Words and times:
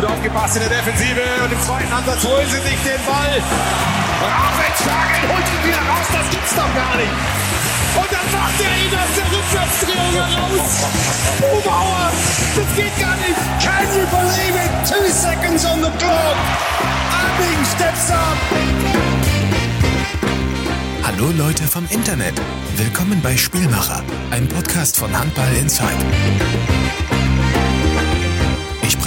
gut 0.00 0.10
aufgepasst 0.10 0.54
in 0.54 0.62
der 0.62 0.78
Defensive 0.78 1.22
und 1.42 1.52
im 1.52 1.60
zweiten 1.60 1.92
Ansatz 1.92 2.22
holen 2.22 2.46
sie 2.46 2.62
sich 2.62 2.78
den 2.86 3.02
Ball. 3.02 3.34
Raffenshagen 4.22 5.22
holt 5.26 5.42
ihn 5.42 5.62
wieder 5.66 5.82
raus, 5.90 6.06
das 6.12 6.30
gibt's 6.30 6.54
doch 6.54 6.70
gar 6.70 6.94
nicht. 6.94 7.10
Und 7.98 8.06
dann 8.06 8.28
macht 8.30 8.58
er 8.62 8.74
ihn 8.78 8.94
aus 8.94 9.12
der 9.18 9.26
Rückwärtsdrehung 9.26 10.14
heraus. 10.14 10.86
Bubauer, 11.40 12.12
das 12.54 12.76
geht 12.76 12.94
gar 13.00 13.16
nicht. 13.16 13.42
Can 13.58 13.86
you 13.90 14.06
believe 14.06 14.54
it? 14.54 14.70
Two 14.86 15.10
seconds 15.10 15.64
on 15.66 15.82
the 15.82 15.90
clock. 15.98 16.36
Abing 17.10 17.64
steps 17.66 18.10
up. 18.12 18.38
Hallo 21.02 21.32
Leute 21.36 21.64
vom 21.64 21.84
Internet. 21.90 22.40
Willkommen 22.76 23.20
bei 23.20 23.36
Spielmacher, 23.36 24.04
ein 24.30 24.48
Podcast 24.48 24.96
von 24.96 25.18
Handball 25.18 25.52
Inside. 25.60 25.96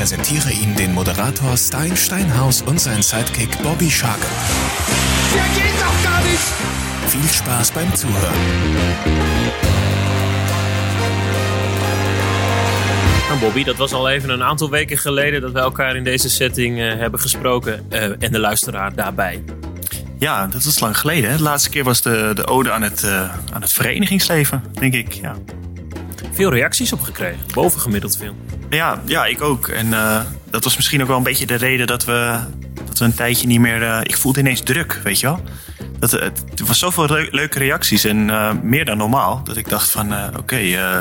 Präsentiere 0.01 0.51
Ihnen 0.51 0.75
den 0.75 0.93
Moderator 0.93 1.55
Stein 1.55 1.95
Steinhaus 1.95 2.63
und 2.63 2.81
sein 2.81 3.03
Sidekick 3.03 3.61
Bobby 3.61 3.87
Shark. 3.87 4.17
Der 5.31 5.43
geht 5.53 5.79
doch 5.79 6.03
gar 6.03 6.23
nicht. 6.23 6.41
Viel 7.05 7.29
Spaß 7.29 7.71
beim 7.71 7.95
Zuhören. 7.95 8.33
Nou 13.29 13.39
Bobby, 13.39 13.63
dat 13.63 13.77
was 13.77 13.93
al 13.93 14.09
even 14.09 14.29
een 14.29 14.43
aantal 14.43 14.69
weken 14.69 14.97
geleden 14.97 15.41
dat 15.41 15.51
we 15.51 15.59
elkaar 15.59 15.95
in 15.95 16.03
deze 16.03 16.29
setting 16.29 16.79
eh, 16.79 16.95
hebben 16.95 17.20
gesproken. 17.20 17.85
eh, 17.89 18.03
en 18.03 18.31
de 18.31 18.39
luisteraar 18.39 18.95
daarbij. 18.95 19.43
Ja, 20.20 20.47
dat 20.47 20.63
is 20.63 20.79
lang 20.79 20.97
geleden. 20.97 21.29
Hè? 21.29 21.37
De 21.37 21.43
laatste 21.43 21.70
keer 21.70 21.83
was 21.83 22.01
de, 22.01 22.31
de 22.35 22.47
ode 22.47 22.71
aan 22.71 22.81
het, 22.81 23.03
eh, 23.03 23.35
aan 23.53 23.61
het 23.61 23.73
verenigingsleven, 23.73 24.63
denk 24.73 24.93
ik. 24.93 25.13
Ja, 25.13 25.35
Veel 26.31 26.52
reacties 26.53 26.94
op 26.94 27.02
gekregen. 27.02 27.40
Bovengemiddeld 27.53 28.17
veel. 28.17 28.35
ja, 28.70 29.02
ja 29.05 29.26
ik 29.26 29.41
ook. 29.41 29.67
En 29.67 29.94
eh, 29.94 30.20
dat 30.49 30.63
was 30.63 30.76
misschien 30.76 31.01
ook 31.01 31.07
wel 31.07 31.18
een 31.18 31.23
beetje 31.23 31.46
de 31.46 31.55
reden 31.55 31.88
dat 31.88 32.05
we, 32.05 32.40
dat 32.85 32.98
we 32.99 33.05
een 33.05 33.13
tijdje 33.13 33.48
niet 33.48 33.60
meer... 33.60 33.84
eh, 33.84 33.99
ik 34.04 34.18
voelde 34.18 34.40
ineens 34.40 34.62
druk, 34.62 34.99
weet 35.04 35.20
je 35.20 35.26
wel. 35.27 35.43
Dat, 35.99 36.12
het, 36.12 36.43
er 36.60 36.65
was 36.65 36.79
zoveel 36.79 37.07
leu- 37.07 37.27
leuke 37.32 37.60
reacties 37.60 38.04
en 38.04 38.29
eh, 38.29 38.51
meer 38.62 38.85
dan 38.85 38.98
normaal. 38.98 39.41
Dat 39.43 39.57
ik 39.57 39.70
dacht 39.70 39.91
van, 39.91 40.13
eh, 40.13 40.27
oké, 40.38 40.55
eh, 40.57 40.99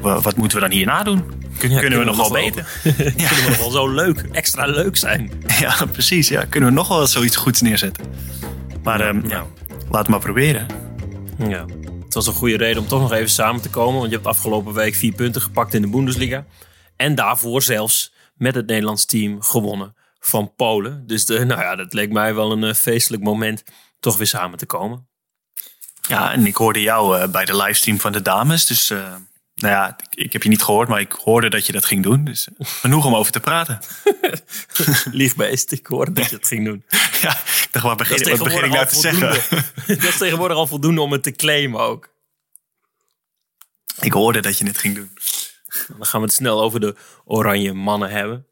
wat 0.00 0.36
moeten 0.36 0.58
we 0.58 0.64
dan 0.64 0.72
hierna 0.76 1.02
doen? 1.02 1.22
Kunnen 1.58 1.98
we 1.98 2.04
nog 2.04 2.16
wel 2.16 2.30
beter? 2.30 2.66
Kunnen 2.92 3.14
we 3.16 3.46
nog 3.48 3.58
wel 3.58 3.70
zo 3.70 3.88
leuk, 3.88 4.24
extra 4.32 4.66
leuk 4.66 4.96
zijn? 4.96 5.30
Ja, 5.60 5.74
precies. 5.92 6.28
Ja. 6.28 6.44
Kunnen 6.48 6.68
we 6.68 6.74
nog 6.74 6.88
wel 6.88 7.06
zoiets 7.06 7.36
goeds 7.36 7.60
neerzetten? 7.60 8.04
Maar 8.82 9.00
ehm, 9.00 9.26
ja, 9.28 9.44
laat 9.90 10.00
het 10.00 10.08
maar 10.08 10.20
proberen. 10.20 10.66
Ja. 11.48 11.64
Het 12.14 12.24
was 12.24 12.34
een 12.34 12.40
goede 12.40 12.56
reden 12.56 12.82
om 12.82 12.88
toch 12.88 13.00
nog 13.00 13.12
even 13.12 13.30
samen 13.30 13.62
te 13.62 13.70
komen. 13.70 13.98
Want 13.98 14.10
je 14.10 14.16
hebt 14.16 14.28
afgelopen 14.28 14.72
week 14.72 14.94
vier 14.94 15.12
punten 15.12 15.42
gepakt 15.42 15.74
in 15.74 15.82
de 15.82 15.88
Bundesliga. 15.88 16.44
En 16.96 17.14
daarvoor 17.14 17.62
zelfs 17.62 18.12
met 18.34 18.54
het 18.54 18.66
Nederlands 18.66 19.04
team 19.04 19.42
gewonnen 19.42 19.94
van 20.18 20.54
Polen. 20.54 21.06
Dus 21.06 21.24
de, 21.24 21.44
nou 21.44 21.60
ja, 21.60 21.76
dat 21.76 21.92
leek 21.92 22.12
mij 22.12 22.34
wel 22.34 22.52
een 22.52 22.64
eh, 22.64 22.74
feestelijk 22.74 23.22
moment 23.22 23.64
toch 24.00 24.16
weer 24.16 24.26
samen 24.26 24.58
te 24.58 24.66
komen. 24.66 25.08
Ja, 26.08 26.32
en 26.32 26.46
ik 26.46 26.56
hoorde 26.56 26.80
jou 26.80 27.18
eh, 27.18 27.28
bij 27.28 27.44
de 27.44 27.56
livestream 27.56 28.00
van 28.00 28.12
de 28.12 28.22
dames. 28.22 28.66
Dus 28.66 28.90
eh, 28.90 29.14
nou 29.62 29.74
ja, 29.74 29.96
ik, 29.98 30.24
ik 30.24 30.32
heb 30.32 30.42
je 30.42 30.48
niet 30.48 30.62
gehoord, 30.62 30.88
maar 30.88 31.00
ik 31.00 31.12
hoorde 31.12 31.50
dat 31.50 31.66
je 31.66 31.72
dat 31.72 31.84
ging 31.84 32.02
doen. 32.02 32.24
Dus 32.24 32.48
eh, 32.48 32.66
genoeg 32.66 33.04
om 33.04 33.14
over 33.14 33.32
te 33.32 33.40
praten. 33.40 33.80
Liegbeest, 35.12 35.72
ik 35.72 35.86
hoorde 35.86 36.12
dat 36.12 36.30
je 36.30 36.36
het 36.36 36.46
ging 36.46 36.64
doen. 36.64 36.84
ja, 37.22 37.30
ik 37.30 37.68
dacht, 37.70 37.84
wat 37.84 37.96
begin, 37.96 38.28
wat 38.28 38.42
begin 38.42 38.64
ik 38.64 38.70
nou 38.72 38.86
te 38.86 39.00
tegenwoordig 39.00 39.00
zeggen? 39.00 39.28
al 39.28 39.34
voldoende. 39.34 40.02
dat 40.02 40.12
is 40.12 40.18
tegenwoordig 40.18 40.56
al 40.56 40.66
voldoende 40.66 41.00
om 41.00 41.12
het 41.12 41.22
te 41.22 41.32
claimen 41.32 41.80
ook. 41.80 42.08
ik 44.00 44.12
hoorde 44.12 44.40
dat 44.40 44.58
je 44.58 44.66
het 44.66 44.78
ging 44.78 44.94
doen. 44.94 45.10
Dan 45.88 46.06
gaan 46.06 46.20
we 46.20 46.26
het 46.26 46.34
snel 46.34 46.62
over 46.62 46.80
de 46.80 46.96
oranje 47.24 47.72
mannen 47.72 48.10
hebben. 48.10 48.46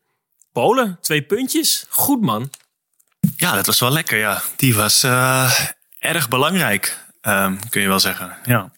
Polen, 0.52 0.98
twee 1.00 1.22
puntjes. 1.22 1.86
Goed 1.88 2.20
man. 2.20 2.50
Ja, 3.36 3.54
dat 3.54 3.66
was 3.66 3.80
wel 3.80 3.92
lekker, 3.92 4.18
ja. 4.18 4.42
Die 4.56 4.74
was 4.74 5.02
eh, 5.02 5.60
erg 5.98 6.28
belangrijk, 6.28 6.98
ehm, 7.20 7.56
kun 7.68 7.80
je 7.80 7.88
wel 7.88 8.00
zeggen. 8.00 8.36
Ja. 8.44 8.72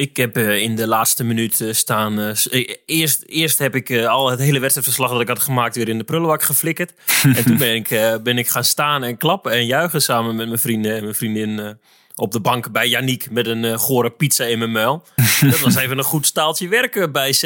Ik 0.00 0.16
heb 0.16 0.36
eh, 0.36 0.60
in 0.60 0.76
de 0.76 0.86
laatste 0.86 1.24
minuut 1.24 1.60
eh, 1.60 1.72
staan. 1.72 2.18
eh, 2.18 2.30
eh, 2.50 2.74
eerst, 2.86 3.22
eerst 3.26 3.58
heb 3.58 3.74
ik 3.74 4.04
al 4.04 4.30
het 4.30 4.40
hele 4.40 4.58
wedstrijdverslag 4.58 5.10
dat 5.10 5.20
ik 5.20 5.28
had 5.28 5.38
gemaakt 5.38 5.76
weer 5.76 5.88
in 5.88 5.98
de 5.98 6.04
prullenbak 6.04 6.42
geflikkerd. 6.42 6.92
en 7.36 7.44
toen 7.44 7.56
ben 7.56 7.74
ik, 7.74 7.88
ben 8.22 8.38
ik 8.38 8.48
gaan 8.48 8.64
staan 8.64 9.02
en 9.02 9.16
klappen 9.16 9.52
en 9.52 9.66
juichen 9.66 10.02
samen 10.02 10.36
met 10.36 10.46
mijn 10.46 10.58
vrienden 10.58 10.96
en 10.96 11.02
mijn 11.02 11.14
vriendin 11.14 11.78
op 12.14 12.32
de 12.32 12.40
bank 12.40 12.72
bij 12.72 12.88
Yannick 12.88 13.30
met 13.30 13.46
een 13.46 13.78
gore 13.78 14.10
pizza 14.10 14.44
in 14.44 14.58
mijn 14.58 14.72
muil. 14.72 15.04
dat 15.50 15.60
was 15.60 15.76
even 15.76 15.98
een 15.98 16.04
goed 16.04 16.26
staaltje 16.26 16.68
werken 16.68 17.12
bij 17.12 17.34
26-26. 17.34 17.38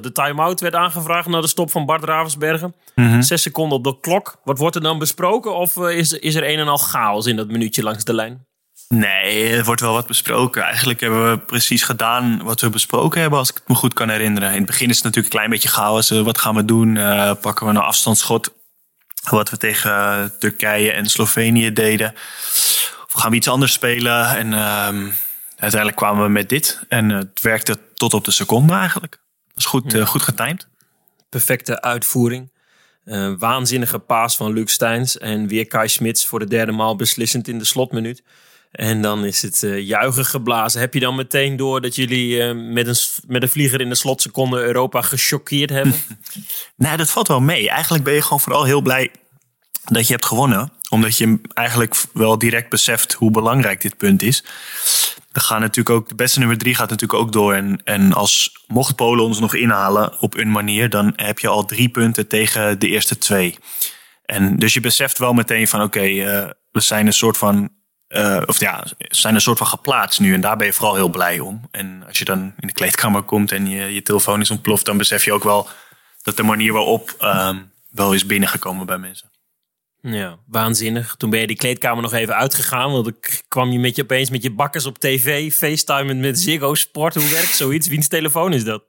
De 0.00 0.12
time-out 0.12 0.60
werd 0.60 0.74
aangevraagd 0.74 1.28
naar 1.28 1.40
de 1.40 1.46
stop 1.48 1.70
van 1.70 1.86
Bart 1.86 2.04
Ravensbergen. 2.04 2.74
Zes 3.20 3.42
seconden 3.42 3.78
op 3.78 3.84
de 3.84 4.00
klok. 4.00 4.36
Wat 4.44 4.58
wordt 4.58 4.76
er 4.76 4.82
dan 4.82 4.98
besproken? 4.98 5.54
Of 5.56 5.76
is, 5.76 6.12
is 6.12 6.34
er 6.34 6.48
een 6.48 6.58
en 6.58 6.68
al 6.68 6.76
chaos 6.76 7.26
in 7.26 7.36
dat 7.36 7.48
minuutje 7.48 7.82
langs 7.82 8.04
de 8.04 8.14
lijn? 8.14 8.48
Nee, 8.94 9.48
er 9.50 9.64
wordt 9.64 9.80
wel 9.80 9.92
wat 9.92 10.06
besproken. 10.06 10.62
Eigenlijk 10.62 11.00
hebben 11.00 11.30
we 11.30 11.38
precies 11.38 11.82
gedaan 11.82 12.42
wat 12.42 12.60
we 12.60 12.70
besproken 12.70 13.20
hebben, 13.20 13.38
als 13.38 13.50
ik 13.50 13.54
het 13.54 13.68
me 13.68 13.74
goed 13.74 13.94
kan 13.94 14.08
herinneren. 14.08 14.50
In 14.50 14.56
het 14.56 14.66
begin 14.66 14.88
is 14.88 14.94
het 14.94 15.04
natuurlijk 15.04 15.34
een 15.34 15.40
klein 15.40 15.52
beetje 15.52 15.68
chaos. 15.68 16.10
Eh, 16.10 16.22
wat 16.22 16.38
gaan 16.38 16.54
we 16.54 16.64
doen? 16.64 16.96
Eh, 16.96 17.32
pakken 17.40 17.66
we 17.66 17.72
een 17.72 17.78
afstandsschot? 17.78 18.52
Wat 19.28 19.50
we 19.50 19.56
tegen 19.56 19.90
eh, 19.90 20.24
Turkije 20.38 20.92
en 20.92 21.06
Slovenië 21.06 21.72
deden. 21.72 22.14
Of 23.04 23.12
gaan 23.12 23.30
we 23.30 23.36
iets 23.36 23.48
anders 23.48 23.72
spelen? 23.72 24.26
En 24.26 24.52
ehm, 24.52 25.10
uiteindelijk 25.56 25.96
kwamen 25.96 26.22
we 26.22 26.30
met 26.30 26.48
dit. 26.48 26.80
En 26.88 27.08
het 27.08 27.40
werkte 27.40 27.78
tot 27.94 28.14
op 28.14 28.24
de 28.24 28.30
seconde 28.30 28.74
eigenlijk. 28.74 29.12
Dat 29.48 29.56
is 29.56 29.64
goed, 29.64 30.02
goed 30.02 30.22
getimed. 30.22 30.68
perfecte 31.28 31.82
uitvoering. 31.82 32.52
Waanzinnige 33.38 33.98
paas 33.98 34.36
van 34.36 34.52
Luc 34.52 34.72
Steins. 34.72 35.18
En 35.18 35.46
weer 35.46 35.66
Kai 35.66 35.88
Smits 35.88 36.26
voor 36.26 36.38
de 36.38 36.48
derde 36.48 36.72
maal 36.72 36.96
beslissend 36.96 37.48
in 37.48 37.58
de 37.58 37.64
slotminuut. 37.64 38.22
En 38.70 39.02
dan 39.02 39.24
is 39.24 39.42
het 39.42 39.62
eh, 39.62 39.86
juichen 39.86 40.24
geblazen. 40.24 40.80
Heb 40.80 40.94
je 40.94 41.00
dan 41.00 41.14
meteen 41.14 41.56
door 41.56 41.80
dat 41.80 41.94
jullie 41.94 42.42
eh, 42.42 42.54
met, 42.54 42.86
een, 42.86 42.96
met 43.26 43.42
een 43.42 43.48
vlieger 43.48 43.80
in 43.80 43.88
de 43.88 43.94
slotseconde 43.94 44.62
Europa 44.62 45.02
gechoqueerd 45.02 45.70
hebben? 45.70 45.94
Nee, 46.76 46.96
dat 46.96 47.10
valt 47.10 47.28
wel 47.28 47.40
mee. 47.40 47.70
Eigenlijk 47.70 48.04
ben 48.04 48.14
je 48.14 48.22
gewoon 48.22 48.40
vooral 48.40 48.64
heel 48.64 48.80
blij 48.80 49.10
dat 49.84 50.06
je 50.06 50.12
hebt 50.12 50.26
gewonnen. 50.26 50.72
Omdat 50.88 51.16
je 51.16 51.40
eigenlijk 51.54 51.94
wel 52.12 52.38
direct 52.38 52.68
beseft 52.68 53.12
hoe 53.12 53.30
belangrijk 53.30 53.80
dit 53.80 53.96
punt 53.96 54.22
is. 54.22 54.44
We 55.32 55.40
gaan 55.40 55.60
natuurlijk 55.60 55.96
ook, 55.96 56.08
de 56.08 56.14
beste 56.14 56.38
nummer 56.38 56.58
drie 56.58 56.74
gaat 56.74 56.90
natuurlijk 56.90 57.20
ook 57.20 57.32
door. 57.32 57.54
En, 57.54 57.80
en 57.84 58.12
als 58.12 58.64
mocht 58.66 58.96
Polen 58.96 59.24
ons 59.24 59.40
nog 59.40 59.54
inhalen 59.54 60.20
op 60.20 60.36
een 60.36 60.50
manier, 60.50 60.90
dan 60.90 61.12
heb 61.16 61.38
je 61.38 61.48
al 61.48 61.64
drie 61.64 61.88
punten 61.88 62.28
tegen 62.28 62.78
de 62.78 62.88
eerste 62.88 63.18
twee. 63.18 63.58
En 64.24 64.56
dus 64.56 64.74
je 64.74 64.80
beseft 64.80 65.18
wel 65.18 65.32
meteen 65.32 65.68
van 65.68 65.82
oké, 65.82 66.00
eh, 66.00 66.50
we 66.72 66.80
zijn 66.80 67.06
een 67.06 67.12
soort 67.12 67.38
van. 67.38 67.78
Eh, 68.10 68.42
of 68.46 68.60
ja, 68.60 68.84
zijn 68.98 69.34
een 69.34 69.40
soort 69.40 69.58
van 69.58 69.66
geplaatst 69.66 70.20
nu. 70.20 70.34
En 70.34 70.40
daar 70.40 70.56
ben 70.56 70.66
je 70.66 70.72
vooral 70.72 70.94
heel 70.94 71.08
blij 71.08 71.38
om. 71.38 71.60
En 71.70 72.04
als 72.06 72.18
je 72.18 72.24
dan 72.24 72.52
in 72.58 72.66
de 72.66 72.72
kleedkamer 72.72 73.22
komt 73.22 73.52
en 73.52 73.68
je, 73.68 73.94
je 73.94 74.02
telefoon 74.02 74.40
is 74.40 74.50
ontploft, 74.50 74.84
dan 74.84 74.96
besef 74.96 75.24
je 75.24 75.32
ook 75.32 75.44
wel 75.44 75.68
dat 76.22 76.36
de 76.36 76.42
manier 76.42 76.72
waarop 76.72 77.14
ehm, 77.18 77.58
wel 77.90 78.12
is 78.12 78.26
binnengekomen 78.26 78.86
bij 78.86 78.98
mensen. 78.98 79.30
ja, 80.00 80.38
waanzinnig. 80.46 81.14
Toen 81.16 81.30
ben 81.30 81.40
je 81.40 81.46
die 81.46 81.56
kleedkamer 81.56 82.02
nog 82.02 82.12
even 82.12 82.34
uitgegaan. 82.34 82.92
Want 82.92 83.06
ik 83.06 83.42
kwam 83.48 83.70
je 83.70 83.78
met 83.78 83.96
je 83.96 84.02
opeens 84.02 84.30
met 84.30 84.42
je 84.42 84.50
bakkers 84.50 84.86
op 84.86 84.98
tv. 84.98 85.52
FaceTime 85.52 86.14
met 86.14 86.40
Ziggo 86.40 86.74
Sport. 86.74 87.14
Hoe 87.14 87.30
werkt 87.30 87.56
zoiets? 87.56 87.88
Wiens 87.88 88.08
telefoon 88.08 88.52
is 88.52 88.64
dat? 88.64 88.82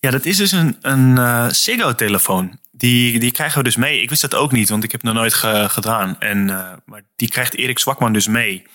Ja, 0.00 0.10
dat 0.10 0.24
is 0.24 0.36
dus 0.36 0.52
een, 0.52 0.76
een 0.80 1.18
eh 1.18 1.48
Ziggo-telefoon. 1.48 2.58
Die, 2.74 3.18
die 3.18 3.30
krijgen 3.30 3.58
we 3.58 3.64
dus 3.64 3.76
mee. 3.76 4.00
Ik 4.02 4.08
wist 4.08 4.20
dat 4.22 4.34
ook 4.34 4.52
niet, 4.52 4.68
want 4.68 4.84
ik 4.84 4.92
heb 4.92 5.00
het 5.02 5.12
nog 5.12 5.20
nooit 5.20 5.34
ge- 5.34 5.66
gedaan. 5.68 6.20
En, 6.20 6.50
eh, 6.50 6.72
maar 6.84 7.02
die 7.16 7.28
krijgt 7.28 7.54
Erik 7.54 7.78
Zwakman 7.78 8.12
dus 8.12 8.26
mee. 8.26 8.66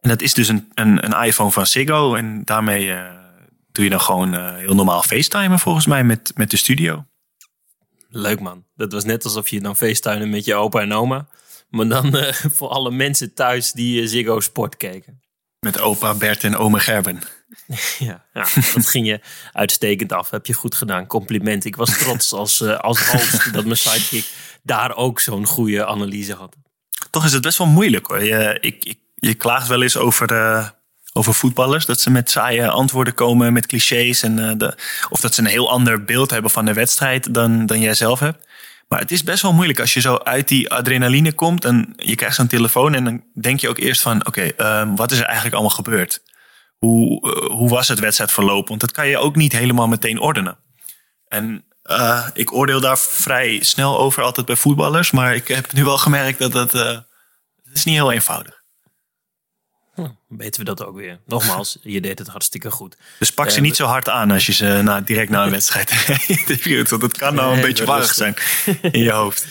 En 0.00 0.08
dat 0.08 0.22
is 0.22 0.34
dus 0.34 0.48
een, 0.48 0.70
een, 0.74 1.04
een 1.04 1.24
iPhone 1.26 1.50
van 1.50 1.66
Ziggo. 1.66 2.14
En 2.14 2.44
daarmee 2.44 2.92
eh, 2.92 3.14
doe 3.72 3.84
je 3.84 3.90
dan 3.90 4.00
gewoon 4.00 4.34
eh, 4.34 4.54
heel 4.54 4.74
normaal 4.74 5.02
FaceTimen 5.02 5.58
volgens 5.58 5.86
mij 5.86 6.04
met, 6.04 6.32
met 6.34 6.50
de 6.50 6.56
studio. 6.56 7.04
Leuk 8.08 8.40
man. 8.40 8.64
Dat 8.74 8.92
was 8.92 9.04
net 9.04 9.24
alsof 9.24 9.48
je 9.48 9.60
dan 9.60 9.76
facetimen 9.76 10.30
met 10.30 10.44
je 10.44 10.54
opa 10.54 10.80
en 10.80 10.92
oma. 10.92 11.28
Maar 11.68 11.88
dan 11.88 12.16
voor 12.56 12.68
alle 12.68 12.90
mensen 12.90 13.34
thuis 13.34 13.72
die 13.72 14.08
Ziggo 14.08 14.40
Sport 14.40 14.76
keken. 14.76 15.20
Met 15.60 15.80
opa 15.80 16.14
Bert 16.14 16.44
en 16.44 16.56
ome 16.56 16.78
Gerben. 16.80 17.20
Ja, 17.98 18.24
ja, 18.32 18.46
dat 18.74 18.86
ging 18.86 19.06
je 19.06 19.20
uitstekend 19.52 20.12
af. 20.12 20.30
Heb 20.30 20.46
je 20.46 20.52
goed 20.52 20.74
gedaan. 20.74 21.06
Compliment. 21.06 21.64
Ik 21.64 21.76
was 21.76 21.98
trots 21.98 22.32
als, 22.32 22.60
eh, 22.60 22.78
als 22.78 23.10
host 23.10 23.52
dat 23.52 23.64
mijn 23.64 23.76
sidekick 23.76 24.26
daar 24.62 24.96
ook 24.96 25.20
zo'n 25.20 25.46
goede 25.46 25.86
analyse 25.86 26.34
had. 26.34 26.56
Toch 27.10 27.24
is 27.24 27.32
het 27.32 27.42
best 27.42 27.58
wel 27.58 27.66
moeilijk 27.66 28.06
hoor. 28.06 28.24
Je, 28.24 28.58
ik, 28.60 28.84
ik, 28.84 28.98
je 29.14 29.34
klaagt 29.34 29.68
wel 29.68 29.82
eens 29.82 29.96
over, 29.96 30.32
eh, 30.32 30.68
over 31.12 31.34
voetballers. 31.34 31.86
Dat 31.86 32.00
ze 32.00 32.10
met 32.10 32.30
saaie 32.30 32.68
antwoorden 32.68 33.14
komen, 33.14 33.52
met 33.52 33.66
clichés. 33.66 34.22
En, 34.22 34.38
eh, 34.38 34.52
de, 34.56 34.78
of 35.08 35.20
dat 35.20 35.34
ze 35.34 35.40
een 35.40 35.46
heel 35.46 35.70
ander 35.70 36.04
beeld 36.04 36.30
hebben 36.30 36.50
van 36.50 36.64
de 36.64 36.72
wedstrijd 36.72 37.34
dan, 37.34 37.66
dan 37.66 37.80
jij 37.80 37.94
zelf 37.94 38.20
hebt. 38.20 38.44
Maar 38.88 39.00
het 39.00 39.10
is 39.10 39.22
best 39.22 39.42
wel 39.42 39.52
moeilijk 39.52 39.80
als 39.80 39.94
je 39.94 40.00
zo 40.00 40.16
uit 40.16 40.48
die 40.48 40.70
adrenaline 40.70 41.32
komt. 41.32 41.64
En 41.64 41.92
je 41.96 42.14
krijgt 42.14 42.36
zo'n 42.36 42.46
telefoon 42.46 42.94
en 42.94 43.04
dan 43.04 43.24
denk 43.34 43.60
je 43.60 43.68
ook 43.68 43.78
eerst 43.78 44.02
van... 44.02 44.26
Oké, 44.26 44.42
ehm, 44.42 44.94
wat 44.94 45.10
is 45.10 45.18
er 45.18 45.24
eigenlijk 45.24 45.54
allemaal 45.54 45.76
gebeurd? 45.76 46.22
Hoe, 46.78 47.32
eh, 47.32 47.50
hoe 47.50 47.68
was 47.68 47.88
het 47.88 47.98
wedstrijdverloop? 47.98 48.68
Want 48.68 48.80
dat 48.80 48.92
kan 48.92 49.08
je 49.08 49.18
ook 49.18 49.36
niet 49.36 49.52
helemaal 49.52 49.88
meteen 49.88 50.20
ordenen. 50.20 50.58
En 51.28 51.64
Uh, 51.90 52.26
ik 52.32 52.52
oordeel 52.52 52.80
daar 52.80 52.98
vrij 52.98 53.62
snel 53.62 53.98
over, 53.98 54.22
altijd 54.22 54.46
bij 54.46 54.56
voetballers. 54.56 55.10
Maar 55.10 55.34
ik 55.34 55.48
heb 55.48 55.72
nu 55.72 55.84
wel 55.84 55.98
gemerkt 55.98 56.38
dat 56.38 56.52
dat, 56.52 56.74
uh, 56.74 56.98
is 57.72 57.84
niet 57.84 57.94
heel 57.94 58.12
eenvoudig. 58.12 58.55
Hm, 59.96 60.08
weten 60.28 60.60
we 60.60 60.66
dat 60.66 60.84
ook 60.84 60.96
weer. 60.96 61.18
Nogmaals, 61.26 61.78
je 61.82 62.00
deed 62.00 62.18
het 62.18 62.28
hartstikke 62.28 62.70
goed. 62.70 62.96
Dus 63.18 63.30
pak 63.30 63.50
ze 63.50 63.56
uh, 63.56 63.62
niet 63.62 63.76
zo 63.76 63.86
hard 63.86 64.08
aan 64.08 64.30
als 64.30 64.46
je 64.46 64.52
ze 64.52 65.02
direct 65.04 65.30
na 65.30 65.44
een 65.44 65.50
wedstrijd 65.50 65.90
interviewt. 66.38 66.90
Want 66.90 67.02
het 67.02 67.16
kan 67.16 67.34
nou 67.34 67.54
een 67.54 67.62
beetje 67.62 67.84
warrig 67.84 68.14
zijn 68.14 68.34
in 68.92 69.02
je 69.02 69.10
hoofd. 69.10 69.46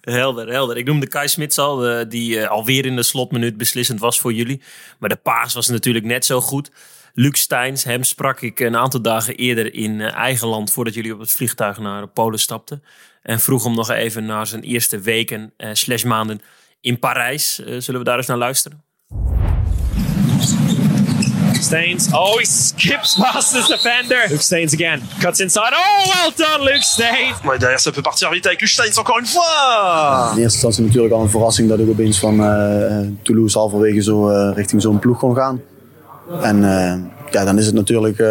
Helder, 0.00 0.48
helder. 0.48 0.76
Ik 0.76 0.86
noemde 0.86 1.06
Kai 1.06 1.28
Smits 1.28 1.58
al, 1.58 2.08
die 2.08 2.36
uh, 2.36 2.48
alweer 2.48 2.86
in 2.86 2.96
de 2.96 3.02
slotminuut 3.02 3.56
beslissend 3.56 4.00
was 4.00 4.20
voor 4.20 4.32
jullie. 4.32 4.62
Maar 4.98 5.08
de 5.08 5.16
paas 5.16 5.54
was 5.54 5.68
natuurlijk 5.68 6.04
net 6.04 6.24
zo 6.24 6.40
goed. 6.40 6.70
Luc 7.14 7.38
Steins, 7.38 7.84
hem 7.84 8.04
sprak 8.04 8.40
ik 8.40 8.60
een 8.60 8.76
aantal 8.76 9.02
dagen 9.02 9.34
eerder 9.34 9.74
in 9.74 10.00
eigen 10.00 10.48
land 10.48 10.70
voordat 10.70 10.94
jullie 10.94 11.12
op 11.14 11.20
het 11.20 11.30
vliegtuig 11.32 11.78
naar 11.78 12.06
Polen 12.06 12.38
stapten. 12.38 12.82
En 13.22 13.40
vroeg 13.40 13.64
hem 13.64 13.74
nog 13.74 13.90
even 13.90 14.26
naar 14.26 14.46
zijn 14.46 14.62
eerste 14.62 15.00
weken 15.00 15.52
slash 15.72 16.02
maanden 16.02 16.40
in 16.80 16.98
Parijs. 16.98 17.54
Zullen 17.54 18.00
we 18.00 18.04
daar 18.04 18.16
eens 18.16 18.26
naar 18.26 18.36
luisteren? 18.36 18.84
Staines. 21.62 22.08
Oh, 22.12 22.38
he 22.38 22.44
skips 22.44 23.16
past 23.16 23.54
his 23.54 23.66
defender. 23.68 24.26
Luke 24.28 24.42
Staines 24.42 24.72
again. 24.74 25.00
Cuts 25.20 25.40
inside. 25.40 25.72
Oh, 25.72 26.04
well 26.06 26.32
done, 26.36 26.64
Luke 26.64 26.82
Staines. 26.82 27.42
Maar 27.44 27.58
derrière, 27.58 27.80
ça 27.80 27.90
peut 27.92 28.02
partir 28.02 28.30
vite 28.30 28.46
avec 28.46 28.60
Luke 28.60 28.70
Staines 28.70 28.98
encore 28.98 29.18
une 29.18 29.26
fois. 29.26 30.32
In 30.32 30.42
eerste 30.42 30.56
instantie 30.56 30.84
natuurlijk 30.84 31.14
al 31.14 31.22
een 31.22 31.30
verrassing 31.30 31.68
dat 31.68 31.78
ik 31.78 31.88
opeens 31.88 32.18
van 32.18 32.40
uh, 32.40 33.06
Toulouse 33.22 33.58
halverwege 33.58 34.02
zo 34.02 34.30
uh, 34.30 34.54
richting 34.54 34.82
zo'n 34.82 34.98
ploeg 34.98 35.18
kon 35.18 35.34
gaan. 35.34 35.60
En 36.42 36.56
uh, 36.56 36.94
ja, 37.30 37.44
dan 37.44 37.58
is 37.58 37.66
het 37.66 37.74
natuurlijk 37.74 38.22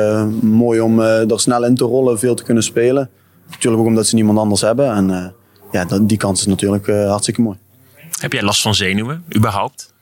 mooi 0.42 0.80
om 0.80 1.00
er 1.00 1.40
snel 1.40 1.66
in 1.66 1.76
te 1.76 1.84
rollen, 1.84 2.20
veel 2.20 2.36
te 2.36 2.44
kunnen 2.44 2.64
spelen. 2.64 3.10
Natuurlijk 3.50 3.82
ook 3.82 3.88
omdat 3.88 4.08
ze 4.08 4.16
niemand 4.16 4.38
anders 4.38 4.62
hebben. 4.62 4.92
En 4.92 5.34
ja, 5.72 5.86
die 6.02 6.18
kans 6.18 6.40
is 6.40 6.46
natuurlijk 6.46 6.88
hartstikke 6.88 7.42
mooi. 7.42 7.58
Heb 8.20 8.34
jij 8.34 8.42
last 8.42 8.62
van 8.62 8.76
zenuwen, 8.76 9.24
überhaupt? 9.36 9.94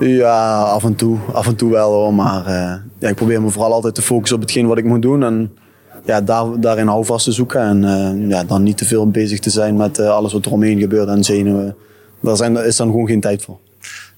Ja, 0.00 0.62
af 0.62 0.84
en 0.84 0.94
toe. 0.94 1.18
Af 1.32 1.46
en 1.46 1.56
toe 1.56 1.70
wel 1.70 1.92
hoor. 1.92 2.14
Maar 2.14 2.46
uh, 2.46 2.74
ja, 2.98 3.08
ik 3.08 3.14
probeer 3.14 3.42
me 3.42 3.50
vooral 3.50 3.72
altijd 3.72 3.94
te 3.94 4.02
focussen 4.02 4.36
op 4.36 4.42
hetgeen 4.42 4.66
wat 4.66 4.78
ik 4.78 4.84
moet 4.84 5.02
doen. 5.02 5.22
En 5.22 5.56
ja, 6.04 6.20
daar, 6.20 6.60
daarin 6.60 6.86
houvast 6.86 7.24
te 7.24 7.32
zoeken. 7.32 7.60
En 7.60 7.82
uh, 7.82 8.28
ja, 8.28 8.44
dan 8.44 8.62
niet 8.62 8.76
te 8.76 8.84
veel 8.84 9.10
bezig 9.10 9.38
te 9.38 9.50
zijn 9.50 9.76
met 9.76 9.98
uh, 9.98 10.08
alles 10.08 10.32
wat 10.32 10.44
er 10.44 10.52
omheen 10.52 10.78
gebeurt 10.78 11.08
en 11.08 11.24
zenuwen. 11.24 11.76
Daar 12.20 12.36
zijn, 12.36 12.56
is 12.56 12.76
dan 12.76 12.90
gewoon 12.90 13.06
geen 13.06 13.20
tijd 13.20 13.42
voor. 13.42 13.58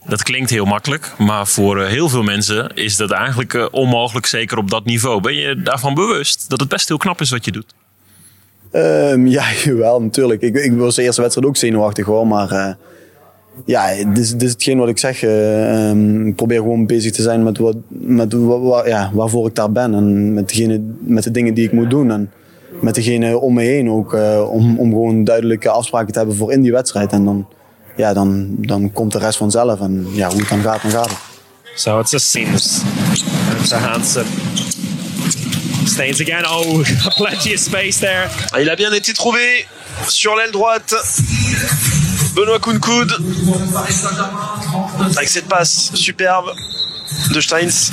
Dat 0.09 0.23
klinkt 0.23 0.51
heel 0.51 0.65
makkelijk, 0.65 1.13
maar 1.19 1.47
voor 1.47 1.83
heel 1.83 2.09
veel 2.09 2.23
mensen 2.23 2.75
is 2.75 2.97
dat 2.97 3.11
eigenlijk 3.11 3.69
onmogelijk, 3.73 4.27
zeker 4.27 4.59
op 4.59 4.71
dat 4.71 4.85
niveau. 4.85 5.21
Ben 5.21 5.35
je 5.35 5.63
daarvan 5.63 5.95
bewust 5.95 6.51
dat 6.51 6.61
het 6.61 6.69
best 6.69 6.89
heel 6.89 6.97
knap 6.97 7.21
is 7.21 7.31
wat 7.31 7.45
je 7.45 7.53
doet? 7.53 7.75
Um, 8.73 9.27
ja, 9.27 9.45
wel 9.65 10.03
natuurlijk. 10.03 10.43
Ik, 10.43 10.55
ik 10.55 10.73
was 10.73 10.95
de 10.95 11.03
eerste 11.03 11.21
wedstrijd 11.21 11.49
ook 11.49 11.57
zenuwachtig 11.57 12.07
hoor, 12.07 12.27
maar 12.27 12.77
ja, 13.65 13.95
dit 13.95 14.19
is, 14.19 14.31
dit 14.31 14.43
is 14.43 14.51
hetgeen 14.51 14.79
wat 14.79 14.89
ik 14.89 14.99
zeg. 14.99 15.23
Uh, 15.23 15.89
um, 15.89 16.27
ik 16.27 16.35
probeer 16.35 16.59
gewoon 16.59 16.87
bezig 16.87 17.13
te 17.13 17.23
zijn 17.23 17.43
met, 17.43 17.59
wat, 17.59 17.77
met 17.89 18.33
wat, 18.33 18.87
ja, 18.87 19.11
waarvoor 19.15 19.47
ik 19.47 19.55
daar 19.55 19.73
ben. 19.73 19.95
En 19.95 20.35
met, 20.35 20.49
degene, 20.49 20.81
met 20.99 21.23
de 21.23 21.31
dingen 21.31 21.55
die 21.55 21.65
ik 21.65 21.73
moet 21.73 21.91
doen. 21.91 22.11
En 22.11 22.31
met 22.81 22.95
degene 22.95 23.39
om 23.39 23.55
me 23.55 23.63
heen 23.63 23.91
ook. 23.91 24.15
Uh, 24.15 24.51
om, 24.51 24.79
om 24.79 24.91
gewoon 24.91 25.25
duidelijke 25.25 25.69
afspraken 25.69 26.13
te 26.13 26.19
hebben 26.19 26.37
voor 26.37 26.53
in 26.53 26.63
die 26.63 26.73
wedstrijd. 26.73 27.13
En 27.13 27.25
dan, 27.25 27.47
ja, 27.97 28.13
dan, 28.13 28.55
dan 28.59 28.93
komt 28.93 29.13
de 29.13 29.19
rest 29.19 29.39
vanzelf. 29.39 29.81
En 29.81 30.07
ja, 30.13 30.29
hoe 30.29 30.41
het 30.41 30.49
dan 30.49 30.61
gaat, 30.61 30.83
dan 30.83 30.91
gaat 30.91 31.09
het. 31.09 31.19
So 31.75 32.01
it's 32.01 32.15
a 32.15 32.19
seams. 32.19 32.83
It's 33.61 33.73
a 33.73 33.79
Hansen. 33.79 34.25
Stains 35.85 36.21
again. 36.21 36.45
Oh, 36.45 36.83
plenty 37.17 37.53
of 37.53 37.59
space 37.59 37.99
there. 37.99 38.29
Il 38.61 38.71
a 38.71 38.75
bien 38.75 38.93
été 38.93 39.13
trouvé 39.13 39.67
sur 40.07 40.35
l'aile 40.37 40.53
droite. 40.53 40.95
Benoît 42.37 42.59
Kounkoud 42.59 43.11
avec 45.17 45.29
cette 45.29 45.49
passe 45.49 45.91
superbe 45.95 46.51
de 47.33 47.41
Steins. 47.41 47.91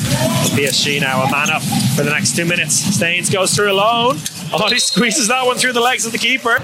PSG 0.57 0.99
now 0.99 1.23
a 1.23 1.29
man 1.31 1.49
up 1.49 1.61
for 1.95 2.03
the 2.03 2.09
next 2.09 2.35
two 2.35 2.45
minutes. 2.45 2.73
Steins 2.93 3.29
goes 3.29 3.55
through 3.55 3.69
alone. 3.69 4.17
Oh, 4.51 4.67
he 4.67 4.79
squeezes 4.79 5.27
that 5.29 5.45
one 5.45 5.55
through 5.55 5.73
the 5.73 5.81
legs 5.81 6.05
of 6.05 6.11
the 6.11 6.17
keeper. 6.17 6.61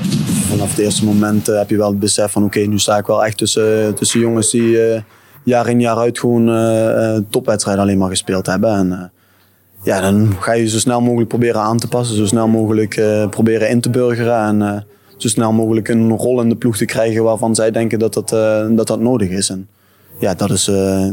Vanaf 0.49 0.69
het 0.69 0.79
eerste 0.79 1.05
moment 1.05 1.49
uh, 1.49 1.57
heb 1.57 1.69
je 1.69 1.77
wel 1.77 1.89
het 1.89 1.99
besef 1.99 2.31
van 2.31 2.43
oké, 2.43 2.57
okay, 2.57 2.69
nu 2.69 2.79
sta 2.79 2.97
ik 2.97 3.05
wel 3.05 3.25
echt 3.25 3.37
tussen, 3.37 3.95
tussen 3.95 4.19
jongens 4.19 4.51
die 4.51 4.93
uh, 4.93 5.01
jaar 5.43 5.69
in 5.69 5.81
jaar 5.81 5.97
uit 5.97 6.19
gewoon 6.19 6.49
uh, 6.49 7.17
topwedstrijden 7.29 7.83
alleen 7.83 7.97
maar 7.97 8.09
gespeeld 8.09 8.45
hebben. 8.45 8.73
En, 8.75 9.11
ja, 9.83 10.01
dan 10.01 10.35
ga 10.39 10.51
je 10.51 10.69
zo 10.69 10.79
snel 10.79 11.01
mogelijk 11.01 11.29
proberen 11.29 11.61
aan 11.61 11.77
te 11.77 11.87
passen, 11.87 12.15
zo 12.15 12.25
snel 12.25 12.47
mogelijk 12.47 13.01
proberen 13.29 13.69
in 13.69 13.81
te 13.81 13.89
burgeren. 13.89 14.47
En, 14.47 14.87
zo 15.21 15.27
snel 15.27 15.51
mogelijk 15.51 15.87
een 15.87 16.09
rol 16.09 16.41
in 16.41 16.49
de 16.49 16.55
ploeg 16.55 16.77
te 16.77 16.85
krijgen 16.85 17.23
waarvan 17.23 17.55
zij 17.55 17.71
denken 17.71 17.99
dat 17.99 18.13
dat, 18.13 18.33
uh, 18.33 18.65
dat, 18.69 18.87
dat 18.87 18.99
nodig 18.99 19.29
is. 19.29 19.49
En 19.49 19.67
ja, 20.19 20.33
dat 20.33 20.51
is, 20.51 20.67
uh, 20.67 21.11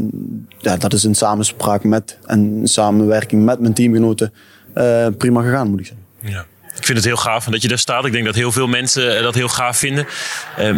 ja, 0.57 0.77
dat 0.77 0.93
is 0.93 1.05
in 1.05 1.15
samenspraak 1.15 1.83
met 1.83 2.17
en 2.25 2.61
samenwerking 2.63 3.45
met 3.45 3.59
mijn 3.59 3.73
teamgenoten 3.73 4.33
uh, 4.75 5.07
prima 5.17 5.41
gegaan, 5.41 5.69
moet 5.69 5.79
ik 5.79 5.85
zeggen. 5.85 6.05
Ja. 6.19 6.45
Ik 6.77 6.85
vind 6.85 6.97
het 6.97 7.07
heel 7.07 7.17
gaaf 7.17 7.45
dat 7.45 7.61
je 7.61 7.67
daar 7.67 7.77
staat. 7.77 8.05
Ik 8.05 8.11
denk 8.11 8.25
dat 8.25 8.35
heel 8.35 8.51
veel 8.51 8.67
mensen 8.67 9.23
dat 9.23 9.35
heel 9.35 9.47
gaaf 9.47 9.77
vinden. 9.77 10.05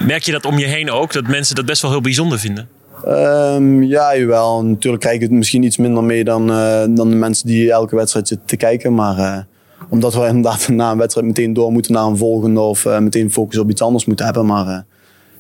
merk 0.06 0.24
je 0.24 0.32
dat 0.32 0.46
om 0.46 0.58
je 0.60 0.66
heen 0.66 0.92
ook, 0.92 1.14
dat 1.14 1.28
mensen 1.28 1.56
dat 1.56 1.66
best 1.66 1.82
wel 1.82 1.92
heel 1.92 2.02
bijzonder 2.02 2.40
vinden? 2.40 2.70
Um, 3.08 3.84
ja, 3.84 4.18
jawel. 4.18 4.66
Natuurlijk 4.66 5.02
krijg 5.02 5.16
ik 5.16 5.22
het 5.22 5.32
misschien 5.32 5.64
iets 5.64 5.78
minder 5.78 6.04
mee 6.04 6.24
dan, 6.24 6.48
dan 6.96 7.10
de 7.10 7.16
mensen 7.16 7.48
die 7.48 7.72
elke 7.72 7.96
wedstrijd 7.96 8.28
zitten 8.28 8.48
te 8.48 8.58
kijken. 8.58 8.94
Maar 8.94 9.48
omdat 9.90 10.14
we 10.14 10.26
inderdaad 10.28 10.68
na 10.68 10.92
een 10.92 10.98
wedstrijd 10.98 11.28
meteen 11.28 11.54
door 11.54 11.72
moeten 11.72 11.94
naar 11.94 12.06
een 12.06 12.18
volgende 12.18 12.60
of 12.60 12.86
uh, 12.86 13.00
meteen 13.00 13.32
focus 13.32 13.58
op 13.58 13.70
iets 13.70 13.82
anders 13.82 14.06
moeten 14.06 14.26
hebben. 14.26 14.46
Maar 14.46 14.68
uh, 14.68 14.78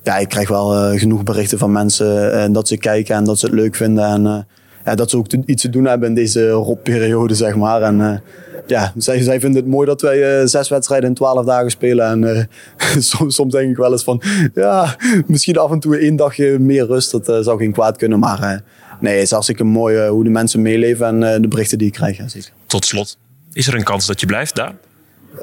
ja, 0.03 0.18
ik 0.18 0.30
krijg 0.30 0.50
wel 0.50 0.75
uh, 0.75 1.00
genoeg 1.00 1.24
berichten 1.24 1.57
van 1.57 1.71
mensen 1.71 2.53
dat 2.53 2.68
ze 2.68 2.77
kijken 2.77 3.15
en 3.15 3.24
dat 3.24 3.39
ze 3.39 3.45
het 3.45 3.56
leuk 3.56 3.75
vinden. 3.75 4.03
En 4.06 4.47
ja, 4.86 4.95
dat 4.95 5.09
ze 5.09 5.18
ook 5.18 5.33
iets 5.45 5.62
te 5.62 5.69
doen 5.69 5.86
hebben 5.86 6.09
in 6.09 6.15
deze 6.15 6.50
rotperiode, 6.50 7.36
zeg 7.36 7.56
maar. 7.56 7.81
En 7.81 8.24
ja, 8.68 8.94
zij, 8.97 9.39
vinden 9.39 9.62
het 9.62 9.71
mooi 9.71 9.88
dat 9.88 10.01
wij 10.01 10.47
zes 10.47 10.69
wedstrijden 10.69 11.09
in 11.09 11.15
twaalf 11.15 11.45
dagen 11.45 11.69
spelen. 11.69 12.25
En 12.25 12.50
soms, 13.01 13.35
soms, 13.35 13.53
denk 13.53 13.69
ik 13.69 13.77
wel 13.77 13.92
eens 13.92 14.03
van, 14.03 14.21
ja, 14.53 14.95
misschien 15.27 15.57
af 15.57 15.71
en 15.71 15.80
toe 15.80 15.97
één 15.97 16.15
dagje 16.15 16.59
meer 16.59 16.85
rust. 16.85 17.12
Dat 17.12 17.45
zou 17.45 17.57
geen 17.57 17.71
kwaad 17.71 17.97
kunnen. 17.97 18.19
Maar 18.19 18.63
nee, 19.00 19.13
het 19.13 19.24
is 19.24 19.31
hartstikke 19.31 19.63
mooi 19.63 20.07
hoe 20.07 20.24
de 20.24 20.30
mensen 20.30 20.62
meeleven 20.62 21.24
en 21.24 21.42
de 21.42 21.47
berichten 21.47 21.77
die 21.77 21.88
ik 21.88 21.94
krijg. 21.94 22.18
Tot 22.65 22.85
slot, 22.85 23.18
is 23.54 23.68
er 23.68 23.75
een 23.75 23.84
kans 23.84 24.06
dat 24.06 24.19
je 24.19 24.25
blijft 24.25 24.56
daar? 24.56 24.74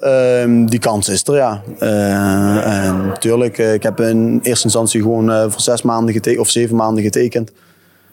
Um, 0.03 0.71
die 0.71 0.79
kans 0.79 1.09
is 1.09 1.27
er, 1.27 1.35
ja. 1.35 1.63
Uh, 1.81 2.87
en 2.87 3.07
natuurlijk, 3.07 3.59
ik 3.59 3.83
heb 3.83 4.01
in 4.01 4.41
eerste 4.43 4.65
instantie 4.65 5.01
gewoon 5.01 5.31
uh, 5.31 5.43
voor 5.49 5.61
zes 5.61 5.83
maanden 5.83 6.15
getekend, 6.15 6.41
of 6.41 6.51
zeven 6.51 6.77
maanden 6.77 7.03
getekend. 7.03 7.53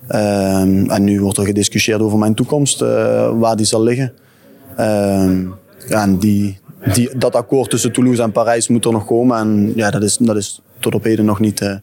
Uh, 0.09 0.91
en 0.91 1.03
nu 1.03 1.21
wordt 1.21 1.37
er 1.37 1.45
gediscussieerd 1.45 2.01
over 2.01 2.17
mijn 2.17 2.35
toekomst, 2.35 2.81
uh, 2.81 3.39
waar 3.39 3.55
die 3.55 3.65
zal 3.65 3.83
liggen. 3.83 4.13
Ehm, 4.77 5.47
ja, 5.87 6.01
en 6.01 6.17
die, 6.17 6.59
die, 6.93 7.17
dat 7.17 7.35
akkoord 7.35 7.69
tussen 7.69 7.91
Toulouse 7.91 8.21
en 8.21 8.31
Parijs 8.31 8.67
moet 8.67 8.85
er 8.85 8.91
nog 8.91 9.05
komen. 9.05 9.37
En 9.37 9.73
ja, 9.75 9.91
dat 9.91 10.03
is, 10.03 10.17
dat 10.17 10.35
is 10.35 10.61
tot 10.79 10.95
op 10.95 11.03
heden 11.03 11.25
nog 11.25 11.39
niet, 11.39 11.79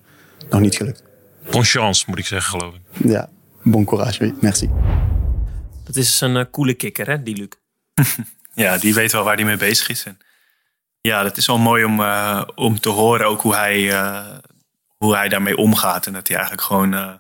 nog 0.51 0.61
niet 0.61 0.77
gelukt. 0.77 1.03
Bon 1.51 1.65
chance, 1.65 2.05
moet 2.07 2.19
ik 2.19 2.27
zeggen, 2.27 2.59
geloof 2.59 2.75
ik. 2.75 3.11
Ja, 3.11 3.29
bon 3.63 3.85
courage, 3.85 4.35
merci. 4.41 4.71
Dat 5.85 5.97
is 5.97 6.21
een 6.21 6.51
coole 6.51 6.75
kikker, 6.75 7.07
hè, 7.07 7.23
die 7.23 7.37
Luc? 7.37 7.60
ja, 8.55 8.79
die 8.79 8.95
weet 8.95 9.13
wel 9.13 9.25
waar 9.25 9.37
hij 9.37 9.45
mee 9.45 9.57
bezig 9.57 9.89
is. 9.89 10.05
En 10.05 10.19
ja, 11.01 11.23
dat 11.23 11.37
is 11.37 11.47
wel 11.47 11.59
mooi 11.59 11.85
om, 11.85 12.01
uh, 12.01 12.43
om 12.55 12.81
te 12.81 12.89
horen 12.89 13.27
ook 13.27 13.41
hoe 13.41 13.55
hij, 13.55 13.81
uh, 13.81 14.39
hoe 14.97 15.17
hij 15.17 15.29
daarmee 15.29 15.57
omgaat. 15.57 16.07
En 16.07 16.13
dat 16.13 16.29
hij 16.29 16.37
eigenlijk 16.37 16.67
gewoon 16.67 16.95
uh, 16.95 17.15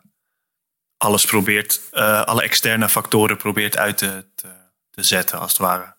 alles 0.96 1.24
probeert, 1.24 1.80
alle 2.24 2.42
externe 2.42 2.88
factoren 2.88 3.36
probeert 3.36 3.76
uit 3.76 3.98
te, 3.98 4.26
te, 4.34 4.48
te, 4.90 5.02
zetten, 5.02 5.38
als 5.38 5.50
het 5.50 5.60
ware. 5.60 5.96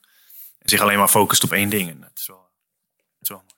En 0.60 0.70
zich 0.70 0.82
alleen 0.82 0.98
maar 0.98 1.08
focust 1.08 1.44
op 1.44 1.52
één 1.52 1.70
ding. 1.70 1.90
En 1.90 2.00
dat 2.02 2.12
is 2.16 2.28
wel, 2.28 2.52
dat 2.98 3.22
is 3.22 3.30
wel 3.30 3.44
mooi. 3.48 3.50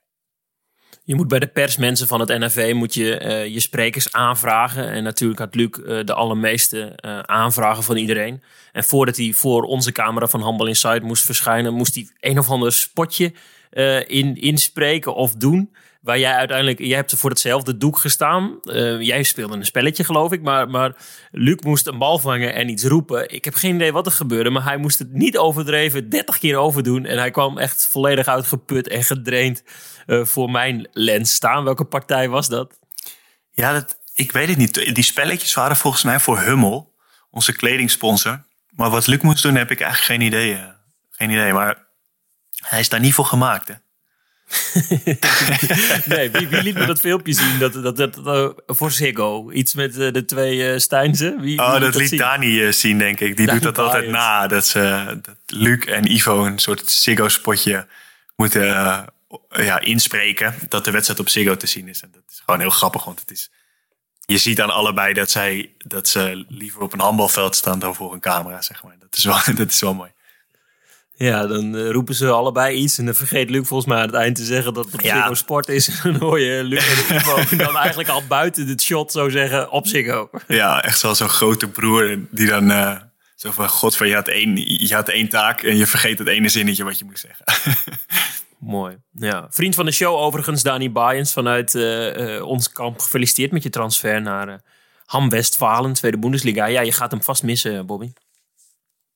Je 1.03 1.15
moet 1.15 1.27
bij 1.27 1.39
de 1.39 1.47
persmensen 1.47 2.07
van 2.07 2.19
het 2.19 2.29
NFV 2.29 2.73
moet 2.75 2.93
je, 2.93 3.47
je 3.51 3.59
sprekers 3.59 4.11
aanvragen. 4.11 4.91
En 4.91 5.03
natuurlijk 5.03 5.39
had 5.39 5.55
Luc 5.55 5.69
de 6.05 6.13
allermeeste 6.13 6.99
aanvragen 7.25 7.83
van 7.83 7.97
iedereen. 7.97 8.41
En 8.71 8.83
voordat 8.83 9.17
hij 9.17 9.31
voor 9.33 9.63
onze 9.63 9.91
camera 9.91 10.27
van 10.27 10.41
Handbal 10.41 10.67
Inside 10.67 11.01
moest 11.01 11.25
verschijnen, 11.25 11.73
moest 11.73 11.95
hij 11.95 12.07
een 12.19 12.39
of 12.39 12.49
ander 12.49 12.73
spotje 12.73 13.33
uh, 13.73 14.09
in, 14.09 14.35
inspreken 14.35 15.15
of 15.15 15.33
doen. 15.33 15.73
Waar 16.03 16.19
jij 16.19 16.33
uiteindelijk, 16.33 16.79
jij 16.79 16.95
hebt 16.95 17.15
voor 17.15 17.29
hetzelfde 17.29 17.77
doek 17.77 17.97
gestaan. 17.97 18.59
Uh, 18.63 19.01
jij 19.01 19.23
speelde 19.23 19.55
een 19.55 19.65
spelletje, 19.65 20.03
geloof 20.03 20.31
ik. 20.31 20.41
Maar, 20.41 20.69
maar 20.69 20.95
Luc 21.31 21.55
moest 21.59 21.87
een 21.87 21.97
bal 21.97 22.19
vangen 22.19 22.53
en 22.53 22.69
iets 22.69 22.83
roepen. 22.83 23.29
Ik 23.29 23.45
heb 23.45 23.53
geen 23.53 23.75
idee 23.75 23.91
wat 23.91 24.05
er 24.05 24.11
gebeurde, 24.11 24.49
maar 24.49 24.63
hij 24.63 24.77
moest 24.77 24.99
het 24.99 25.13
niet 25.13 25.37
overdreven 25.37 26.09
30 26.09 26.37
keer 26.37 26.57
overdoen. 26.57 27.05
En 27.05 27.17
hij 27.17 27.31
kwam 27.31 27.57
echt 27.57 27.87
volledig 27.87 28.27
uitgeput 28.27 28.87
en 28.87 29.03
gedraind 29.03 29.63
uh, 30.07 30.25
voor 30.25 30.49
mijn 30.49 30.87
lens 30.91 31.33
staan. 31.33 31.63
Welke 31.63 31.85
partij 31.85 32.29
was 32.29 32.47
dat? 32.47 32.79
Ja, 33.51 33.73
dat, 33.73 33.97
ik 34.13 34.31
weet 34.31 34.47
het 34.47 34.57
niet. 34.57 34.95
Die 34.95 35.03
spelletjes 35.03 35.53
waren 35.53 35.75
volgens 35.75 36.03
mij 36.03 36.19
voor 36.19 36.39
Hummel, 36.39 36.93
onze 37.29 37.53
kledingsponsor. 37.53 38.45
Maar 38.69 38.89
wat 38.89 39.07
Luc 39.07 39.21
moest 39.21 39.43
doen, 39.43 39.55
heb 39.55 39.71
ik 39.71 39.81
eigenlijk 39.81 40.11
geen 40.11 40.27
idee. 40.27 40.55
Eh, 40.55 40.67
geen 41.09 41.29
idee. 41.29 41.53
Maar 41.53 41.87
Hij 42.63 42.79
is 42.79 42.89
daar 42.89 42.99
niet 42.99 43.13
voor 43.13 43.25
gemaakt, 43.25 43.67
hè? 43.67 43.73
nee, 46.05 46.31
wie, 46.31 46.47
wie 46.47 46.63
liet 46.63 46.75
me 46.75 46.85
dat 46.85 46.99
filmpje 46.99 47.33
zien? 47.33 47.59
Dat, 47.59 47.73
dat, 47.73 47.97
dat, 47.97 48.19
dat 48.23 48.63
voor 48.65 48.91
Ziggo. 48.91 49.51
Iets 49.51 49.73
met 49.73 49.97
uh, 49.97 50.11
de 50.11 50.25
twee 50.25 50.57
uh. 50.57 51.39
Wie, 51.39 51.59
oh, 51.59 51.71
wie 51.71 51.79
dat 51.79 51.95
liet 51.95 52.09
zien? 52.09 52.17
Dani 52.17 52.73
zien, 52.73 52.97
denk 52.97 53.19
ik. 53.19 53.37
Die 53.37 53.45
Dani 53.45 53.59
doet 53.59 53.75
dat 53.75 53.85
altijd 53.85 54.09
na. 54.09 54.47
Dat, 54.47 54.67
ze, 54.67 55.19
dat 55.21 55.35
Luc 55.45 55.85
en 55.85 56.11
Ivo 56.11 56.45
een 56.45 56.59
soort 56.59 56.89
Ziggo-spotje 56.89 57.87
moeten 58.35 58.65
ja, 59.49 59.79
inspreken. 59.79 60.55
Dat 60.69 60.85
de 60.85 60.91
wedstrijd 60.91 61.19
op 61.19 61.29
Ziggo 61.29 61.57
te 61.57 61.67
zien 61.67 61.87
is. 61.87 62.01
En 62.01 62.09
dat 62.11 62.23
is 62.29 62.41
gewoon 62.45 62.59
heel 62.59 62.69
grappig, 62.69 63.03
want 63.03 63.19
het 63.19 63.31
is... 63.31 63.51
Je 64.25 64.37
ziet 64.37 64.61
aan 64.61 64.69
allebei 64.69 65.13
dat, 65.13 65.31
zij, 65.31 65.71
dat 65.77 66.07
ze 66.07 66.45
liever 66.47 66.81
op 66.81 66.93
een 66.93 66.99
handbalveld 66.99 67.55
staan 67.55 67.79
dan 67.79 67.95
voor 67.95 68.13
een 68.13 68.19
camera, 68.19 68.61
zeg 68.61 68.83
maar. 68.83 68.95
Dat 68.99 69.17
is 69.17 69.23
wel, 69.23 69.39
dat 69.55 69.69
is 69.69 69.79
wel 69.79 69.93
mooi. 69.93 70.11
Ja, 71.15 71.47
dan 71.47 71.75
uh, 71.75 71.91
roepen 71.91 72.15
ze 72.15 72.29
allebei 72.29 72.75
iets. 72.75 72.97
En 72.97 73.05
dan 73.05 73.13
vergeet 73.13 73.49
Luc 73.49 73.67
volgens 73.67 73.89
mij 73.89 73.97
aan 73.97 74.07
het 74.07 74.15
eind 74.15 74.35
te 74.35 74.43
zeggen 74.43 74.73
dat 74.73 74.91
het 74.91 75.01
Ja. 75.01 75.15
Ziggo 75.15 75.33
Sport 75.33 75.67
is. 75.69 75.87
En 76.03 76.11
dan 76.11 76.21
hoor 76.21 76.39
je 76.39 76.63
Luc 76.63 77.09
en 77.09 77.57
dan 77.65 77.77
eigenlijk 77.77 78.09
al 78.09 78.23
buiten 78.27 78.67
het 78.67 78.81
shot 78.81 79.11
zo 79.11 79.29
zeggen 79.29 79.71
op 79.71 79.87
Ziggo. 79.87 80.29
Ja, 80.47 80.83
echt 80.83 80.99
zoals 80.99 81.17
zo'n 81.17 81.29
grote 81.29 81.67
broer 81.67 82.19
die 82.29 82.47
dan 82.47 82.71
uh, 82.71 82.95
zo 83.35 83.51
van... 83.51 83.69
God, 83.69 83.95
van, 83.95 84.07
je, 84.07 84.15
had 84.15 84.27
één, 84.27 84.55
je 84.87 84.93
had 84.93 85.09
één 85.09 85.29
taak 85.29 85.61
en 85.61 85.77
je 85.77 85.87
vergeet 85.87 86.19
het 86.19 86.27
ene 86.27 86.49
zinnetje 86.49 86.83
wat 86.83 86.99
je 86.99 87.05
moest 87.05 87.25
zeggen. 87.27 87.75
Mooi. 88.59 88.97
Ja. 89.11 89.47
Vriend 89.49 89.75
van 89.75 89.85
de 89.85 89.91
show 89.91 90.15
overigens, 90.15 90.63
Dani 90.63 90.91
Bayens 90.91 91.33
vanuit 91.33 91.73
uh, 91.73 92.15
uh, 92.15 92.45
ons 92.45 92.71
kamp. 92.71 92.99
Gefeliciteerd 92.99 93.51
met 93.51 93.63
je 93.63 93.69
transfer 93.69 94.21
naar 94.21 94.47
uh, 94.47 94.53
Ham 95.05 95.29
Westfalen, 95.29 95.93
Tweede 95.93 96.17
Bundesliga. 96.17 96.65
Ja, 96.65 96.81
je 96.81 96.91
gaat 96.91 97.11
hem 97.11 97.23
vast 97.23 97.43
missen, 97.43 97.85
Bobby. 97.85 98.11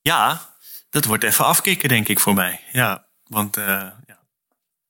Ja, 0.01 0.55
dat 0.89 1.05
wordt 1.05 1.23
even 1.23 1.45
afkicken, 1.45 1.89
denk 1.89 2.07
ik, 2.07 2.19
voor 2.19 2.33
mij. 2.33 2.59
Ja, 2.71 3.07
want 3.23 3.57
uh, 3.57 3.65
ja. 4.05 4.19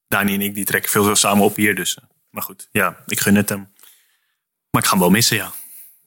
Dani 0.08 0.34
en 0.34 0.42
ik 0.42 0.54
die 0.54 0.66
trekken 0.66 0.92
veel 0.92 1.16
samen 1.16 1.44
op 1.44 1.56
hier. 1.56 1.76
Dus. 1.76 1.98
Maar 2.30 2.44
goed, 2.44 2.68
ja, 2.72 2.98
ik 3.06 3.20
gun 3.20 3.36
het 3.36 3.50
hem. 3.50 3.74
Maar 4.70 4.82
ik 4.82 4.88
ga 4.88 4.92
hem 4.92 5.00
wel 5.00 5.10
missen, 5.10 5.38
ja. 5.38 5.52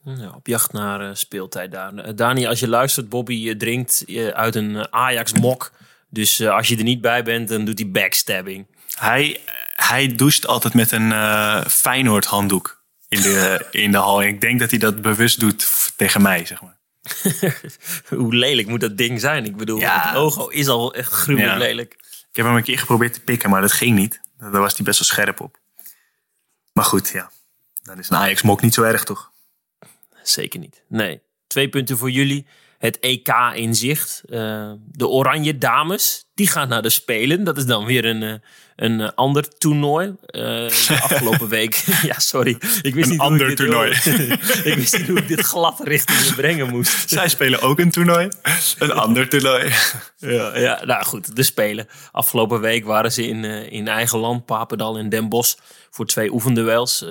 ja 0.03 0.29
op 0.29 0.47
jacht 0.47 0.71
naar 0.71 1.01
uh, 1.01 1.09
speeltijd 1.13 1.71
daar. 1.71 1.93
Uh, 1.93 2.15
Dani, 2.15 2.47
als 2.47 2.59
je 2.59 2.67
luistert, 2.67 3.09
Bobby 3.09 3.55
drinkt 3.55 4.05
uit 4.33 4.55
een 4.55 4.93
Ajax-mok. 4.93 5.71
Dus 6.09 6.41
als 6.41 6.67
je 6.67 6.77
er 6.77 6.83
niet 6.83 7.01
bij 7.01 7.23
bent, 7.23 7.47
dan 7.47 7.65
doet 7.65 7.79
hij 7.79 7.91
backstabbing. 7.91 8.67
Hij, 8.97 9.39
hij 9.75 10.15
doucht 10.15 10.47
altijd 10.47 10.73
met 10.73 10.91
een 10.91 11.11
Feyenoord 11.69 12.25
handdoek 12.25 12.83
in 13.07 13.21
de, 13.21 13.67
in 13.71 13.91
de 13.91 13.97
hal. 13.97 14.21
En 14.21 14.27
ik 14.27 14.41
denk 14.41 14.59
dat 14.59 14.69
hij 14.69 14.79
dat 14.79 15.01
bewust 15.01 15.39
doet 15.39 15.91
tegen 15.95 16.21
mij, 16.21 16.45
zeg 16.45 16.61
maar. 16.61 16.80
Hoe 18.09 18.33
lelijk 18.35 18.67
moet 18.67 18.79
dat 18.81 18.97
ding 18.97 19.19
zijn? 19.19 19.45
Ik 19.45 19.55
bedoel, 19.57 19.79
Ja. 19.79 20.01
het 20.05 20.13
logo 20.13 20.47
is 20.47 20.67
al 20.67 20.93
echt 20.93 21.11
gruwelijk 21.11 21.51
Ja. 21.51 21.57
lelijk. 21.57 21.93
Ik 22.29 22.35
heb 22.37 22.45
hem 22.45 22.55
een 22.55 22.63
keer 22.63 22.79
geprobeerd 22.79 23.13
te 23.13 23.21
pikken, 23.21 23.49
maar 23.49 23.61
dat 23.61 23.71
ging 23.71 23.95
niet. 23.97 24.21
Daar 24.37 24.51
was 24.51 24.75
hij 24.75 24.85
best 24.85 24.99
wel 24.99 25.07
scherp 25.07 25.39
op. 25.39 25.59
Maar 26.73 26.85
goed, 26.85 27.09
ja. 27.09 27.31
Dan 27.83 27.99
is 27.99 28.09
een 28.09 28.17
Ajax-mok 28.17 28.61
niet 28.61 28.73
zo 28.73 28.83
erg, 28.83 29.03
toch? 29.03 29.31
Zeker 30.23 30.59
niet. 30.59 30.81
Nee. 30.87 31.21
Twee 31.47 31.69
punten 31.69 31.97
voor 31.97 32.11
jullie. 32.11 32.47
Het 32.81 32.99
EK 32.99 33.27
in 33.53 33.75
zicht. 33.75 34.21
Uh, 34.25 34.71
de 34.91 35.07
Oranje 35.07 35.57
Dames, 35.57 36.25
die 36.33 36.47
gaan 36.47 36.67
naar 36.67 36.81
de 36.81 36.89
Spelen. 36.89 37.43
Dat 37.43 37.57
is 37.57 37.65
dan 37.65 37.85
weer 37.85 38.05
een, 38.05 38.21
uh, 38.21 38.33
een 38.75 38.99
uh, 38.99 39.09
ander 39.15 39.57
toernooi. 39.57 40.07
Uh, 40.07 40.15
de 40.25 40.99
afgelopen 41.09 41.47
week. 41.47 41.83
ja, 42.11 42.19
sorry. 42.19 42.57
Ik 42.81 42.93
wist 42.93 43.05
Een 43.05 43.11
niet 43.11 43.19
ander 43.19 43.41
hoe 43.41 43.51
ik 43.51 43.57
dit 43.57 43.65
toernooi. 43.65 43.91
ik 44.71 44.75
wist 44.75 44.97
niet 44.97 45.07
hoe 45.07 45.17
ik 45.17 45.27
dit 45.27 45.39
glad 45.39 45.79
richting 45.83 46.35
brengen 46.35 46.69
moest. 46.69 47.09
Zij 47.09 47.29
spelen 47.29 47.61
ook 47.61 47.79
een 47.79 47.91
toernooi. 47.91 48.29
Een 48.77 48.91
ander 48.91 49.29
toernooi. 49.29 49.73
Ja, 50.17 50.57
ja, 50.57 50.85
nou 50.85 51.03
goed, 51.03 51.35
de 51.35 51.43
Spelen. 51.43 51.87
Afgelopen 52.11 52.61
week 52.61 52.85
waren 52.85 53.11
ze 53.11 53.27
in, 53.27 53.43
uh, 53.43 53.71
in 53.71 53.87
eigen 53.87 54.19
land, 54.19 54.45
Papendal 54.45 54.97
en 54.97 55.09
Den 55.09 55.29
Bosch, 55.29 55.55
voor 55.89 56.05
twee 56.05 56.33
oefenduels 56.33 57.05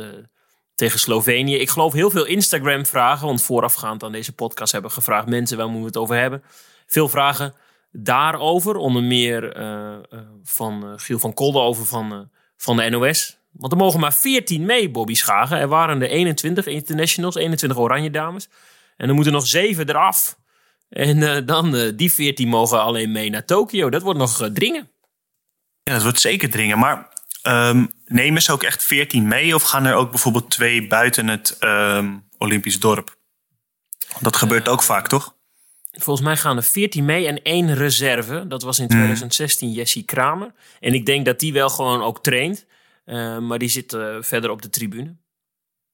tegen 0.80 0.98
Slovenië. 0.98 1.56
Ik 1.56 1.70
geloof 1.70 1.92
heel 1.92 2.10
veel 2.10 2.24
Instagram-vragen, 2.24 3.26
want 3.26 3.42
voorafgaand 3.42 4.02
aan 4.02 4.12
deze 4.12 4.32
podcast 4.32 4.72
hebben 4.72 4.90
gevraagd 4.90 5.28
mensen 5.28 5.56
waar 5.56 5.66
moeten 5.66 5.82
we 5.82 5.86
het 5.86 5.96
over 5.96 6.16
hebben. 6.16 6.42
Veel 6.86 7.08
vragen 7.08 7.54
daarover, 7.92 8.76
onder 8.76 9.02
meer 9.02 9.60
uh, 9.60 9.96
van 10.42 10.92
Giel 10.96 11.18
van 11.18 11.34
Koldenhoven 11.34 11.86
van, 11.86 12.30
van 12.56 12.76
de 12.76 12.88
NOS. 12.88 13.38
Want 13.50 13.72
er 13.72 13.78
mogen 13.78 14.00
maar 14.00 14.14
14 14.14 14.66
mee, 14.66 14.90
Bobby 14.90 15.14
Schagen. 15.14 15.58
Er 15.58 15.68
waren 15.68 16.02
er 16.02 16.08
21 16.08 16.66
internationals, 16.66 17.34
21 17.34 17.78
oranje 17.78 18.10
dames. 18.10 18.48
En 18.96 19.08
er 19.08 19.14
moeten 19.14 19.32
nog 19.32 19.46
7 19.46 19.88
eraf. 19.88 20.38
En 20.88 21.46
dan 21.46 21.92
die 21.96 22.12
14 22.12 22.48
mogen 22.48 22.82
alleen 22.82 23.12
mee 23.12 23.30
naar 23.30 23.44
Tokio. 23.44 23.90
Dat 23.90 24.02
wordt 24.02 24.18
nog 24.18 24.48
dringen. 24.52 24.90
Ja, 25.82 25.92
dat 25.92 26.02
wordt 26.02 26.20
zeker 26.20 26.50
dringen. 26.50 26.78
Maar 26.78 27.12
um, 27.42 27.92
nemen 28.10 28.42
ze 28.42 28.52
ook 28.52 28.62
echt 28.62 28.84
14 28.84 29.28
mee? 29.28 29.54
Of 29.54 29.62
gaan 29.62 29.84
er 29.84 29.94
ook 29.94 30.10
bijvoorbeeld 30.10 30.50
twee 30.50 30.86
buiten 30.86 31.28
het 31.28 31.56
um, 31.60 32.24
Olympisch 32.38 32.80
dorp? 32.80 33.16
Dat 34.20 34.36
gebeurt 34.36 34.68
ook 34.68 34.82
vaak, 34.82 35.08
toch? 35.08 35.34
Volgens 35.92 36.26
mij 36.26 36.36
gaan 36.36 36.56
er 36.56 36.62
14 36.62 37.04
mee 37.04 37.26
en 37.26 37.42
één 37.42 37.74
reserve. 37.74 38.46
Dat 38.46 38.62
was 38.62 38.78
in 38.78 38.88
2016 38.88 39.68
hmm. 39.68 39.76
Jessie 39.76 40.04
Kramer. 40.04 40.52
En 40.80 40.94
ik 40.94 41.06
denk 41.06 41.24
dat 41.24 41.40
die 41.40 41.52
wel 41.52 41.68
gewoon 41.68 42.02
ook 42.02 42.22
traint. 42.22 42.66
Uh, 43.06 43.38
maar 43.38 43.58
die 43.58 43.68
zit 43.68 43.96
verder 44.20 44.50
op 44.50 44.62
de 44.62 44.70
tribune. 44.70 45.16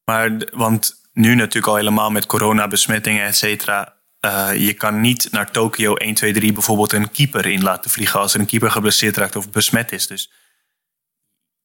Maar, 0.05 0.49
want 0.53 1.01
nu 1.13 1.35
natuurlijk 1.35 1.67
al 1.67 1.77
helemaal 1.77 2.11
met 2.11 2.27
coronabesmettingen, 2.27 3.27
et 3.27 3.37
cetera. 3.37 3.95
Uh, 4.21 4.51
je 4.55 4.73
kan 4.73 5.01
niet 5.01 5.29
naar 5.31 5.51
Tokio 5.51 5.95
1, 5.95 6.15
2, 6.15 6.33
3 6.33 6.53
bijvoorbeeld 6.53 6.93
een 6.93 7.11
keeper 7.11 7.47
in 7.47 7.63
laten 7.63 7.91
vliegen 7.91 8.21
als 8.21 8.35
er 8.35 8.41
een 8.41 8.47
keeper 8.47 8.71
geblesseerd 8.71 9.17
raakt 9.17 9.37
of 9.37 9.51
besmet 9.51 9.93
is. 9.93 10.07
Dus 10.07 10.31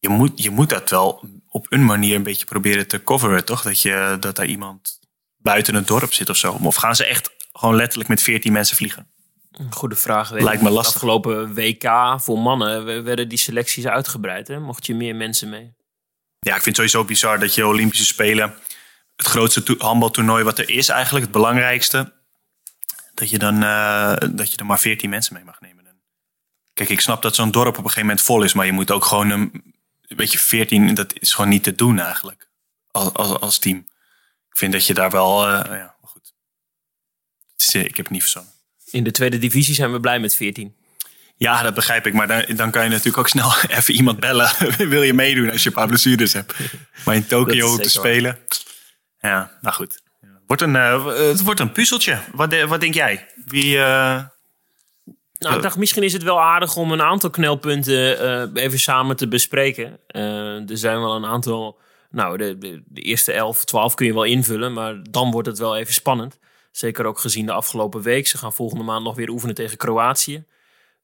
je 0.01 0.10
moet, 0.10 0.43
je 0.43 0.50
moet 0.50 0.70
dat 0.70 0.89
wel 0.89 1.29
op 1.50 1.65
een 1.70 1.86
manier 1.86 2.15
een 2.15 2.24
beetje 2.24 2.46
proberen 2.46 2.88
te 2.88 3.03
coveren, 3.03 3.46
toch? 3.46 3.62
Dat, 3.62 3.81
je, 3.81 4.17
dat 4.20 4.36
daar 4.36 4.46
iemand 4.46 5.00
buiten 5.38 5.75
het 5.75 5.88
dorp 5.88 6.13
zit 6.13 6.29
of 6.29 6.38
zo. 6.38 6.58
Of 6.62 6.75
gaan 6.75 6.96
ze 6.96 7.05
echt 7.05 7.29
gewoon 7.53 7.75
letterlijk 7.75 8.10
met 8.10 8.22
14 8.22 8.51
mensen 8.51 8.75
vliegen? 8.75 9.08
Goede 9.70 9.96
vraag. 9.96 10.29
Weet 10.29 10.43
Lijkt 10.43 10.62
me 10.62 10.70
lastig. 10.70 10.96
Afgelopen 10.96 11.53
WK 11.53 12.15
voor 12.17 12.39
mannen 12.39 13.03
werden 13.03 13.29
die 13.29 13.38
selecties 13.38 13.86
uitgebreid. 13.88 14.48
Hè? 14.48 14.60
Mocht 14.60 14.86
je 14.86 14.96
meer 14.96 15.15
mensen 15.15 15.50
mee? 15.50 15.74
Ja, 16.39 16.55
ik 16.55 16.62
vind 16.62 16.65
het 16.65 16.75
sowieso 16.75 17.05
bizar 17.05 17.39
dat 17.39 17.55
je 17.55 17.67
Olympische 17.67 18.05
Spelen, 18.05 18.53
het 19.15 19.27
grootste 19.27 19.75
handbaltoernooi 19.77 20.43
wat 20.43 20.60
er 20.60 20.70
is 20.70 20.89
eigenlijk, 20.89 21.24
het 21.24 21.34
belangrijkste, 21.34 22.13
dat 23.13 23.29
je 23.29 23.38
dan 23.38 23.63
uh, 23.63 24.15
dat 24.31 24.51
je 24.51 24.58
er 24.58 24.65
maar 24.65 24.79
14 24.79 25.10
mensen 25.10 25.34
mee 25.34 25.43
mag 25.43 25.62
nemen. 25.62 25.81
Kijk, 26.74 26.89
ik 26.89 27.01
snap 27.01 27.22
dat 27.22 27.36
zo'n 27.36 27.51
dorp 27.51 27.67
op 27.67 27.77
een 27.77 27.84
gegeven 27.84 28.01
moment 28.01 28.22
vol 28.22 28.43
is, 28.43 28.53
maar 28.53 28.65
je 28.65 28.72
moet 28.72 28.91
ook 28.91 29.05
gewoon 29.05 29.29
een, 29.29 29.71
een 30.12 30.18
beetje 30.18 30.39
14, 30.39 30.94
dat 30.94 31.20
is 31.20 31.34
gewoon 31.34 31.50
niet 31.50 31.63
te 31.63 31.75
doen 31.75 32.00
eigenlijk, 32.00 32.48
als, 32.91 33.13
als, 33.13 33.39
als 33.39 33.60
team. 33.60 33.77
Ik 34.50 34.58
vind 34.58 34.72
dat 34.72 34.86
je 34.86 34.94
daar 34.94 35.10
wel, 35.10 35.48
uh, 35.48 35.63
ja, 35.65 35.96
goed. 36.01 36.34
Is, 37.58 37.75
ik 37.75 37.98
heb 37.98 38.06
het 38.06 38.10
niet 38.10 38.22
verzonnen. 38.22 38.51
In 38.91 39.03
de 39.03 39.12
tweede 39.12 39.38
divisie 39.38 39.75
zijn 39.75 39.91
we 39.91 40.00
blij 40.00 40.20
met 40.20 40.36
14. 40.36 40.75
Ja, 41.38 41.62
dat 41.62 41.74
begrijp 41.74 42.08
ik. 42.08 42.13
Maar 42.13 42.27
dan, 42.27 42.46
dan 42.56 42.72
kan 42.72 42.84
je 42.84 42.89
natuurlijk 42.89 43.18
ook 43.18 43.27
snel 43.27 43.53
even 43.77 43.94
iemand 43.94 44.20
bellen. 44.20 44.51
Wil 44.89 45.01
je 45.01 45.13
meedoen 45.13 45.51
als 45.51 45.63
je 45.63 45.70
een 45.70 45.75
paar 45.75 45.88
blessures 45.88 46.34
hebt? 46.34 46.53
Maar 47.06 47.15
in 47.15 47.27
Tokio 47.27 47.77
te 47.77 47.89
spelen. 47.89 48.39
Waar. 49.20 49.32
Ja, 49.32 49.58
nou 49.62 49.75
goed. 49.75 50.01
Wordt 50.48 50.62
een, 50.62 50.75
uh, 50.75 51.06
het 51.06 51.41
wordt 51.41 51.60
een 51.60 51.72
puzzeltje. 51.72 52.20
Wat, 52.32 52.62
wat 52.62 52.80
denk 52.80 52.94
jij? 52.94 53.27
Wie. 53.46 53.75
Uh... 53.75 54.24
Nou, 55.42 55.56
ik 55.56 55.62
dacht 55.62 55.78
misschien 55.78 56.04
is 56.04 56.14
het 56.14 56.24
wel 56.24 56.42
aardig 56.42 56.76
om 56.76 56.92
een 56.92 57.02
aantal 57.02 57.30
knelpunten 57.30 58.24
uh, 58.56 58.64
even 58.64 58.80
samen 58.80 59.16
te 59.16 59.28
bespreken. 59.28 60.00
er 60.08 60.78
zijn 60.78 61.00
wel 61.00 61.16
een 61.16 61.26
aantal. 61.26 61.80
Nou, 62.12 62.38
de, 62.38 62.58
de, 62.58 62.84
de, 62.86 63.02
eerste 63.02 63.32
11, 63.32 63.66
12 63.66 63.94
kun 63.94 64.06
je 64.06 64.14
wel 64.14 64.24
invullen. 64.24 64.74
Maar 64.74 65.04
dan 65.10 65.32
wordt 65.32 65.48
het 65.48 65.58
wel 65.58 65.78
even 65.78 65.94
spannend. 65.94 66.40
Zeker 66.72 67.06
ook 67.06 67.20
gezien 67.20 67.46
de 67.46 67.52
afgelopen 67.52 68.02
week. 68.02 68.28
Ze 68.28 68.38
gaan 68.38 68.54
volgende 68.54 68.84
maand 68.84 69.04
nog 69.04 69.16
weer 69.16 69.30
oefenen 69.30 69.56
tegen 69.56 69.78
Kroatië. 69.78 70.46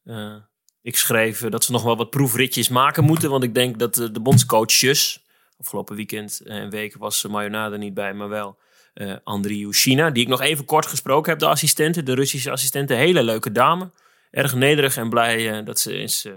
Uh, 0.06 0.36
ik 0.82 0.98
schreef 0.98 1.40
dat 1.40 1.64
ze 1.64 1.72
nog 1.72 1.84
wel 1.84 1.98
wat 1.98 2.10
proefritjes 2.10 2.70
maken 2.70 3.04
moeten. 3.04 3.30
Want 3.30 3.44
ik 3.44 3.54
denk 3.54 3.80
dat 3.80 3.96
de, 3.96 4.12
de 4.12 4.20
bondscoaches... 4.20 5.26
Afgelopen 5.60 5.96
weekend 5.96 6.42
en 6.46 6.70
week 6.70 6.96
was 6.98 7.24
Mayonade 7.24 7.78
niet 7.78 7.94
bij, 7.94 8.14
maar 8.14 8.30
wel 8.30 8.58
uh, 8.94 9.16
Andriy 9.24 9.72
China. 9.72 10.10
Die 10.10 10.24
ik 10.24 10.30
nog 10.30 10.42
even 10.42 10.66
kort 10.66 10.86
gesproken 10.86 11.32
heb, 11.32 11.40
de 11.40 11.48
assistente. 11.48 12.04
De 12.04 12.14
Russische 12.14 12.52
assistente. 12.52 12.94
Hele 12.94 13.24
leuke 13.24 13.52
dame. 13.52 13.92
Erg 14.32 14.56
nederig 14.56 14.98
en 14.98 15.10
blij 15.10 15.58
uh, 15.58 15.66
dat 15.66 15.80
ze 15.80 15.94
eens 15.94 16.28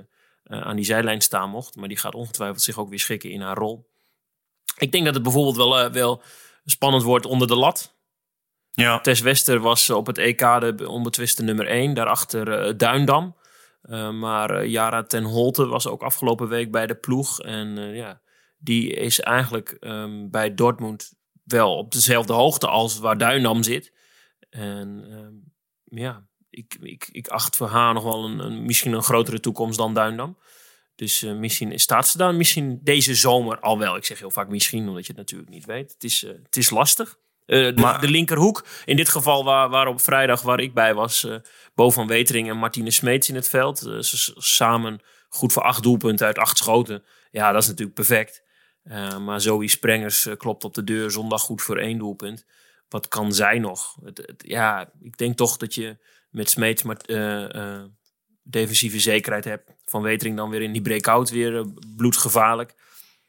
aan 0.44 0.76
die 0.76 0.84
zijlijn 0.84 1.20
staan 1.20 1.50
mocht. 1.50 1.76
Maar 1.76 1.88
die 1.88 1.96
gaat 1.96 2.14
ongetwijfeld 2.14 2.62
zich 2.62 2.78
ook 2.78 2.88
weer 2.88 2.98
schikken 2.98 3.30
in 3.30 3.40
haar 3.40 3.56
rol. 3.56 3.88
Ik 4.78 4.92
denk 4.92 5.04
dat 5.04 5.14
het 5.14 5.22
bijvoorbeeld 5.22 5.56
wel, 5.56 5.90
wel 5.90 6.22
spannend 6.64 7.02
wordt 7.02 7.26
onder 7.26 7.48
de 7.48 7.56
lat. 7.56 7.98
Ja. 8.70 9.00
Tess 9.00 9.20
Wester 9.20 9.60
was 9.60 9.90
op 9.90 10.06
het 10.06 10.18
EK 10.18 10.38
de 10.38 10.88
onbetwiste 10.88 11.42
nummer 11.42 11.66
1. 11.66 11.94
Daarachter 11.94 12.76
Duindam. 12.76 13.36
Uh, 13.82 14.10
maar 14.10 14.62
uh, 14.62 14.70
Jara 14.70 15.02
ten 15.02 15.24
Holte 15.24 15.66
was 15.66 15.86
ook 15.86 16.02
afgelopen 16.02 16.48
week 16.48 16.70
bij 16.70 16.86
de 16.86 16.94
ploeg. 16.94 17.40
En 17.40 17.76
uh, 17.76 17.96
ja, 17.96 18.20
die 18.58 18.92
is 18.92 19.20
eigenlijk 19.20 19.76
um, 19.80 20.30
bij 20.30 20.54
Dortmund 20.54 21.12
wel 21.44 21.76
op 21.76 21.92
dezelfde 21.92 22.32
hoogte 22.32 22.66
als 22.66 22.98
waar 22.98 23.18
Duindam 23.18 23.62
zit. 23.62 23.92
En 24.50 25.12
um, 25.12 25.52
ja, 25.84 26.26
ik, 26.50 26.76
ik, 26.80 27.08
ik 27.12 27.28
acht 27.28 27.56
voor 27.56 27.68
haar 27.68 27.94
nog 27.94 28.02
wel 28.02 28.24
een, 28.24 28.38
een, 28.38 28.62
misschien 28.62 28.92
een 28.92 29.02
grotere 29.02 29.40
toekomst 29.40 29.78
dan 29.78 29.94
Duindam. 29.94 30.36
Dus 30.94 31.22
uh, 31.22 31.32
misschien 31.32 31.80
staat 31.80 32.08
ze 32.08 32.18
daar 32.18 32.34
misschien 32.34 32.80
deze 32.82 33.14
zomer 33.14 33.60
al 33.60 33.78
wel. 33.78 33.96
Ik 33.96 34.04
zeg 34.04 34.18
heel 34.18 34.30
vaak 34.30 34.48
misschien, 34.48 34.88
omdat 34.88 35.06
je 35.06 35.12
het 35.12 35.20
natuurlijk 35.20 35.50
niet 35.50 35.64
weet. 35.64 35.92
Het 35.92 36.04
is, 36.04 36.22
uh, 36.22 36.30
het 36.42 36.56
is 36.56 36.70
lastig. 36.70 37.18
Uh, 37.46 37.76
de, 37.76 37.96
de, 38.00 38.08
linkerhoek, 38.08 38.64
in 38.84 38.96
dit 38.96 39.08
geval 39.08 39.44
waar, 39.44 39.68
waar 39.68 39.86
op 39.86 40.00
vrijdag 40.00 40.42
waar 40.42 40.60
ik 40.60 40.74
bij 40.74 40.94
was, 40.94 41.26
Bo 41.74 41.90
van 41.90 42.06
Wetering 42.06 42.48
en 42.48 42.56
Martine 42.56 42.90
Smeets 42.90 43.28
in 43.28 43.34
het 43.34 43.48
veld. 43.48 43.78
ze 43.78 44.32
samen 44.36 45.00
goed 45.28 45.52
voor 45.52 45.62
acht 45.62 45.82
doelpunten 45.82 46.26
uit 46.26 46.38
acht 46.38 46.58
schoten. 46.58 47.04
Ja, 47.30 47.52
dat 47.52 47.62
is 47.62 47.68
natuurlijk 47.68 47.94
perfect. 47.94 48.42
maar 49.20 49.40
Zoe 49.40 49.68
Sprengers 49.68 50.28
klopt 50.36 50.64
op 50.64 50.74
de 50.74 50.84
deur 50.84 51.10
zondag 51.10 51.42
goed 51.42 51.62
voor 51.62 51.78
één 51.78 51.98
doelpunt. 51.98 52.46
Wat 52.88 53.08
kan 53.08 53.32
zij 53.32 53.58
nog? 53.58 53.96
Het, 54.04 54.18
het, 54.18 54.42
ja, 54.46 54.92
ik 55.02 55.18
denk 55.18 55.36
toch 55.36 55.56
dat 55.56 55.74
je 55.74 55.98
met 56.30 56.50
Smeets 56.50 56.82
maar, 56.82 56.96
defensieve 58.42 59.00
zekerheid 59.00 59.44
hebt. 59.44 59.70
Van 59.84 60.02
Wetering 60.02 60.36
dan 60.36 60.50
weer 60.50 60.62
in 60.62 60.72
die 60.72 60.82
breakout 60.82 61.30
weer 61.30 61.52
uh, 61.52 61.64
bloedgevaarlijk. 61.96 62.74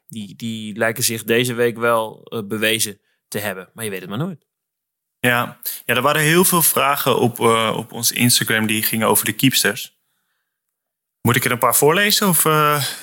Die, 0.07 0.35
die 0.35 0.77
lijken 0.77 1.03
zich 1.03 1.23
deze 1.23 1.53
week 1.53 1.77
wel 1.77 2.27
bewezen 2.47 3.01
te 3.27 3.39
hebben. 3.39 3.69
Maar 3.73 3.83
je 3.83 3.89
weet 3.89 4.01
het 4.01 4.09
maar 4.09 4.17
nooit. 4.17 4.47
Ja, 5.19 5.59
ja 5.85 5.95
er 5.95 6.01
waren 6.01 6.21
heel 6.21 6.43
veel 6.43 6.61
vragen 6.61 7.19
op, 7.19 7.39
op 7.75 7.91
ons 7.91 8.11
Instagram 8.11 8.65
die 8.65 8.83
gingen 8.83 9.07
over 9.07 9.25
de 9.25 9.33
keepsters. 9.33 9.99
Moet 11.21 11.35
ik 11.35 11.45
er 11.45 11.51
een 11.51 11.57
paar 11.57 11.75
voorlezen? 11.75 12.27
Of, 12.27 12.43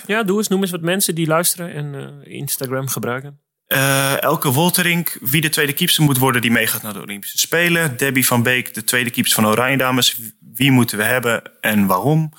Ja, 0.07 0.23
doe 0.23 0.39
eens. 0.39 0.49
Noem 0.49 0.61
eens 0.61 0.71
wat 0.71 0.81
mensen 0.81 1.15
die 1.15 1.27
luisteren 1.27 1.73
en 1.73 2.23
Instagram 2.25 2.89
gebruiken. 2.89 3.41
Uh, 3.69 4.23
Elke 4.23 4.51
Wolterink, 4.51 5.19
wie 5.21 5.41
de 5.41 5.49
tweede 5.49 5.73
keeper 5.73 6.03
moet 6.03 6.19
worden 6.19 6.41
die 6.43 6.51
meegaat 6.51 6.83
naar 6.83 6.93
de 6.93 7.01
Olympische 7.01 7.39
Spelen. 7.39 7.97
Debbie 7.97 8.27
van 8.27 8.43
Beek, 8.43 8.75
de 8.75 8.85
tweede 8.85 9.11
keeper 9.11 9.33
van 9.33 9.47
Oranje 9.47 9.77
Dames. 9.77 10.21
Wie 10.55 10.71
moeten 10.71 10.99
we 10.99 11.05
hebben 11.05 11.43
en 11.61 11.87
waarom? 11.87 12.33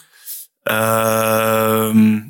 Uh, 0.64 0.76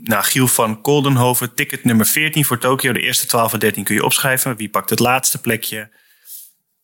nou, 0.03 0.23
Giel 0.23 0.47
van 0.47 0.81
Koldenhoven, 0.81 1.53
ticket 1.53 1.83
nummer 1.83 2.05
14 2.05 2.45
voor 2.45 2.57
Tokio. 2.57 2.93
De 2.93 2.99
eerste 3.01 3.25
12 3.25 3.53
en 3.53 3.59
13 3.59 3.83
kun 3.83 3.95
je 3.95 4.03
opschrijven. 4.03 4.55
Wie 4.55 4.69
pakt 4.69 4.89
het 4.89 4.99
laatste 4.99 5.41
plekje? 5.41 5.89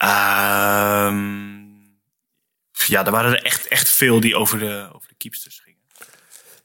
Uh, 0.04 1.14
ja, 2.88 3.06
er 3.06 3.12
waren 3.12 3.32
er 3.32 3.44
echt, 3.44 3.68
echt 3.68 3.90
veel 3.90 4.20
die 4.20 4.36
over 4.36 4.60
de, 4.60 4.90
over 4.94 5.08
de 5.08 5.16
keepsters. 5.18 5.65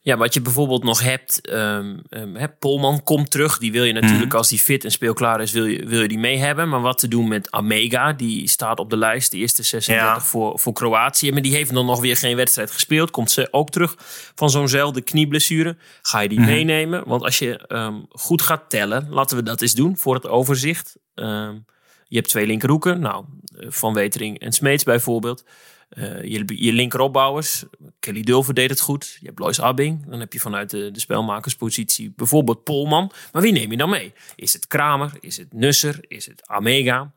Ja, 0.02 0.16
wat 0.16 0.34
je 0.34 0.40
bijvoorbeeld 0.40 0.84
nog 0.84 1.02
hebt, 1.02 1.50
um, 1.52 2.02
um, 2.10 2.36
Polman 2.58 3.02
komt 3.02 3.30
terug. 3.30 3.58
Die 3.58 3.72
wil 3.72 3.84
je 3.84 3.92
natuurlijk, 3.92 4.28
mhm. 4.28 4.36
als 4.36 4.48
die 4.48 4.58
fit 4.58 4.84
en 4.84 4.90
speelklaar 4.90 5.40
is, 5.40 5.52
wil 5.52 5.64
je, 5.64 5.86
wil 5.86 6.02
je 6.02 6.08
die 6.08 6.18
mee 6.18 6.38
hebben. 6.38 6.68
Maar 6.68 6.80
wat 6.80 6.98
te 6.98 7.08
doen 7.08 7.28
met 7.28 7.50
Amega, 7.50 8.12
die 8.12 8.48
staat 8.48 8.78
op 8.78 8.90
de 8.90 8.96
lijst, 8.96 9.30
de 9.30 9.36
eerste 9.36 9.62
36 9.62 10.26
voor, 10.26 10.58
voor 10.58 10.72
Kroatië. 10.72 11.32
Maar 11.32 11.42
die 11.42 11.54
heeft 11.54 11.74
dan 11.74 11.86
nog 11.86 12.00
weer 12.00 12.16
geen 12.16 12.36
wedstrijd 12.36 12.70
gespeeld. 12.70 13.10
Komt 13.10 13.30
ze 13.30 13.48
ook 13.50 13.70
terug 13.70 13.94
van 14.34 14.50
zo'nzelfde 14.50 15.00
knieblessure. 15.00 15.76
Ga 16.02 16.20
je 16.20 16.28
die 16.28 16.40
mhm. 16.40 16.48
meenemen? 16.48 17.02
Want 17.06 17.22
als 17.22 17.38
je 17.38 17.64
um, 17.68 18.06
goed 18.08 18.42
gaat 18.42 18.70
tellen, 18.70 19.06
laten 19.10 19.36
we 19.36 19.42
dat 19.42 19.62
eens 19.62 19.74
doen 19.74 19.96
voor 19.96 20.14
het 20.14 20.26
overzicht. 20.26 20.96
je 21.14 22.16
hebt 22.16 22.28
twee 22.28 22.46
linkerhoeken, 22.46 23.00
nou, 23.00 23.24
Van 23.68 23.94
Wetering 23.94 24.38
en 24.38 24.52
Smeets 24.52 24.84
bijvoorbeeld. 24.84 25.44
Uh, 25.90 26.22
je, 26.22 26.64
je 26.64 26.72
linkeropbouwers, 26.72 27.64
Kelly 27.98 28.22
Dulver 28.22 28.54
deed 28.54 28.70
het 28.70 28.80
goed. 28.80 29.16
Je 29.20 29.26
hebt 29.26 29.38
Lois 29.38 29.60
Abbing. 29.60 30.06
Dan 30.06 30.20
heb 30.20 30.32
je 30.32 30.40
vanuit 30.40 30.70
de, 30.70 30.90
de 30.90 31.00
spelmakerspositie 31.00 32.12
bijvoorbeeld 32.16 32.64
Polman. 32.64 33.12
Maar 33.32 33.42
wie 33.42 33.52
neem 33.52 33.70
je 33.70 33.76
dan 33.76 33.90
mee? 33.90 34.12
Is 34.36 34.52
het 34.52 34.66
Kramer? 34.66 35.12
Is 35.20 35.36
het 35.36 35.52
Nusser? 35.52 35.98
Is 36.08 36.26
het 36.26 36.48
Amega? 36.48 37.12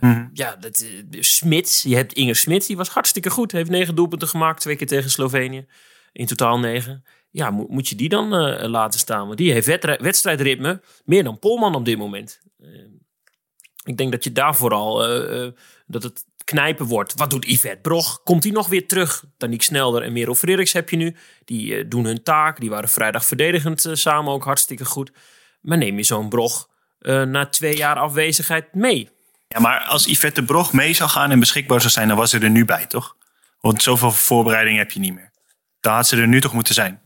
Uh, 0.00 0.24
Ja, 0.32 0.56
dat, 0.56 0.84
uh, 1.10 1.22
Smits. 1.22 1.82
Je 1.82 1.96
hebt 1.96 2.12
Inger 2.12 2.36
Smits. 2.36 2.66
Die 2.66 2.76
was 2.76 2.88
hartstikke 2.88 3.30
goed. 3.30 3.52
Heeft 3.52 3.70
negen 3.70 3.94
doelpunten 3.94 4.28
gemaakt. 4.28 4.60
Twee 4.60 4.76
keer 4.76 4.86
tegen 4.86 5.10
Slovenië. 5.10 5.66
In 6.12 6.26
totaal 6.26 6.58
negen. 6.58 7.04
Ja, 7.30 7.50
moet, 7.50 7.68
moet 7.68 7.88
je 7.88 7.94
die 7.94 8.08
dan 8.08 8.28
laten 8.68 9.00
staan? 9.00 9.26
Want 9.26 9.38
die 9.38 9.52
heeft 9.52 9.66
wedstrijdritme 10.00 10.80
meer 11.04 11.24
dan 11.24 11.38
Polman 11.38 11.74
op 11.74 11.84
dit 11.84 11.98
moment. 11.98 12.40
ik 13.84 13.96
denk 13.96 14.12
dat 14.12 14.24
je 14.24 14.32
daar 14.32 14.56
vooral... 14.56 14.96
dat 15.86 16.02
het 16.02 16.24
knijpen 16.46 16.86
wordt. 16.86 17.14
Wat 17.14 17.30
doet 17.30 17.46
Yvette 17.46 17.80
Brog? 17.82 18.22
Komt 18.22 18.42
hij 18.42 18.52
nog 18.52 18.68
weer 18.68 18.86
terug? 18.86 19.24
Daniek 19.38 19.62
Snelder 19.62 20.02
en 20.02 20.12
Merel 20.12 20.34
Frederiks 20.34 20.72
heb 20.72 20.90
je 20.90 20.96
nu. 20.96 21.16
Die 21.44 21.74
uh, 21.74 21.84
doen 21.88 22.04
hun 22.04 22.22
taak. 22.22 22.60
Die 22.60 22.70
waren 22.70 22.88
vrijdag 22.88 23.24
verdedigend 23.24 23.84
uh, 23.84 23.94
samen 23.94 24.32
ook 24.32 24.44
hartstikke 24.44 24.84
goed. 24.84 25.12
Maar 25.60 25.78
neem 25.78 25.96
je 25.96 26.02
zo'n 26.02 26.28
Brog 26.28 26.68
uh, 27.00 27.22
na 27.22 27.46
twee 27.46 27.76
jaar 27.76 27.96
afwezigheid 27.96 28.74
mee? 28.74 29.10
Ja, 29.48 29.60
maar 29.60 29.80
als 29.80 30.06
Yvette 30.06 30.44
Brog 30.44 30.72
mee 30.72 30.92
zou 30.92 31.10
gaan 31.10 31.30
en 31.30 31.40
beschikbaar 31.40 31.80
zou 31.80 31.92
zijn, 31.92 32.08
dan 32.08 32.16
was 32.16 32.30
ze 32.30 32.38
er 32.38 32.50
nu 32.50 32.64
bij, 32.64 32.86
toch? 32.86 33.16
Want 33.60 33.82
zoveel 33.82 34.12
voorbereiding 34.12 34.78
heb 34.78 34.90
je 34.90 35.00
niet 35.00 35.14
meer. 35.14 35.30
Dan 35.80 35.94
had 35.94 36.06
ze 36.06 36.16
er 36.16 36.28
nu 36.28 36.40
toch 36.40 36.52
moeten 36.52 36.74
zijn. 36.74 37.00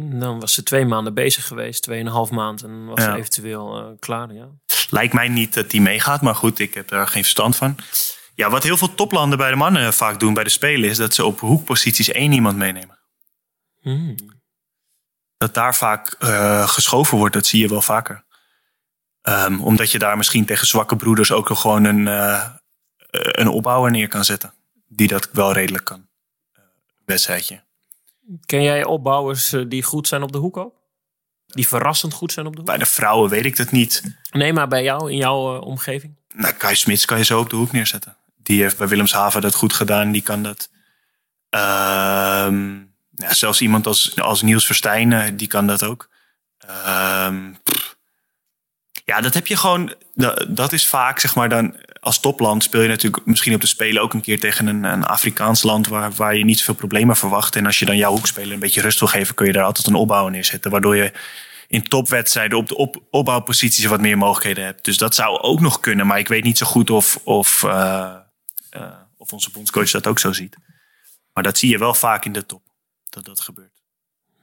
Dan 0.00 0.40
was 0.40 0.52
ze 0.52 0.62
twee 0.62 0.84
maanden 0.84 1.14
bezig 1.14 1.46
geweest, 1.46 1.82
tweeënhalf 1.82 2.30
maand. 2.30 2.62
En 2.62 2.86
was 2.86 3.04
ja. 3.04 3.12
ze 3.12 3.18
eventueel 3.18 3.96
klaar, 3.98 4.32
ja. 4.32 4.48
Lijkt 4.90 5.12
mij 5.12 5.28
niet 5.28 5.54
dat 5.54 5.70
die 5.70 5.80
meegaat, 5.80 6.22
maar 6.22 6.34
goed, 6.34 6.58
ik 6.58 6.74
heb 6.74 6.88
daar 6.88 7.06
geen 7.06 7.22
verstand 7.22 7.56
van. 7.56 7.76
Ja, 8.38 8.50
wat 8.50 8.62
heel 8.62 8.76
veel 8.76 8.94
toplanden 8.94 9.38
bij 9.38 9.50
de 9.50 9.56
mannen 9.56 9.94
vaak 9.94 10.20
doen 10.20 10.34
bij 10.34 10.44
de 10.44 10.50
Spelen... 10.50 10.88
is 10.88 10.96
dat 10.96 11.14
ze 11.14 11.24
op 11.24 11.40
hoekposities 11.40 12.08
één 12.08 12.32
iemand 12.32 12.56
meenemen. 12.56 12.98
Hmm. 13.80 14.14
Dat 15.36 15.54
daar 15.54 15.74
vaak 15.74 16.16
uh, 16.18 16.68
geschoven 16.68 17.18
wordt, 17.18 17.34
dat 17.34 17.46
zie 17.46 17.60
je 17.60 17.68
wel 17.68 17.82
vaker. 17.82 18.24
Um, 19.22 19.60
omdat 19.60 19.90
je 19.90 19.98
daar 19.98 20.16
misschien 20.16 20.44
tegen 20.44 20.66
zwakke 20.66 20.96
broeders 20.96 21.32
ook 21.32 21.48
gewoon 21.56 21.84
een, 21.84 22.06
uh, 22.06 22.48
een 23.10 23.48
opbouwer 23.48 23.90
neer 23.90 24.08
kan 24.08 24.24
zetten. 24.24 24.54
Die 24.88 25.08
dat 25.08 25.28
wel 25.32 25.52
redelijk 25.52 25.84
kan. 25.84 26.08
Uh, 26.58 26.64
wedstrijdje. 27.04 27.62
Ken 28.46 28.62
jij 28.62 28.84
opbouwers 28.84 29.54
die 29.68 29.82
goed 29.82 30.08
zijn 30.08 30.22
op 30.22 30.32
de 30.32 30.38
hoek 30.38 30.56
ook? 30.56 30.74
Die 31.46 31.68
verrassend 31.68 32.12
goed 32.12 32.32
zijn 32.32 32.46
op 32.46 32.52
de 32.52 32.58
hoek? 32.58 32.68
Bij 32.68 32.78
de 32.78 32.86
vrouwen 32.86 33.30
weet 33.30 33.44
ik 33.44 33.56
dat 33.56 33.70
niet. 33.70 34.02
Nee, 34.30 34.52
maar 34.52 34.68
bij 34.68 34.82
jou, 34.82 35.10
in 35.10 35.16
jouw 35.16 35.60
omgeving? 35.60 36.16
Nou, 36.34 36.54
Kai 36.54 36.74
Smits 36.74 37.04
kan 37.04 37.18
je 37.18 37.24
zo 37.24 37.40
op 37.40 37.50
de 37.50 37.56
hoek 37.56 37.72
neerzetten. 37.72 38.17
Die 38.48 38.62
heeft 38.62 38.78
bij 38.78 38.88
Willemshaven 38.88 39.40
dat 39.40 39.54
goed 39.54 39.72
gedaan. 39.72 40.12
Die 40.12 40.22
kan 40.22 40.42
dat. 40.42 40.70
Um, 41.50 42.94
ja, 43.10 43.34
zelfs 43.34 43.60
iemand 43.60 43.86
als, 43.86 44.20
als 44.20 44.42
Niels 44.42 44.66
Verstijn, 44.66 45.36
die 45.36 45.46
kan 45.46 45.66
dat 45.66 45.82
ook. 45.82 46.08
Um, 46.68 47.58
ja, 49.04 49.20
dat 49.20 49.34
heb 49.34 49.46
je 49.46 49.56
gewoon. 49.56 49.94
Dat, 50.48 50.72
is 50.72 50.88
vaak, 50.88 51.18
zeg 51.18 51.34
maar, 51.34 51.48
dan 51.48 51.76
als 52.00 52.20
topland 52.20 52.62
speel 52.62 52.80
je 52.80 52.88
natuurlijk 52.88 53.26
misschien 53.26 53.54
op 53.54 53.60
de 53.60 53.66
Spelen 53.66 54.02
ook 54.02 54.14
een 54.14 54.20
keer 54.20 54.40
tegen 54.40 54.66
een, 54.66 54.84
een 54.84 55.04
Afrikaans 55.04 55.62
land 55.62 55.86
waar, 55.86 56.12
waar 56.12 56.36
je 56.36 56.44
niet 56.44 56.58
zoveel 56.58 56.74
problemen 56.74 57.16
verwacht. 57.16 57.56
En 57.56 57.66
als 57.66 57.78
je 57.78 57.84
dan 57.84 57.96
jouw 57.96 58.10
hoekspeler 58.10 58.52
een 58.52 58.58
beetje 58.58 58.80
rust 58.80 58.98
wil 58.98 59.08
geven, 59.08 59.34
kun 59.34 59.46
je 59.46 59.52
daar 59.52 59.64
altijd 59.64 59.86
een 59.86 59.94
opbouw 59.94 60.28
neerzetten. 60.28 60.70
Waardoor 60.70 60.96
je 60.96 61.12
in 61.66 61.82
topwedstrijden 61.82 62.58
op 62.58 62.68
de 62.68 62.76
op, 62.76 63.02
opbouwposities 63.10 63.84
wat 63.84 64.00
meer 64.00 64.18
mogelijkheden 64.18 64.64
hebt. 64.64 64.84
Dus 64.84 64.96
dat 64.96 65.14
zou 65.14 65.38
ook 65.38 65.60
nog 65.60 65.80
kunnen. 65.80 66.06
Maar 66.06 66.18
ik 66.18 66.28
weet 66.28 66.44
niet 66.44 66.58
zo 66.58 66.66
goed 66.66 66.90
of, 66.90 67.20
of 67.24 67.62
uh, 67.62 68.16
uh, 68.78 68.92
of 69.16 69.32
onze 69.32 69.50
bondscoach 69.50 69.90
dat 69.90 70.06
ook 70.06 70.18
zo 70.18 70.32
ziet. 70.32 70.56
Maar 71.32 71.42
dat 71.42 71.58
zie 71.58 71.70
je 71.70 71.78
wel 71.78 71.94
vaak 71.94 72.24
in 72.24 72.32
de 72.32 72.46
top, 72.46 72.62
dat 73.10 73.24
dat 73.24 73.40
gebeurt. 73.40 73.82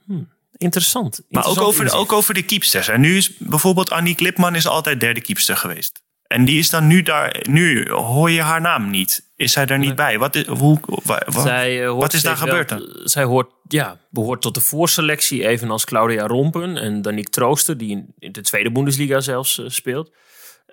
Hmm, 0.04 0.32
interessant. 0.56 1.20
Maar 1.28 1.46
ook, 1.46 1.60
over 1.60 1.84
de, 1.84 1.90
ook 1.90 2.12
over 2.12 2.34
de 2.34 2.42
keepsters. 2.42 2.88
En 2.88 3.00
nu 3.00 3.16
is 3.16 3.36
bijvoorbeeld 3.38 3.90
Annie 3.90 4.14
Klipman 4.14 4.54
is 4.54 4.66
altijd 4.66 5.00
derde 5.00 5.20
keepster 5.20 5.56
geweest. 5.56 6.04
En 6.26 6.44
die 6.44 6.58
is 6.58 6.70
dan 6.70 6.86
nu 6.86 7.02
daar. 7.02 7.44
Nu 7.48 7.90
hoor 7.90 8.30
je 8.30 8.42
haar 8.42 8.60
naam 8.60 8.90
niet. 8.90 9.30
Is 9.36 9.52
zij 9.52 9.66
daar 9.66 9.78
niet 9.78 9.94
bij? 9.94 10.18
Wat 10.18 10.34
is, 10.34 10.46
hoe, 10.46 10.80
zij, 11.28 11.84
uh, 11.84 11.92
wat 11.92 12.12
is 12.12 12.22
daar 12.22 12.36
gebeurd 12.36 12.68
dan? 12.68 13.00
Zij 13.04 13.24
hoort, 13.24 13.50
ja, 13.68 14.00
behoort 14.10 14.42
tot 14.42 14.54
de 14.54 14.60
voorselectie, 14.60 15.46
evenals 15.46 15.84
Claudia 15.84 16.26
Rompen 16.26 16.76
en 16.76 17.02
Danique 17.02 17.30
Trooster, 17.30 17.78
die 17.78 17.90
in, 17.90 18.14
in 18.18 18.32
de 18.32 18.40
tweede 18.40 18.72
Bundesliga 18.72 19.20
zelfs 19.20 19.58
uh, 19.58 19.68
speelt 19.68 20.10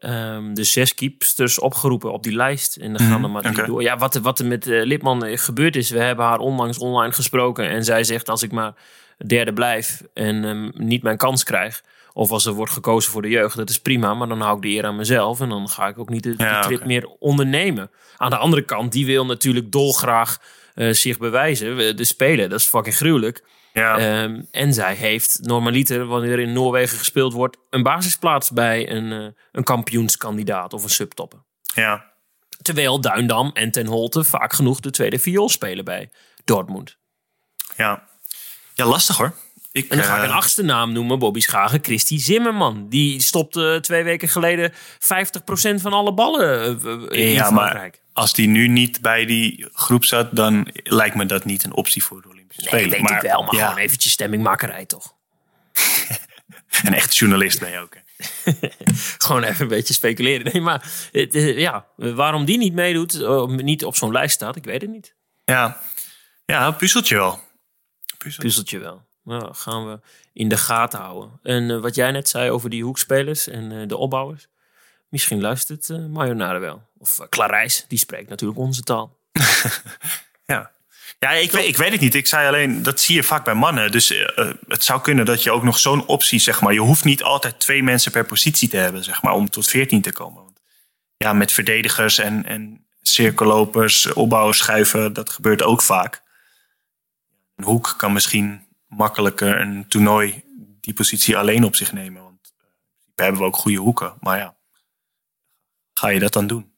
um, 0.05 0.53
de 0.53 0.63
zes 0.63 0.93
keepsters 0.93 1.59
opgeroepen 1.59 2.13
op 2.13 2.23
die 2.23 2.35
lijst. 2.35 2.75
En 2.75 2.93
dan 2.93 3.07
gaan 3.07 3.21
mhm, 3.21 3.23
er 3.23 3.29
maar 3.29 3.51
okay. 3.51 3.65
door. 3.65 3.81
Ja, 3.81 3.97
wat, 3.97 4.15
wat 4.15 4.39
er 4.39 4.45
met 4.45 4.67
uh, 4.67 4.85
Lipman 4.85 5.25
eh, 5.25 5.37
gebeurd 5.37 5.75
is, 5.75 5.89
we 5.89 5.99
hebben 5.99 6.25
haar 6.25 6.39
onlangs 6.39 6.77
online 6.77 7.13
gesproken. 7.13 7.69
En 7.69 7.83
zij 7.83 8.03
zegt 8.03 8.29
als 8.29 8.43
ik 8.43 8.51
maar 8.51 8.73
derde 9.25 9.53
blijf 9.53 10.03
en 10.13 10.43
um, 10.43 10.71
niet 10.75 11.03
mijn 11.03 11.17
kans 11.17 11.43
krijg. 11.43 11.83
Of 12.13 12.31
als 12.31 12.45
er 12.45 12.53
wordt 12.53 12.71
gekozen 12.71 13.11
voor 13.11 13.21
de 13.21 13.29
jeugd, 13.29 13.55
dat 13.55 13.69
is 13.69 13.79
prima. 13.79 14.13
Maar 14.13 14.27
dan 14.27 14.41
hou 14.41 14.55
ik 14.55 14.61
de 14.61 14.69
eer 14.69 14.85
aan 14.85 14.95
mezelf. 14.95 15.41
En 15.41 15.49
dan 15.49 15.69
ga 15.69 15.87
ik 15.87 15.99
ook 15.99 16.09
niet 16.09 16.23
de, 16.23 16.33
ja, 16.37 16.61
trip 16.61 16.75
okay. 16.75 16.87
meer 16.87 17.07
ondernemen. 17.19 17.91
Aan 18.17 18.29
de 18.29 18.37
andere 18.37 18.61
kant, 18.61 18.91
die 18.91 19.05
wil 19.05 19.25
natuurlijk 19.25 19.71
dolgraag 19.71 20.39
uh, 20.75 20.93
zich 20.93 21.17
bewijzen. 21.17 21.97
De 21.97 22.03
spelen, 22.03 22.49
dat 22.49 22.59
is 22.59 22.65
fucking 22.65 22.95
gruwelijk. 22.95 23.43
Ja. 23.73 24.23
Um, 24.23 24.47
en 24.51 24.73
zij 24.73 24.95
heeft 24.95 25.39
normaliter, 25.41 26.05
wanneer 26.05 26.39
in 26.39 26.53
Noorwegen 26.53 26.97
gespeeld 26.97 27.33
wordt, 27.33 27.57
een 27.69 27.83
basisplaats 27.83 28.51
bij 28.51 28.89
een, 28.89 29.11
uh, 29.11 29.27
een 29.51 29.63
kampioenskandidaat 29.63 30.73
of 30.73 30.83
een 30.83 30.89
subtopper. 30.89 31.43
Ja. 31.75 32.11
Terwijl 32.61 33.01
Duindam 33.01 33.51
en 33.53 33.71
Ten 33.71 33.85
Holte 33.87 34.23
vaak 34.23 34.53
genoeg 34.53 34.79
de 34.79 34.91
tweede 34.91 35.19
viool 35.19 35.49
spelen 35.49 35.85
bij 35.85 36.09
Dortmund. 36.43 36.97
Ja, 37.77 38.07
ja 38.73 38.85
lastig 38.85 39.17
hoor. 39.17 39.33
Ik, 39.71 39.89
En 39.89 39.97
dan 39.97 40.05
ga 40.05 40.15
ik 40.15 40.21
eh, 40.21 40.27
een 40.27 40.35
achtste 40.35 40.63
naam 40.63 40.91
noemen, 40.91 41.19
Bobby 41.19 41.39
Schagen, 41.39 41.79
Christy 41.81 42.17
Zimmerman. 42.17 42.89
Die 42.89 43.21
stopte 43.21 43.77
twee 43.81 44.03
weken 44.03 44.27
geleden 44.27 44.71
50% 44.71 44.75
van 45.75 45.93
alle 45.93 46.13
ballen 46.13 46.79
eh, 47.09 47.21
in 47.21 47.29
ja, 47.29 47.45
Frankrijk. 47.45 48.01
maar 48.03 48.23
als 48.23 48.33
die 48.33 48.47
nu 48.47 48.67
niet 48.67 49.01
bij 49.01 49.25
die 49.25 49.67
groep 49.73 50.05
zat, 50.05 50.35
dan 50.35 50.67
lijkt 50.83 51.15
me 51.15 51.25
dat 51.25 51.45
niet 51.45 51.63
een 51.63 51.73
optie 51.73 52.03
voor 52.03 52.21
Olympische 52.57 52.75
Nee, 52.75 52.83
Spelen. 52.83 52.89
weet 52.89 53.23
ik 53.23 53.29
wel, 53.29 53.43
maar 53.43 53.55
ja, 53.55 53.67
gewoon 53.67 53.83
eventjes 53.83 54.11
stemmingmakerij 54.11 54.85
toch? 54.85 55.15
een 56.83 56.93
echte 56.93 57.15
journalist 57.15 57.59
ben 57.59 57.71
je 57.71 57.79
ook. 57.79 57.97
Gewoon 59.17 59.43
even 59.43 59.61
een 59.61 59.67
beetje 59.67 59.93
speculeren. 59.93 60.53
Nee, 60.53 60.61
maar 60.61 61.09
eh, 61.11 61.57
ja, 61.57 61.85
waarom 61.95 62.45
die 62.45 62.57
niet 62.57 62.73
meedoet, 62.73 63.21
eh, 63.21 63.45
niet 63.45 63.85
op 63.85 63.95
zo'n 63.95 64.11
lijst 64.11 64.35
staat, 64.35 64.55
ik 64.55 64.63
weet 64.63 64.81
het 64.81 64.89
niet. 64.89 65.15
Ja, 65.45 65.81
ja 66.45 66.71
puzzeltje 66.71 67.15
wel. 67.15 67.39
Puzzel. 68.17 68.43
Puzzeltje 68.43 68.79
wel. 68.79 69.05
Nou, 69.23 69.53
gaan 69.55 69.87
we 69.87 69.99
in 70.33 70.49
de 70.49 70.57
gaten 70.57 70.99
houden. 70.99 71.39
En 71.43 71.71
eh, 71.71 71.79
wat 71.79 71.95
jij 71.95 72.11
net 72.11 72.29
zei 72.29 72.51
over 72.51 72.69
die 72.69 72.83
hoekspelers 72.83 73.47
en 73.47 73.87
de 73.87 73.97
opbouwers. 73.97 74.47
Misschien 75.09 75.41
luistert 75.41 75.89
uh, 75.89 76.59
wel. 76.59 76.87
Of 76.97 77.19
uh, 77.19 77.27
Clarijs, 77.29 77.85
die 77.87 77.97
spreekt 77.97 78.29
natuurlijk 78.29 78.59
onze 78.59 78.81
taal. 78.81 79.17
Ja, 80.45 80.71
ja 81.19 81.31
ik, 81.31 81.51
weet, 81.51 81.67
ik 81.67 81.77
weet 81.77 81.91
het 81.91 82.01
niet. 82.01 82.15
Ik 82.15 82.27
zei 82.27 82.47
alleen, 82.47 82.83
dat 82.83 82.99
zie 82.99 83.15
je 83.15 83.23
vaak 83.23 83.43
bij 83.43 83.53
mannen. 83.53 83.91
Dus 83.91 84.11
eh, 84.11 84.49
het 84.67 84.83
zou 84.83 85.01
kunnen 85.01 85.25
dat 85.25 85.43
je 85.43 85.51
ook 85.51 85.63
nog 85.63 85.79
zo'n 85.79 86.05
optie, 86.05 86.39
zeg 86.39 86.61
maar. 86.61 86.73
Je 86.73 86.79
hoeft 86.79 87.03
niet 87.03 87.23
altijd 87.23 87.59
twee 87.59 87.83
mensen 87.83 88.11
per 88.11 88.25
positie 88.25 88.69
te 88.69 88.77
hebben, 88.77 89.03
zeg 89.03 89.21
maar, 89.21 89.33
om 89.33 89.49
tot 89.49 89.67
14 89.67 90.01
te 90.01 90.11
komen. 90.11 90.43
Want 90.43 90.61
ja, 91.17 91.33
met 91.33 91.51
verdedigers 91.51 92.17
en, 92.17 92.45
en 92.45 92.85
cirkellopers, 93.01 94.13
opbouwen, 94.13 94.55
schuiven, 94.55 95.13
dat 95.13 95.29
gebeurt 95.29 95.63
ook 95.63 95.81
vaak. 95.81 96.21
Een 97.55 97.63
hoek 97.63 97.93
kan 97.97 98.13
misschien 98.13 98.67
makkelijker 98.87 99.61
een 99.61 99.87
toernooi 99.87 100.43
die 100.79 100.93
positie 100.93 101.37
alleen 101.37 101.63
op 101.63 101.75
zich 101.75 101.91
nemen. 101.91 102.23
Want 102.23 102.53
we 103.15 103.23
hebben 103.23 103.41
we 103.41 103.47
ook 103.47 103.55
goede 103.55 103.77
hoeken. 103.77 104.13
Maar 104.19 104.37
ja, 104.37 104.55
ga 105.93 106.07
je 106.07 106.19
dat 106.19 106.33
dan 106.33 106.47
doen? 106.47 106.71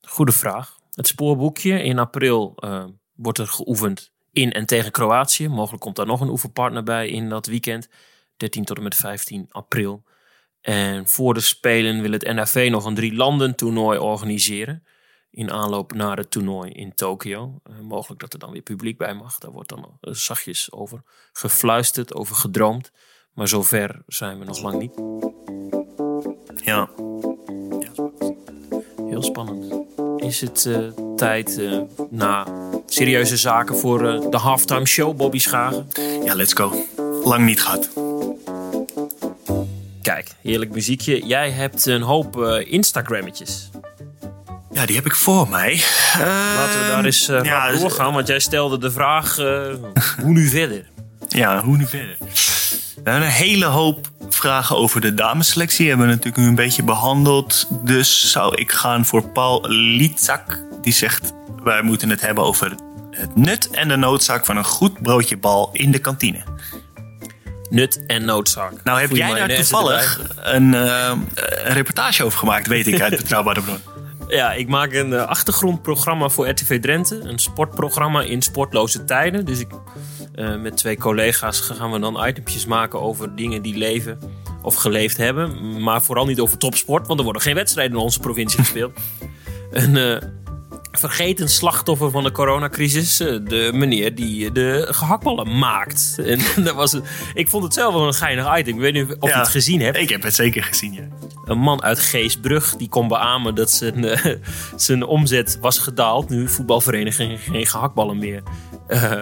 Goede 0.00 0.32
vraag. 0.32 0.77
Het 0.98 1.06
spoorboekje 1.06 1.82
in 1.82 1.98
april 1.98 2.54
uh, 2.56 2.84
wordt 3.14 3.38
er 3.38 3.46
geoefend 3.46 4.12
in 4.32 4.52
en 4.52 4.66
tegen 4.66 4.90
Kroatië. 4.90 5.48
Mogelijk 5.48 5.82
komt 5.82 5.96
daar 5.96 6.06
nog 6.06 6.20
een 6.20 6.28
oefenpartner 6.28 6.82
bij 6.82 7.08
in 7.08 7.28
dat 7.28 7.46
weekend. 7.46 7.88
13 8.36 8.64
tot 8.64 8.76
en 8.76 8.82
met 8.82 8.94
15 8.94 9.46
april. 9.50 10.02
En 10.60 11.08
voor 11.08 11.34
de 11.34 11.40
Spelen 11.40 12.00
wil 12.00 12.12
het 12.12 12.32
NAV 12.34 12.68
nog 12.70 12.84
een 12.84 12.94
drie 12.94 13.14
landen 13.14 13.54
toernooi 13.54 13.98
organiseren. 13.98 14.84
In 15.30 15.50
aanloop 15.50 15.92
naar 15.92 16.16
het 16.16 16.30
toernooi 16.30 16.70
in 16.70 16.94
Tokio. 16.94 17.60
Uh, 17.70 17.80
mogelijk 17.80 18.20
dat 18.20 18.32
er 18.32 18.38
dan 18.38 18.52
weer 18.52 18.62
publiek 18.62 18.98
bij 18.98 19.14
mag. 19.14 19.38
Daar 19.38 19.52
wordt 19.52 19.68
dan 19.68 19.98
uh, 20.00 20.14
zachtjes 20.14 20.72
over 20.72 21.02
gefluisterd, 21.32 22.14
over 22.14 22.36
gedroomd. 22.36 22.92
Maar 23.32 23.48
zover 23.48 24.02
zijn 24.06 24.38
we 24.38 24.44
nog 24.44 24.62
lang 24.62 24.78
niet. 24.78 24.94
Ja. 26.64 26.90
Heel 29.08 29.22
spannend. 29.22 29.96
Is 30.28 30.40
het 30.40 30.64
uh, 30.68 30.76
tijd 31.16 31.60
na 32.10 32.46
serieuze 32.86 33.36
zaken 33.36 33.76
voor 33.76 33.98
de 34.30 34.36
halftime 34.36 34.86
show, 34.86 35.16
Bobby 35.16 35.38
Schagen? 35.38 35.88
Ja, 36.24 36.34
let's 36.34 36.52
go. 36.52 36.84
Lang 37.24 37.44
niet 37.44 37.62
gehad. 37.62 37.88
Kijk, 40.02 40.30
heerlijk 40.42 40.70
muziekje. 40.70 41.26
Jij 41.26 41.50
hebt 41.50 41.86
een 41.86 42.02
hoop 42.02 42.36
Instagrammetjes. 42.66 43.70
Ja, 44.70 44.86
die 44.86 44.96
heb 44.96 45.06
ik 45.06 45.14
voor 45.14 45.48
mij. 45.48 45.72
Uh, 45.72 46.20
Laten 46.56 46.80
we 46.80 46.86
daar 46.88 47.04
eens 47.04 47.28
uh, 47.28 47.42
ja, 47.42 47.72
doorgaan, 47.72 48.12
want 48.12 48.26
jij 48.26 48.38
stelde 48.38 48.78
de 48.78 48.90
vraag: 48.90 49.38
uh, 49.38 49.74
hoe 50.22 50.32
nu 50.32 50.48
verder? 50.48 50.84
Ja, 51.28 51.62
hoe 51.62 51.76
nu 51.76 51.86
verder? 51.86 52.16
Nou, 53.08 53.20
een 53.20 53.26
hele 53.26 53.64
hoop 53.64 54.08
vragen 54.28 54.76
over 54.76 55.00
de 55.00 55.14
damesselectie 55.14 55.88
hebben 55.88 56.06
we 56.06 56.12
natuurlijk 56.12 56.42
nu 56.42 56.48
een 56.48 56.54
beetje 56.54 56.82
behandeld. 56.82 57.68
Dus 57.84 58.30
zou 58.30 58.54
ik 58.54 58.72
gaan 58.72 59.04
voor 59.04 59.28
Paul 59.28 59.68
Lietzak. 59.68 60.64
Die 60.82 60.92
zegt: 60.92 61.32
wij 61.62 61.82
moeten 61.82 62.10
het 62.10 62.20
hebben 62.20 62.44
over 62.44 62.74
het 63.10 63.36
nut 63.36 63.70
en 63.70 63.88
de 63.88 63.96
noodzaak 63.96 64.44
van 64.44 64.56
een 64.56 64.64
goed 64.64 65.02
broodje 65.02 65.36
bal 65.36 65.70
in 65.72 65.90
de 65.90 65.98
kantine. 65.98 66.42
Nut 67.70 68.06
en 68.06 68.24
noodzaak. 68.24 68.72
Nou, 68.84 69.00
heb 69.00 69.10
jij 69.10 69.34
daar 69.34 69.56
toevallig 69.56 70.20
een, 70.36 70.72
een 70.72 71.26
reportage 71.64 72.24
over 72.24 72.38
gemaakt, 72.38 72.66
weet 72.66 72.86
ik 72.86 73.00
uit 73.00 73.16
Betrouwbare 73.16 73.60
Bron. 73.60 73.78
Ja, 74.28 74.52
ik 74.52 74.68
maak 74.68 74.92
een 74.92 75.10
uh, 75.10 75.26
achtergrondprogramma 75.26 76.28
voor 76.28 76.48
RTV 76.48 76.80
Drenthe. 76.80 77.20
Een 77.20 77.38
sportprogramma 77.38 78.22
in 78.22 78.42
sportloze 78.42 79.04
tijden. 79.04 79.44
Dus 79.44 79.58
ik, 79.58 79.68
uh, 80.38 80.60
met 80.60 80.76
twee 80.76 80.96
collega's 80.96 81.60
gaan 81.60 81.92
we 81.92 81.98
dan 81.98 82.26
itempjes 82.26 82.66
maken 82.66 83.00
over 83.00 83.36
dingen 83.36 83.62
die 83.62 83.76
leven 83.76 84.18
of 84.62 84.74
geleefd 84.74 85.16
hebben. 85.16 85.82
Maar 85.82 86.02
vooral 86.02 86.26
niet 86.26 86.40
over 86.40 86.58
topsport, 86.58 87.06
want 87.06 87.18
er 87.18 87.24
worden 87.24 87.42
geen 87.42 87.54
wedstrijden 87.54 87.96
in 87.96 88.02
onze 88.02 88.20
provincie 88.20 88.58
gespeeld. 88.58 88.92
Uh, 89.72 90.16
vergeten 90.98 91.48
slachtoffer 91.48 92.10
van 92.10 92.22
de 92.22 92.32
coronacrisis. 92.32 93.16
De 93.16 93.70
meneer 93.74 94.14
die 94.14 94.52
de 94.52 94.86
gehaktballen 94.90 95.58
maakt. 95.58 96.16
En 96.28 96.64
dat 96.64 96.74
was 96.74 97.00
ik 97.34 97.48
vond 97.48 97.64
het 97.64 97.74
zelf 97.74 97.94
wel 97.94 98.06
een 98.06 98.14
geinig 98.14 98.58
item. 98.58 98.74
Ik 98.74 98.80
weet 98.80 98.92
niet 98.92 99.16
of 99.18 99.28
ja, 99.28 99.34
je 99.34 99.40
het 99.40 99.48
gezien 99.48 99.80
hebt. 99.80 99.96
Ik 99.96 100.08
heb 100.08 100.22
het 100.22 100.34
zeker 100.34 100.62
gezien, 100.62 100.92
ja. 100.92 101.08
Een 101.44 101.58
man 101.58 101.82
uit 101.82 101.98
Geesbrug 101.98 102.76
die 102.76 102.88
kon 102.88 103.08
beamen 103.08 103.54
dat 103.54 103.70
zijn, 103.70 104.04
uh, 104.04 104.24
zijn 104.76 105.04
omzet 105.04 105.58
was 105.60 105.78
gedaald. 105.78 106.28
Nu 106.28 106.48
voetbalverenigingen 106.48 107.38
geen 107.38 107.66
gehaktballen 107.66 108.18
meer 108.18 108.42
uh, 108.88 109.12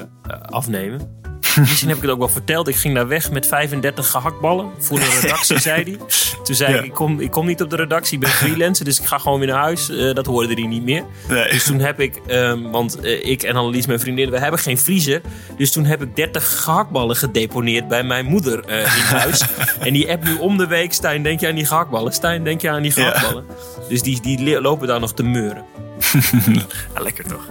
afnemen. 0.40 1.24
Misschien 1.56 1.88
heb 1.88 1.96
ik 1.96 2.02
het 2.02 2.12
ook 2.12 2.18
wel 2.18 2.28
verteld. 2.28 2.68
Ik 2.68 2.76
ging 2.76 2.94
daar 2.94 3.08
weg 3.08 3.30
met 3.30 3.46
35 3.46 4.10
gehaktballen 4.10 4.70
voor 4.78 4.98
de 4.98 5.18
redactie, 5.20 5.58
zei 5.58 5.82
hij. 5.82 5.98
Toen 6.42 6.54
zei 6.54 6.72
ja. 6.72 6.78
ik, 6.78 6.84
ik 6.84 6.92
kom, 6.92 7.20
ik 7.20 7.30
kom 7.30 7.46
niet 7.46 7.62
op 7.62 7.70
de 7.70 7.76
redactie, 7.76 8.14
ik 8.14 8.20
ben 8.20 8.30
freelancer, 8.42 8.84
dus 8.84 9.00
ik 9.00 9.06
ga 9.06 9.18
gewoon 9.18 9.38
weer 9.38 9.48
naar 9.48 9.62
huis. 9.62 9.90
Uh, 9.90 10.14
dat 10.14 10.26
hoorde 10.26 10.54
hij 10.54 10.66
niet 10.66 10.82
meer. 10.82 11.04
Nee. 11.28 11.50
Dus 11.50 11.64
toen 11.64 11.78
heb 11.78 12.00
ik, 12.00 12.20
um, 12.26 12.70
want 12.70 13.04
uh, 13.04 13.24
ik 13.24 13.42
en 13.42 13.56
Annelies, 13.56 13.86
mijn 13.86 14.00
vriendin, 14.00 14.30
we 14.30 14.38
hebben 14.38 14.60
geen 14.60 14.78
vriezer. 14.78 15.20
Dus 15.56 15.72
toen 15.72 15.84
heb 15.84 16.02
ik 16.02 16.16
30 16.16 16.62
gehaktballen 16.62 17.16
gedeponeerd 17.16 17.88
bij 17.88 18.02
mijn 18.02 18.26
moeder 18.26 18.64
uh, 18.68 18.78
in 18.78 19.02
huis. 19.02 19.44
en 19.80 19.92
die 19.92 20.10
app 20.10 20.24
nu 20.24 20.34
om 20.34 20.56
de 20.56 20.66
week, 20.66 20.92
Stijn, 20.92 21.22
denk 21.22 21.40
je 21.40 21.48
aan 21.48 21.54
die 21.54 21.66
gehaktballen? 21.66 22.12
Stijn, 22.12 22.44
denk 22.44 22.60
je 22.60 22.70
aan 22.70 22.82
die 22.82 22.92
gehaktballen? 22.92 23.44
Ja. 23.48 23.88
Dus 23.88 24.02
die, 24.02 24.20
die 24.20 24.60
lopen 24.60 24.86
daar 24.86 25.00
nog 25.00 25.14
te 25.14 25.22
meuren. 25.22 25.64
ja, 26.94 27.02
lekker 27.02 27.24
toch? 27.24 27.48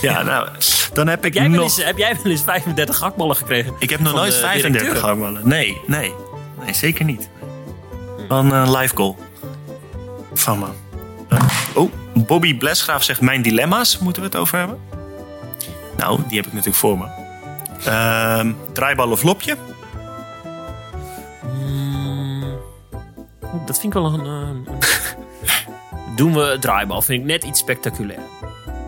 Ja, 0.00 0.22
nou, 0.22 0.48
dan 0.92 1.06
heb 1.08 1.24
ik 1.24 1.34
heb 1.34 1.42
jij 1.42 1.52
nog... 1.52 1.62
Eens, 1.62 1.84
heb 1.84 1.98
jij 1.98 2.16
wel 2.22 2.32
eens 2.32 2.42
35 2.42 2.96
gehaktballen 2.96 3.36
gekregen? 3.36 3.74
Ik 3.78 3.90
heb 3.90 4.00
nog 4.00 4.14
nooit 4.14 4.34
35 4.34 4.98
gehaktballen. 4.98 5.48
Nee, 5.48 5.80
nee. 5.86 6.14
Nee, 6.64 6.74
zeker 6.74 7.04
niet. 7.04 7.28
Van 8.28 8.52
een 8.52 8.66
uh, 8.66 8.80
live 8.80 8.96
goal. 8.96 9.18
Van 10.32 10.58
me. 10.58 10.66
Uh, 11.28 11.40
oh, 11.74 11.92
Bobby 12.14 12.56
Blesgraaf 12.56 13.02
zegt 13.02 13.20
mijn 13.20 13.42
dilemma's. 13.42 13.98
Moeten 13.98 14.22
we 14.22 14.28
het 14.28 14.36
over 14.36 14.58
hebben? 14.58 14.78
Nou, 15.96 16.20
die 16.28 16.36
heb 16.36 16.46
ik 16.46 16.52
natuurlijk 16.52 16.78
voor 16.78 16.98
me. 16.98 17.06
Uh, 17.86 18.52
draaibal 18.72 19.10
of 19.10 19.22
lopje? 19.22 19.56
Mm, 21.42 22.44
dat 23.66 23.80
vind 23.80 23.94
ik 23.94 24.02
wel 24.02 24.12
een... 24.12 24.24
een 24.24 24.66
Doen 26.16 26.34
we 26.34 26.56
draaibal. 26.60 27.02
Vind 27.02 27.20
ik 27.20 27.26
net 27.26 27.44
iets 27.44 27.60
spectaculair. 27.60 28.20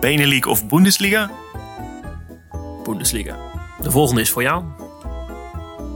Benelink 0.01 0.47
of 0.47 0.67
Bundesliga? 0.67 1.31
Bundesliga. 2.85 3.37
De 3.81 3.91
volgende 3.91 4.21
is 4.21 4.31
voor 4.31 4.43
jou. 4.43 4.65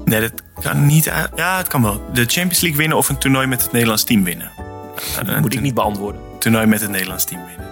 Nee, 0.04 0.20
dat 0.20 0.32
kan 0.62 0.86
niet. 0.86 1.04
Ja, 1.34 1.56
het 1.56 1.68
kan 1.68 1.82
wel. 1.82 2.02
De 2.12 2.24
Champions 2.24 2.60
League 2.60 2.78
winnen 2.78 2.96
of 2.96 3.08
een 3.08 3.18
toernooi 3.18 3.46
met 3.46 3.62
het 3.62 3.72
Nederlands 3.72 4.04
team 4.04 4.24
winnen. 4.24 4.50
Dat 5.26 5.40
moet 5.40 5.54
ik 5.54 5.60
niet 5.60 5.74
beantwoorden. 5.74 6.20
Toernooi 6.38 6.66
met 6.66 6.80
het 6.80 6.90
Nederlands 6.90 7.24
team 7.24 7.46
winnen. 7.46 7.66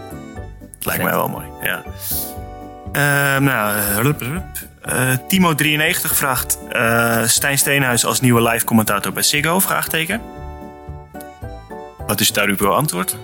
Dat 0.76 0.86
lijkt 0.86 1.02
mij 1.02 1.12
wel 1.12 1.28
mooi, 1.28 1.46
ja. 1.62 1.82
Uh, 2.92 3.40
nou, 3.40 3.76
uh, 4.88 5.16
Timo93 5.16 6.12
vraagt... 6.12 6.58
Uh, 6.72 7.22
Stijn 7.24 7.58
Steenhuis 7.58 8.04
als 8.04 8.20
nieuwe 8.20 8.42
live 8.42 8.64
commentator 8.64 9.12
bij 9.12 9.22
Ziggo? 9.22 9.58
Vraagteken. 9.58 10.20
Wat 12.06 12.20
is 12.20 12.32
daar 12.32 12.48
uw 12.48 12.68
antwoord? 12.68 13.16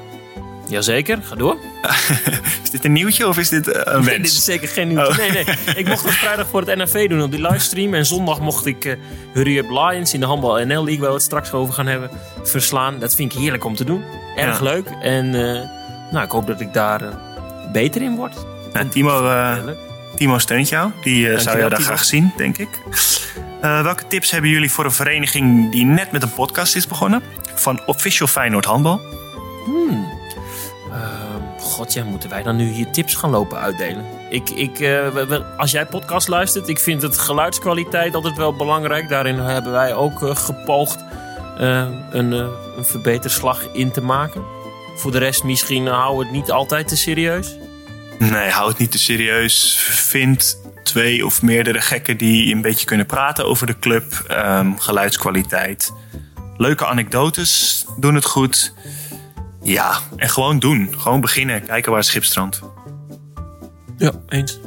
Jazeker, 0.68 1.18
ga 1.22 1.34
door. 1.34 1.56
is 2.62 2.70
dit 2.70 2.84
een 2.84 2.92
nieuwtje 2.92 3.28
of 3.28 3.38
is 3.38 3.48
dit 3.48 3.66
een 3.66 3.84
wens? 3.84 4.06
Nee, 4.06 4.16
dit 4.16 4.26
is 4.26 4.44
zeker 4.44 4.68
geen 4.68 4.88
nieuwtje. 4.88 5.10
Oh. 5.10 5.16
Nee, 5.18 5.30
nee. 5.30 5.44
Ik 5.80 5.88
mocht 5.88 6.04
het 6.04 6.14
vrijdag 6.14 6.46
voor 6.48 6.62
het 6.62 6.76
NAV 6.76 7.08
doen 7.08 7.22
op 7.22 7.30
die 7.30 7.40
livestream. 7.40 7.94
En 7.94 8.06
zondag 8.06 8.40
mocht 8.40 8.66
ik 8.66 8.84
uh, 8.84 8.94
Hurry 9.32 9.58
Up 9.58 9.70
Lions 9.70 10.14
in 10.14 10.20
de 10.20 10.26
handbal 10.26 10.54
NL 10.54 10.84
League, 10.84 10.98
waar 10.98 11.08
we 11.08 11.14
het 11.14 11.22
straks 11.22 11.52
over 11.52 11.74
gaan 11.74 11.86
hebben, 11.86 12.10
verslaan. 12.42 12.98
Dat 12.98 13.14
vind 13.14 13.32
ik 13.32 13.38
heerlijk 13.38 13.64
om 13.64 13.76
te 13.76 13.84
doen. 13.84 14.02
Erg 14.36 14.58
ja. 14.58 14.64
leuk. 14.64 14.86
En 15.00 15.26
uh, 15.26 15.60
nou, 16.10 16.24
ik 16.24 16.30
hoop 16.30 16.46
dat 16.46 16.60
ik 16.60 16.72
daar 16.72 17.02
beter 17.72 18.02
in 18.02 18.16
word. 18.16 18.34
Timo, 18.90 19.30
Timo 20.16 20.38
steunt 20.38 20.68
jou. 20.68 20.90
Die 21.02 21.38
zou 21.38 21.58
jou 21.58 21.68
daar 21.70 21.78
Timo. 21.78 21.90
graag 21.90 22.04
zien, 22.04 22.32
denk 22.36 22.58
ik. 22.58 22.68
welke 23.60 24.06
tips 24.06 24.30
hebben 24.30 24.50
jullie 24.50 24.70
voor 24.70 24.84
een 24.84 24.92
vereniging 24.92 25.72
die 25.72 25.84
net 25.84 26.12
met 26.12 26.22
een 26.22 26.32
podcast 26.32 26.76
is 26.76 26.86
begonnen? 26.86 27.22
Van 27.54 27.82
Official 27.86 28.28
Feyenoord 28.28 28.64
Handbal. 28.64 29.00
Hmm. 29.64 30.22
God, 31.58 31.92
ja, 31.92 32.04
moeten 32.04 32.30
wij 32.30 32.42
dan 32.42 32.56
nu 32.56 32.68
hier 32.68 32.90
tips 32.90 33.14
gaan 33.14 33.30
lopen 33.30 33.58
uitdelen? 33.58 34.04
Ik, 34.30 34.50
ik, 34.50 34.80
eh, 34.80 35.58
als 35.58 35.70
jij 35.70 35.86
podcast 35.86 36.28
luistert, 36.28 36.68
ik 36.68 36.78
vind 36.78 37.02
het 37.02 37.18
geluidskwaliteit 37.18 38.14
altijd 38.14 38.36
wel 38.36 38.56
belangrijk. 38.56 39.08
Daarin 39.08 39.38
hebben 39.38 39.72
wij 39.72 39.94
ook 39.94 40.22
eh, 40.22 40.36
gepoogd 40.36 41.04
eh, 41.58 41.88
een, 42.10 42.32
eh, 42.32 42.46
een 42.76 42.84
verbeterslag 42.84 43.68
in 43.72 43.90
te 43.90 44.00
maken. 44.00 44.42
Voor 44.96 45.12
de 45.12 45.18
rest 45.18 45.44
misschien 45.44 45.86
hou 45.86 46.22
het 46.22 46.32
niet 46.32 46.50
altijd 46.50 46.88
te 46.88 46.96
serieus. 46.96 47.56
Nee, 48.18 48.50
hou 48.50 48.68
het 48.68 48.78
niet 48.78 48.90
te 48.90 48.98
serieus. 48.98 49.76
Vind 49.90 50.60
twee 50.82 51.26
of 51.26 51.42
meerdere 51.42 51.80
gekken 51.80 52.16
die 52.16 52.54
een 52.54 52.60
beetje 52.60 52.86
kunnen 52.86 53.06
praten 53.06 53.46
over 53.46 53.66
de 53.66 53.78
club. 53.78 54.24
Ehm, 54.26 54.72
geluidskwaliteit. 54.76 55.92
Leuke 56.56 56.86
anekdotes 56.86 57.84
doen 57.96 58.14
het 58.14 58.24
goed. 58.24 58.74
Ja, 59.64 59.98
en 60.16 60.28
gewoon 60.28 60.58
doen. 60.58 60.94
Gewoon 60.98 61.20
beginnen. 61.20 61.64
Kijken 61.64 61.90
waar 61.90 62.00
het 62.00 62.08
schip 62.08 62.24
strandt. 62.24 62.60
Ja, 63.96 64.12
eens. 64.28 64.58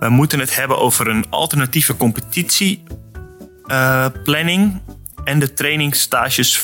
We 0.00 0.08
moeten 0.08 0.38
het 0.38 0.56
hebben 0.56 0.78
over 0.78 1.08
een 1.08 1.24
alternatieve 1.30 1.96
competitieplanning 1.96 4.80
en 5.24 5.38
de 5.38 5.52
trainingsstages 5.52 6.58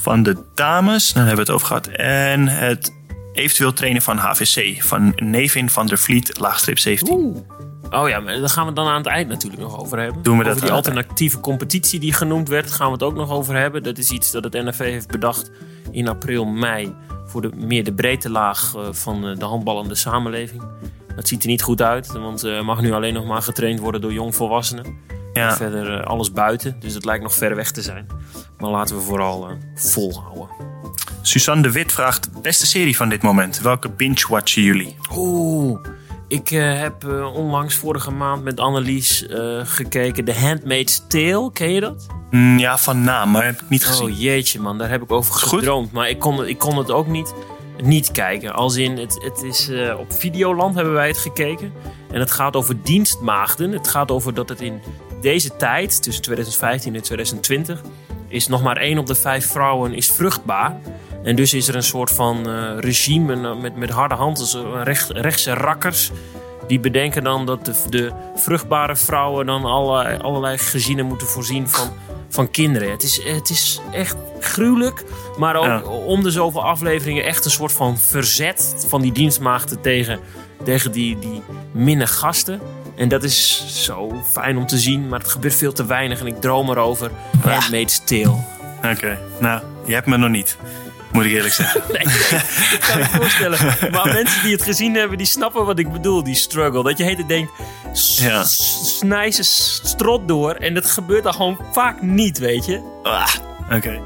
van 0.00 0.22
de 0.22 0.36
dames. 0.54 1.12
Daar 1.12 1.26
hebben 1.26 1.44
we 1.44 1.52
het 1.52 1.60
over 1.60 1.66
gehad. 1.66 1.86
En 1.86 2.48
het 2.48 2.92
eventueel 3.32 3.72
trainen 3.72 4.02
van 4.02 4.16
HVC. 4.16 4.82
Van 4.82 5.12
Nevin 5.16 5.70
van 5.70 5.86
der 5.86 5.98
Vliet, 5.98 6.38
laagstreep 6.38 6.78
17. 6.78 7.46
Oh 7.90 8.08
ja, 8.08 8.20
maar 8.20 8.40
daar 8.40 8.48
gaan 8.48 8.66
we 8.66 8.72
dan 8.72 8.86
aan 8.86 8.96
het 8.96 9.06
eind 9.06 9.28
natuurlijk 9.28 9.62
nog 9.62 9.78
over 9.78 9.98
hebben. 9.98 10.22
Doen 10.22 10.38
we 10.38 10.44
dat 10.44 10.52
over 10.52 10.66
die 10.66 10.72
aan 10.72 10.76
het 10.76 10.86
alternatieve 10.86 11.40
competitie 11.40 12.00
die 12.00 12.12
genoemd 12.12 12.48
werd, 12.48 12.70
gaan 12.70 12.86
we 12.86 12.92
het 12.92 13.02
ook 13.02 13.14
nog 13.14 13.30
over 13.30 13.56
hebben. 13.56 13.82
Dat 13.82 13.98
is 13.98 14.10
iets 14.10 14.30
dat 14.30 14.44
het 14.44 14.52
NFV 14.52 14.78
heeft 14.78 15.08
bedacht 15.08 15.50
in 15.90 16.08
april, 16.08 16.44
mei. 16.44 16.94
Voor 17.26 17.40
de, 17.40 17.50
meer 17.54 17.84
de 17.84 17.94
breedte 17.94 18.30
laag 18.30 18.74
eh, 18.76 18.82
van 18.90 19.26
eh, 19.26 19.36
de 19.36 19.44
handballende 19.44 19.94
samenleving. 19.94 20.62
Dat 21.16 21.28
ziet 21.28 21.42
er 21.42 21.48
niet 21.48 21.62
goed 21.62 21.82
uit, 21.82 22.12
want 22.12 22.42
er 22.42 22.64
mag 22.64 22.80
nu 22.80 22.92
alleen 22.92 23.14
nog 23.14 23.26
maar 23.26 23.42
getraind 23.42 23.80
worden 23.80 24.00
door 24.00 24.12
jongvolwassenen. 24.12 24.96
Ja, 25.34 25.56
Verder 25.56 26.00
eh, 26.00 26.06
alles 26.06 26.32
buiten, 26.32 26.76
dus 26.80 26.94
het 26.94 27.04
lijkt 27.04 27.22
nog 27.22 27.34
ver 27.34 27.56
weg 27.56 27.70
te 27.70 27.82
zijn. 27.82 28.06
Maar 28.58 28.70
laten 28.70 28.96
we 28.96 29.02
vooral 29.02 29.48
eh, 29.48 29.56
volhouden. 29.74 30.48
Suzanne 31.22 31.62
de 31.62 31.72
Wit 31.72 31.92
vraagt: 31.92 32.42
beste 32.42 32.66
serie 32.66 32.96
van 32.96 33.08
dit 33.08 33.22
moment. 33.22 33.60
Welke 33.60 33.90
binge-watchen 33.90 34.62
jullie? 34.62 34.96
Oeh, 35.16 35.80
ik 36.34 36.50
eh, 36.50 36.78
heb 36.80 37.04
eh, 37.04 37.34
onlangs 37.34 37.74
vorige 37.74 38.10
maand 38.10 38.42
met 38.42 38.60
Annelies 38.60 39.26
eh, 39.26 39.60
gekeken. 39.64 40.24
The 40.24 40.34
Handmaid's 40.34 41.02
Tale, 41.08 41.50
ken 41.52 41.70
je 41.70 41.80
dat? 41.80 42.06
Mm, 42.30 42.58
ja, 42.58 42.78
van 42.78 43.02
naam, 43.02 43.30
maar 43.30 43.44
heb 43.44 43.60
ik 43.60 43.68
niet 43.68 43.86
gezien. 43.86 44.06
Oh 44.10 44.20
jeetje 44.20 44.60
man, 44.60 44.78
daar 44.78 44.90
heb 44.90 45.02
ik 45.02 45.12
over 45.12 45.34
goed? 45.34 45.58
gedroomd. 45.58 45.92
Maar 45.92 46.08
ik 46.08 46.18
kon, 46.18 46.38
het- 46.38 46.48
ik 46.48 46.58
kon 46.58 46.78
het 46.78 46.90
ook 46.90 47.06
niet, 47.06 47.34
niet 47.82 48.10
kijken. 48.10 48.54
Als 48.54 48.76
in, 48.76 48.98
het, 48.98 49.18
het 49.22 49.42
is 49.42 49.70
op 49.98 50.12
Videoland 50.12 50.74
hebben 50.74 50.92
wij 50.92 51.08
het 51.08 51.18
gekeken. 51.18 51.72
En 52.10 52.20
het 52.20 52.30
gaat 52.30 52.56
over 52.56 52.76
dienstmaagden. 52.82 53.72
Het 53.72 53.88
gaat 53.88 54.10
over 54.10 54.34
dat 54.34 54.48
het 54.48 54.60
in 54.60 54.80
deze 55.20 55.56
tijd, 55.56 56.02
tussen 56.02 56.22
2015 56.22 56.94
en 56.94 57.02
2020... 57.02 57.82
is 58.28 58.46
nog 58.46 58.62
maar 58.62 58.76
één 58.76 58.98
op 58.98 59.06
de 59.06 59.14
vijf 59.14 59.46
vrouwen 59.46 59.94
is 59.94 60.12
vruchtbaar. 60.12 60.76
En 61.24 61.36
dus 61.36 61.54
is 61.54 61.68
er 61.68 61.74
een 61.74 61.82
soort 61.82 62.10
van 62.10 62.48
eh, 62.48 62.78
regime 62.78 63.32
een, 63.32 63.60
met, 63.60 63.76
met 63.76 63.90
harde 63.90 64.14
handen, 64.14 64.46
zo 64.46 64.80
recht, 64.82 65.10
rechtse 65.10 65.52
rakkers... 65.54 66.10
Die 66.66 66.80
bedenken 66.80 67.24
dan 67.24 67.46
dat 67.46 67.64
de, 67.64 67.74
de 67.90 68.12
vruchtbare 68.34 68.96
vrouwen 68.96 69.46
dan 69.46 69.64
allerlei, 69.64 70.18
allerlei 70.18 70.58
gezinnen 70.58 71.06
moeten 71.06 71.26
voorzien 71.26 71.68
van, 71.68 71.88
van 72.28 72.50
kinderen. 72.50 72.90
Het 72.90 73.02
is, 73.02 73.22
het 73.24 73.50
is 73.50 73.80
echt 73.92 74.16
gruwelijk. 74.40 75.04
Maar 75.38 75.56
ook 75.56 75.64
Ja. 75.64 75.82
om 75.82 76.22
de 76.22 76.30
zoveel 76.30 76.64
afleveringen 76.64 77.24
echt 77.24 77.44
een 77.44 77.50
soort 77.50 77.72
van 77.72 77.98
verzet 77.98 78.86
van 78.88 79.00
die 79.00 79.12
dienstmaagden 79.12 79.80
tegen, 79.80 80.18
tegen 80.64 80.92
die, 80.92 81.18
die 81.18 81.42
minne 81.72 82.06
gasten. 82.06 82.60
En 82.96 83.08
dat 83.08 83.22
is 83.22 83.64
zo 83.84 84.22
fijn 84.30 84.56
om 84.56 84.66
te 84.66 84.78
zien, 84.78 85.08
maar 85.08 85.18
het 85.18 85.28
gebeurt 85.30 85.54
veel 85.54 85.72
te 85.72 85.86
weinig. 85.86 86.20
En 86.20 86.26
ik 86.26 86.40
droom 86.40 86.70
erover. 86.70 87.10
Handmaid's 87.40 88.04
Tale. 88.04 88.36
Oké, 88.92 89.18
nou, 89.40 89.62
je 89.86 89.94
hebt 89.94 90.06
me 90.06 90.16
nog 90.16 90.30
niet. 90.30 90.56
Moet 91.14 91.24
ik 91.24 91.30
eerlijk 91.32 91.54
zeggen. 91.54 91.82
Nee, 91.92 92.04
dat 92.70 92.78
kan 92.90 92.98
ik 93.00 93.06
voorstellen. 93.06 93.58
Maar 93.90 94.12
mensen 94.12 94.42
die 94.42 94.52
het 94.52 94.62
gezien 94.62 94.94
hebben, 94.94 95.18
die 95.18 95.26
snappen 95.26 95.64
wat 95.64 95.78
ik 95.78 95.92
bedoel, 95.92 96.24
die 96.24 96.34
struggle. 96.34 96.82
Dat 96.82 96.98
je 96.98 97.04
heet 97.04 97.28
denkt, 97.28 97.52
Ja. 98.16 98.44
snij 98.44 99.30
ze 99.30 99.42
strot 99.42 100.28
door. 100.28 100.50
En 100.54 100.74
dat 100.74 100.86
gebeurt 100.86 101.22
dan 101.24 101.32
gewoon 101.34 101.58
vaak 101.72 102.02
niet, 102.02 102.38
weet 102.38 102.64
je. 102.66 103.00
Ah, 103.02 103.28
Oké. 103.72 104.00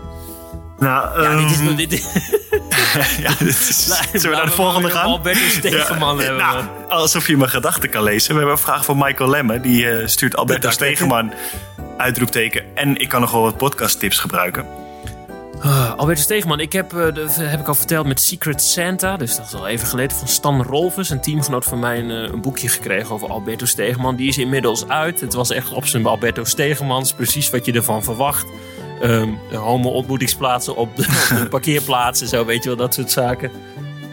Nou, 0.79 1.23
Ja, 1.23 1.37
dit 1.37 1.51
is... 1.51 1.59
ehm, 1.59 1.77
Dit, 1.77 1.91
ja, 3.25 3.31
dit 3.39 3.49
is- 3.49 3.85
Zullen 4.13 4.31
we 4.31 4.37
naar 4.37 4.45
de 4.47 4.51
volgende 4.53 4.91
gaan? 4.91 5.21
Stegeman 5.59 6.19
hebben 6.19 6.37
Nou, 6.37 6.65
alsof 6.89 7.27
je 7.27 7.37
mijn 7.37 7.51
gedachten 7.51 7.89
kan 7.91 8.03
lezen. 8.03 8.31
We 8.33 8.37
hebben 8.37 8.55
een 8.57 8.63
vraag 8.63 8.85
van 8.85 8.97
Michael 8.99 9.31
Lemme. 9.31 9.61
Die 9.61 9.91
eh, 9.91 10.07
stuurt 10.07 10.37
Alberto. 10.37 10.71
Stegeman 10.71 11.33
uitroepteken. 11.97 12.63
En 12.75 12.97
ik 12.97 13.09
kan 13.09 13.21
nog 13.21 13.31
wel 13.31 13.43
wat 13.43 13.57
podcasttips 13.57 14.19
gebruiken. 14.19 14.67
Ah, 15.61 15.95
Albertus 15.97 16.25
Stegeman, 16.25 16.61
ik 16.61 16.73
heb, 16.73 16.93
eh, 16.93 17.15
de, 17.15 17.27
heb 17.39 17.61
ik 17.61 17.69
al 17.69 17.75
verteld 17.75 18.07
met 18.07 18.21
Secret 18.21 18.63
Santa. 18.63 19.17
Dus 19.17 19.37
dat 19.37 19.47
is 19.47 19.55
al 19.55 19.67
even 19.67 19.87
geleden. 19.87 20.17
Van 20.17 20.29
Stan 20.29 20.63
Rolfes, 20.63 21.11
een 21.11 21.21
teamgenoot 21.21 21.65
van 21.65 21.79
mij, 21.79 21.99
een, 21.99 22.11
eh, 22.11 22.33
een 22.33 22.41
boekje 22.41 22.69
gekregen 22.69 23.15
over 23.15 23.29
Alberto 23.29 23.67
Stegeman. 23.67 24.17
Die 24.17 24.29
is 24.29 24.39
inmiddels 24.39 24.89
uit. 24.89 25.21
Het 25.21 25.35
was 25.35 25.51
echt 25.51 25.73
op 25.73 25.87
zijn 25.87 26.07
Alberto 26.07 26.45
Stegemans. 26.45 27.13
Precies 27.13 27.51
wat 27.51 27.65
je 27.65 27.73
ervan 27.73 28.03
verwacht. 28.05 28.47
Ehm 29.01 29.29
homo-ontmoetingsplaatsen 29.53 30.77
op 30.77 30.97
de, 30.97 31.03
op 31.33 31.39
de 31.39 31.49
parkeerplaatsen. 31.49 32.29
Zo, 32.29 32.45
weet 32.45 32.63
je 32.63 32.69
wel, 32.69 32.79
dat 32.79 32.95
soort 32.95 33.11
zaken. 33.11 33.51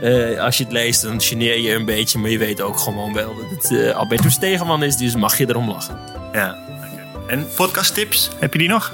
Eh, 0.02 0.40
als 0.44 0.58
je 0.58 0.64
het 0.64 0.74
leest, 0.74 1.02
dan 1.02 1.22
geneer 1.22 1.60
je 1.60 1.74
een 1.74 1.86
beetje. 1.86 2.20
Maar 2.20 2.30
je 2.30 2.38
weet 2.38 2.62
ook 2.62 2.78
gewoon 2.78 3.14
wel 3.14 3.36
dat 3.36 3.70
het 3.70 3.94
Alberto 3.94 4.30
Stegeman 4.30 4.84
is. 4.84 4.98
Dus 4.98 5.16
mag 5.16 5.38
je 5.38 5.50
erom 5.50 5.70
lachen. 5.70 6.00
Ja, 6.34 6.58
oké. 6.68 7.32
En 7.32 7.48
podcasttips? 7.56 8.30
Heb 8.40 8.54
je 8.54 8.60
die 8.60 8.70
nog? 8.70 8.94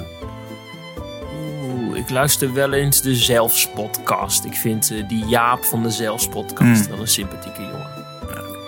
Ik 2.02 2.10
luister 2.10 2.52
wel 2.52 2.72
eens 2.72 3.00
de 3.00 3.14
Zelfs-podcast. 3.14 4.44
Ik 4.44 4.54
vind 4.54 4.90
eh, 4.90 5.08
die 5.08 5.24
Jaap 5.26 5.64
van 5.64 5.82
de 5.82 5.90
Zelfs-podcast 5.90 6.88
wel 6.88 6.98
een 7.00 7.08
sympathieke 7.08 7.62
jongen. 7.62 7.90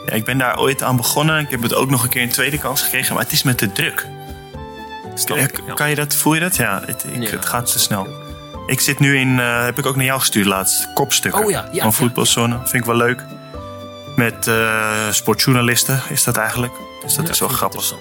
Ja, 0.06 0.12
ik 0.12 0.24
ben 0.24 0.38
daar 0.38 0.58
ooit 0.58 0.82
aan 0.82 0.96
begonnen. 0.96 1.40
Ik 1.40 1.50
heb 1.50 1.62
het 1.62 1.74
ook 1.74 1.90
nog 1.90 2.02
een 2.02 2.08
keer 2.08 2.22
een 2.22 2.28
tweede 2.28 2.58
kans 2.58 2.82
gekregen. 2.82 3.14
Maar 3.14 3.22
het 3.22 3.32
is 3.32 3.42
met 3.42 3.58
te 3.58 3.72
druk. 3.72 4.06
Ja, 5.24 5.36
ja. 5.36 5.74
Kan 5.74 5.88
je 5.88 5.94
dat, 5.94 6.14
voel 6.14 6.34
je 6.34 6.40
dat? 6.40 6.56
Ja, 6.56 6.82
het, 6.86 7.04
ik, 7.12 7.28
het 7.28 7.44
gaat 7.46 7.72
te 7.72 7.78
snel. 7.78 8.08
Ik 8.66 8.80
zit 8.80 8.98
nu 8.98 9.18
in, 9.18 9.40
eh, 9.40 9.64
heb 9.64 9.78
ik 9.78 9.86
ook 9.86 9.96
naar 9.96 10.04
jou 10.04 10.20
gestuurd 10.20 10.46
laatst, 10.46 10.92
kopstukken 10.92 11.44
Oh 11.44 11.50
ja, 11.50 11.68
van 11.72 11.92
voetbalzone. 11.92 12.56
Vind 12.56 12.74
ik 12.74 12.84
wel 12.84 12.96
leuk. 12.96 13.24
Met 14.16 14.46
eh, 14.46 15.10
sportjournalisten 15.10 16.02
is 16.08 16.24
dat 16.24 16.36
eigenlijk. 16.36 16.72
Dus 17.02 17.14
dat 17.14 17.28
is 17.28 17.40
wel 17.40 17.48
grappig. 17.48 17.94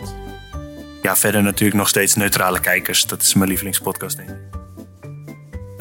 Ja, 1.02 1.15
verder 1.15 1.43
natuurlijk 1.43 1.78
nog 1.78 1.88
steeds 1.88 2.15
neutrale 2.15 2.60
kijkers. 2.60 3.06
Dat 3.06 3.22
is 3.22 3.34
mijn 3.34 3.50
lievelingspodcast, 3.50 4.17
denk 4.17 4.30
ik. 4.30 4.53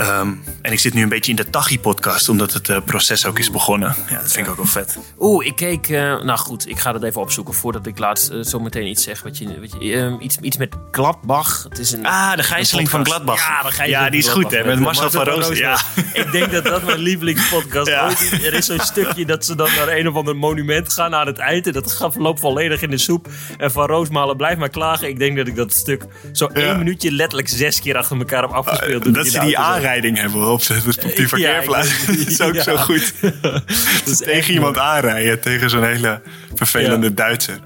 Ehm, 0.03 0.33
en 0.63 0.73
ik 0.73 0.79
zit 0.79 0.95
nu 0.95 1.03
een 1.03 1.09
beetje 1.09 1.31
in 1.31 1.37
de 1.37 1.51
Tachi-podcast, 1.51 2.29
omdat 2.29 2.53
het 2.53 2.69
eh, 2.69 2.77
proces 2.85 3.27
ook 3.27 3.39
is 3.39 3.51
begonnen. 3.51 3.95
Ja, 4.11 4.21
dat 4.21 4.33
vind 4.33 4.45
ik 4.47 4.51
ook 4.53 4.57
wel 4.59 4.67
vet. 4.67 4.99
Oeh, 5.19 5.47
ik 5.47 5.57
keek... 5.57 5.89
eh, 5.89 6.01
nou 6.23 6.39
goed, 6.39 6.69
ik 6.69 6.79
ga 6.79 6.93
dat 6.93 7.03
even 7.03 7.21
opzoeken 7.21 7.55
voordat 7.55 7.87
ik 7.87 7.99
laatst 7.99 8.31
eh, 8.31 8.41
zo 8.41 8.59
meteen 8.61 8.87
iets 8.87 9.03
zeg. 9.03 9.23
Wat 9.23 9.39
je, 9.39 9.61
wat 9.61 9.75
je, 9.83 9.93
ehm, 9.95 10.15
iets, 10.21 10.37
iets 10.41 10.57
met 10.57 10.75
Gladbach. 10.91 11.67
Het 11.69 11.79
is 11.79 11.93
een, 11.93 12.07
Ah, 12.07 12.37
de 12.37 12.43
gijzeling 12.43 12.91
van. 12.91 13.05
Gladbach. 13.07 13.39
Ja, 13.49 13.71
de 13.85 13.91
Ja, 13.91 14.11
die 14.11 14.19
is 14.21 14.29
goed, 14.29 14.51
hè, 14.51 14.65
met 14.65 14.79
Marcel 14.81 15.11
van 15.11 15.25
Roosmalen. 15.25 15.57
Ja. 15.57 15.79
Ik 16.13 16.33
denk 16.33 16.53
dat 16.53 16.65
dat 16.65 16.83
mijn 16.85 16.99
lievelingspodcast 17.09 17.89
Ja. 17.89 18.07
ooit 18.07 18.21
is. 18.21 18.45
Er 18.45 18.55
is 18.55 18.67
zo'n 18.67 18.81
stukje 18.81 19.27
dat 19.27 19.45
ze 19.45 19.55
dan 19.55 19.69
naar 19.77 19.89
een 19.89 20.09
of 20.09 20.15
ander 20.15 20.37
monument 20.37 20.93
gaan 20.93 21.15
aan 21.15 21.27
het 21.27 21.39
eind. 21.39 21.67
En 21.67 21.73
dat 21.73 21.97
verloopt 22.13 22.41
volledig 22.41 22.83
in 22.83 22.91
de 22.91 22.99
soep. 22.99 23.29
En 23.59 23.71
Van 23.73 23.87
Roosmalen 23.87 24.37
blijft 24.37 24.59
maar 24.59 24.69
klagen. 24.69 25.09
Ik 25.09 25.19
denk 25.19 25.37
dat 25.37 25.47
ik 25.47 25.57
dat 25.57 25.73
stuk 25.73 26.05
zo 26.33 26.47
één 26.47 26.79
minuutje 26.79 27.13
letterlijk 27.13 27.49
zes 27.49 27.81
keer 27.81 27.97
achter 27.97 28.19
elkaar 28.19 28.43
heb 28.43 28.51
afgespeeld. 28.51 29.15
Dat 29.15 29.27
ze 29.27 29.41
die 29.41 29.57
auto 29.57 29.81
aanrijding 29.93 30.19
hebben 30.19 30.51
op, 30.51 30.67
de- 30.67 30.83
op 31.05 31.17
die 31.17 31.39
Ja, 31.39 31.59
ik- 31.61 31.67
Dat 32.07 32.17
is 32.27 32.41
ook 32.41 32.55
ja. 32.55 32.63
zo 32.63 32.77
goed. 32.77 33.13
Dat 33.43 33.63
is 34.05 34.23
echt 34.23 34.33
Tegen 34.33 34.55
iemand 34.55 34.79
aanrijden, 34.79 35.41
tegen 35.41 35.71
zo'n 35.71 35.85
hele 35.85 36.21
vervelende 36.55 37.15
Duitser. 37.15 37.59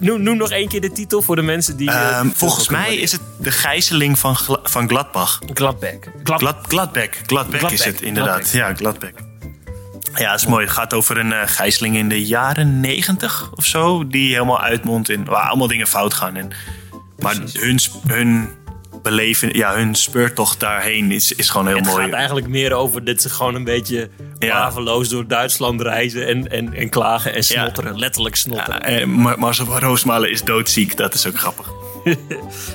Noem, 0.00 0.22
noem 0.22 0.36
nog 0.36 0.50
één 0.50 0.68
keer 0.68 0.80
de 0.80 0.92
titel 0.92 1.22
voor 1.22 1.36
de 1.36 1.42
mensen 1.42 1.76
die... 1.76 1.90
eh, 1.90 2.08
Ehm, 2.18 2.28
volgens 2.34 2.68
mij 2.68 2.96
is 2.96 3.12
het 3.12 3.20
de 3.38 3.50
gijzeling 3.50 4.18
van, 4.18 4.36
Gla- 4.36 4.60
van 4.62 4.88
Gladbach. 4.88 5.38
Gladbach. 5.54 5.90
Glad, 6.24 6.38
Glad, 6.40 6.56
Gladbeck. 6.68 7.20
Gladbeck 7.26 7.54
is 7.54 7.58
Gladbeck, 7.60 7.84
het 7.84 8.00
inderdaad. 8.02 8.48
Gladbeck. 8.48 8.60
Ja, 8.68 8.74
Gladbeck. 8.74 9.14
Ja, 10.14 10.30
dat 10.30 10.40
is 10.40 10.46
mooi. 10.46 10.64
Het 10.64 10.74
gaat 10.74 10.94
over 10.94 11.18
een 11.18 11.32
eh, 11.32 11.40
gijzeling 11.44 11.96
in 11.96 12.08
de 12.08 12.24
jaren 12.24 12.80
negentig 12.80 13.50
of 13.54 13.64
zo. 13.64 14.06
Die 14.06 14.32
helemaal 14.32 14.60
uitmondt 14.60 15.08
in 15.08 15.24
waar 15.24 15.48
allemaal 15.48 15.66
dingen 15.68 15.86
fout 15.86 16.14
gaan. 16.14 16.36
En, 16.36 16.50
maar 17.18 17.34
hun, 17.52 17.78
hun 18.06 18.48
beleven, 19.04 19.56
ja, 19.56 19.74
hun 19.74 19.94
speurtocht 19.94 20.60
daarheen 20.60 21.10
is, 21.12 21.32
is 21.32 21.48
gewoon 21.50 21.66
heel 21.66 21.76
Het 21.76 21.84
mooi. 21.86 22.04
gaat 22.04 22.12
eigenlijk 22.12 22.46
meer 22.48 22.72
over 22.72 23.04
dat 23.04 23.22
ze 23.22 23.28
gewoon 23.30 23.54
een 23.54 23.64
beetje 23.64 24.08
Ja. 24.38 24.52
waveloos 24.58 25.08
door 25.08 25.26
Duitsland 25.26 25.80
reizen 25.80 26.26
en, 26.26 26.50
en, 26.50 26.74
en 26.74 26.88
klagen 26.88 27.34
en 27.34 27.44
snotteren. 27.44 27.98
Letterlijk 27.98 28.36
snotteren. 28.36 28.80
Ja, 28.80 28.80
en 29.00 29.08
Mar- 29.10 29.38
Marcel 29.38 29.66
van 29.66 29.78
Roosmalen 29.78 30.30
is 30.30 30.42
doodziek. 30.42 30.96
Dat 30.96 31.14
is 31.14 31.26
ook 31.26 31.38
grappig. 31.38 31.66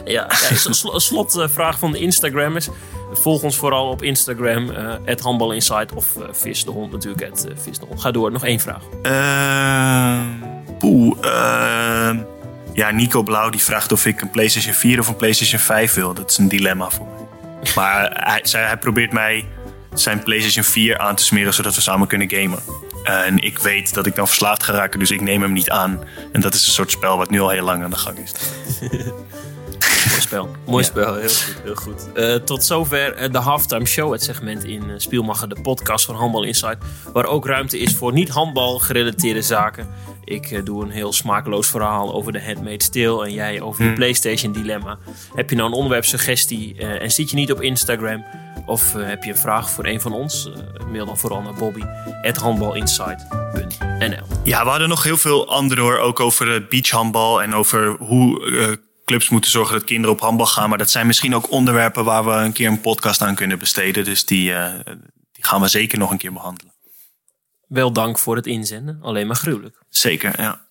Ja, 0.06 0.28
ja, 0.50 1.00
slotvraag 1.00 1.80
van 1.80 1.92
de 1.92 2.00
Instagrammers. 2.00 2.68
volg 3.14 3.42
ons 3.44 3.56
vooral 3.56 3.90
op 3.90 4.04
Instagram, 4.04 4.70
het 5.06 5.22
Insight 5.54 5.94
of 5.94 6.16
Vis 6.32 6.66
de 6.66 6.72
Hond 6.72 6.92
natuurlijk, 6.92 7.24
het 7.26 7.48
Vis 7.64 7.80
de 7.80 7.86
Hond. 7.86 8.02
Ga 8.02 8.12
door, 8.12 8.32
nog 8.32 8.46
één 8.46 8.60
vraag. 8.60 8.82
Uh, 9.04 10.20
poeh, 10.80 11.18
uh, 11.22 12.10
ja, 12.80 12.92
Nico 12.92 13.24
Blauw 13.24 13.50
die 13.50 13.64
vraagt 13.64 13.92
of 13.92 14.06
ik 14.06 14.22
een 14.22 14.30
PlayStation 14.30 14.74
4 14.74 15.00
of 15.00 15.08
een 15.08 15.16
PlayStation 15.16 15.60
5 15.60 15.94
wil. 15.94 16.14
Dat 16.14 16.30
is 16.30 16.38
een 16.38 16.48
dilemma 16.48 16.90
voor 16.90 17.08
mij. 17.08 17.28
Maar 17.76 18.12
hij, 18.14 18.44
hij 18.52 18.78
probeert 18.78 19.12
mij 19.12 19.48
zijn 19.94 20.24
PlayStation 20.24 20.64
4 20.64 20.98
aan 20.98 21.16
te 21.16 21.24
smeren 21.24 21.54
zodat 21.54 21.76
we 21.76 21.82
samen 21.82 22.08
kunnen 22.08 22.30
gamen. 22.30 22.60
En 23.04 23.38
ik 23.38 23.60
weet 23.60 23.94
dat 23.94 24.06
ik 24.06 24.16
dan 24.16 24.28
verslaafd 24.28 24.64
ga 24.64 24.74
raken, 24.74 25.00
dus 25.00 25.12
ik 25.12 25.22
neem 25.22 25.42
hem 25.42 25.54
niet 25.54 25.70
aan. 25.70 26.04
En 26.32 26.42
dat 26.42 26.54
is 26.54 26.66
een 26.66 26.72
soort 26.72 26.92
spel 26.92 27.18
wat 27.18 27.30
nu 27.30 27.40
al 27.40 27.50
heel 27.50 27.64
lang 27.64 27.84
aan 27.84 27.90
de 27.90 27.96
gang 27.96 28.18
is. 28.18 28.34
Mooi 30.10 30.22
spel. 30.22 30.50
Mooi 30.66 30.84
spel, 30.84 31.16
heel 31.16 31.30
goed. 31.30 31.62
Heel 31.64 31.76
goed. 31.76 32.08
Uh, 32.16 32.36
tot 32.36 32.64
zover 32.64 33.22
uh, 33.22 33.32
de 33.32 33.38
halftime 33.38 33.86
show, 33.86 34.12
het 34.12 34.24
segment 34.24 34.64
in 34.64 34.84
uh, 34.90 34.94
Spielmacher, 34.98 35.50
de 35.50 35.62
podcast 35.62 36.06
van 36.06 36.16
Handbal 36.16 36.44
Insight. 36.44 36.78
Waar 37.14 37.26
ook 37.26 37.46
ruimte 37.46 37.80
is 37.80 37.96
voor 37.96 38.14
niet-handbal 38.14 38.80
gerelateerde 38.80 39.42
zaken. 39.42 39.88
Ik 40.24 40.66
doe 40.66 40.84
een 40.84 40.92
heel 40.92 41.14
smakeloos 41.14 41.68
verhaal 41.68 42.14
over 42.14 42.32
de 42.32 42.44
handmade 42.44 42.84
steel 42.84 43.26
en 43.26 43.34
jij 43.34 43.62
over 43.62 43.86
je 43.86 43.94
PlayStation 43.94 44.52
dilemma. 44.52 44.98
Heb 45.34 45.50
je 45.50 45.56
nou 45.56 45.70
een 45.70 45.76
onderwerpsuggestie 45.76 46.78
en 46.78 47.12
zit 47.12 47.30
je 47.30 47.36
niet 47.36 47.52
op 47.52 47.62
Instagram? 47.62 48.26
Of 48.66 48.94
heb 48.94 49.24
je 49.24 49.32
een 49.32 49.38
vraag 49.38 49.70
voor 49.70 49.86
een 49.86 50.02
van 50.02 50.14
ons? 50.14 50.50
mail 50.92 51.06
dan 51.06 51.18
vooral 51.18 51.42
naar 51.42 51.54
Bobby 51.54 51.82
handbalinsight.nl. 52.40 54.26
Ja, 54.44 54.64
we 54.64 54.70
hadden 54.70 54.90
nog 54.90 55.04
heel 55.04 55.18
veel 55.18 55.48
andere 55.48 55.82
hoor. 55.82 55.98
Ook 55.98 56.20
over 56.20 56.68
beachhandbal 56.70 57.42
en 57.42 57.54
over 57.54 57.96
hoe 58.00 58.80
clubs 59.10 59.30
moeten 59.30 59.52
zorgen 59.52 59.74
dat 59.74 59.84
kinderen 59.84 60.16
op 60.16 60.22
handbal 60.22 60.46
gaan. 60.46 60.70
Maar 60.70 60.78
dat 60.78 60.90
zijn 60.90 61.08
misschien 61.08 61.36
ook 61.36 61.52
onderwerpen 61.52 62.04
waar 62.04 62.26
we 62.26 62.32
een 62.32 62.52
keer 62.52 62.68
een 62.68 62.82
podcast 62.82 63.22
aan 63.22 63.36
kunnen 63.36 63.60
besteden. 63.60 64.04
Dus 64.04 64.26
die, 64.26 64.52
uh, 64.52 64.74
die 65.32 65.46
gaan 65.46 65.62
we 65.62 65.68
zeker 65.68 65.98
nog 65.98 66.12
een 66.12 66.18
keer 66.18 66.34
behandelen. 66.34 66.74
Wel 67.68 67.94
dank 67.94 68.20
voor 68.20 68.36
het 68.36 68.48
inzenden. 68.48 69.00
Alleen 69.02 69.28
maar 69.28 69.36
gruwelijk. 69.36 69.84
Zeker, 69.90 70.42
ja. 70.42 70.68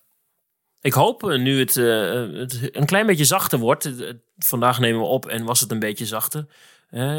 Ik 0.81 0.93
hoop 0.93 1.23
uh, 1.23 1.39
nu 1.39 1.59
het, 1.59 1.75
uh, 1.75 2.39
het, 2.39 2.69
een 2.71 2.85
klein 2.85 3.05
beetje 3.05 3.25
zachter 3.25 3.59
wordt. 3.59 3.91
Vandaag 4.37 4.79
nemen 4.79 5.01
we 5.01 5.07
op 5.07 5.25
en 5.25 5.43
was 5.43 5.59
het 5.59 5.71
een 5.71 5.79
beetje 5.79 6.05
zachter. 6.05 6.45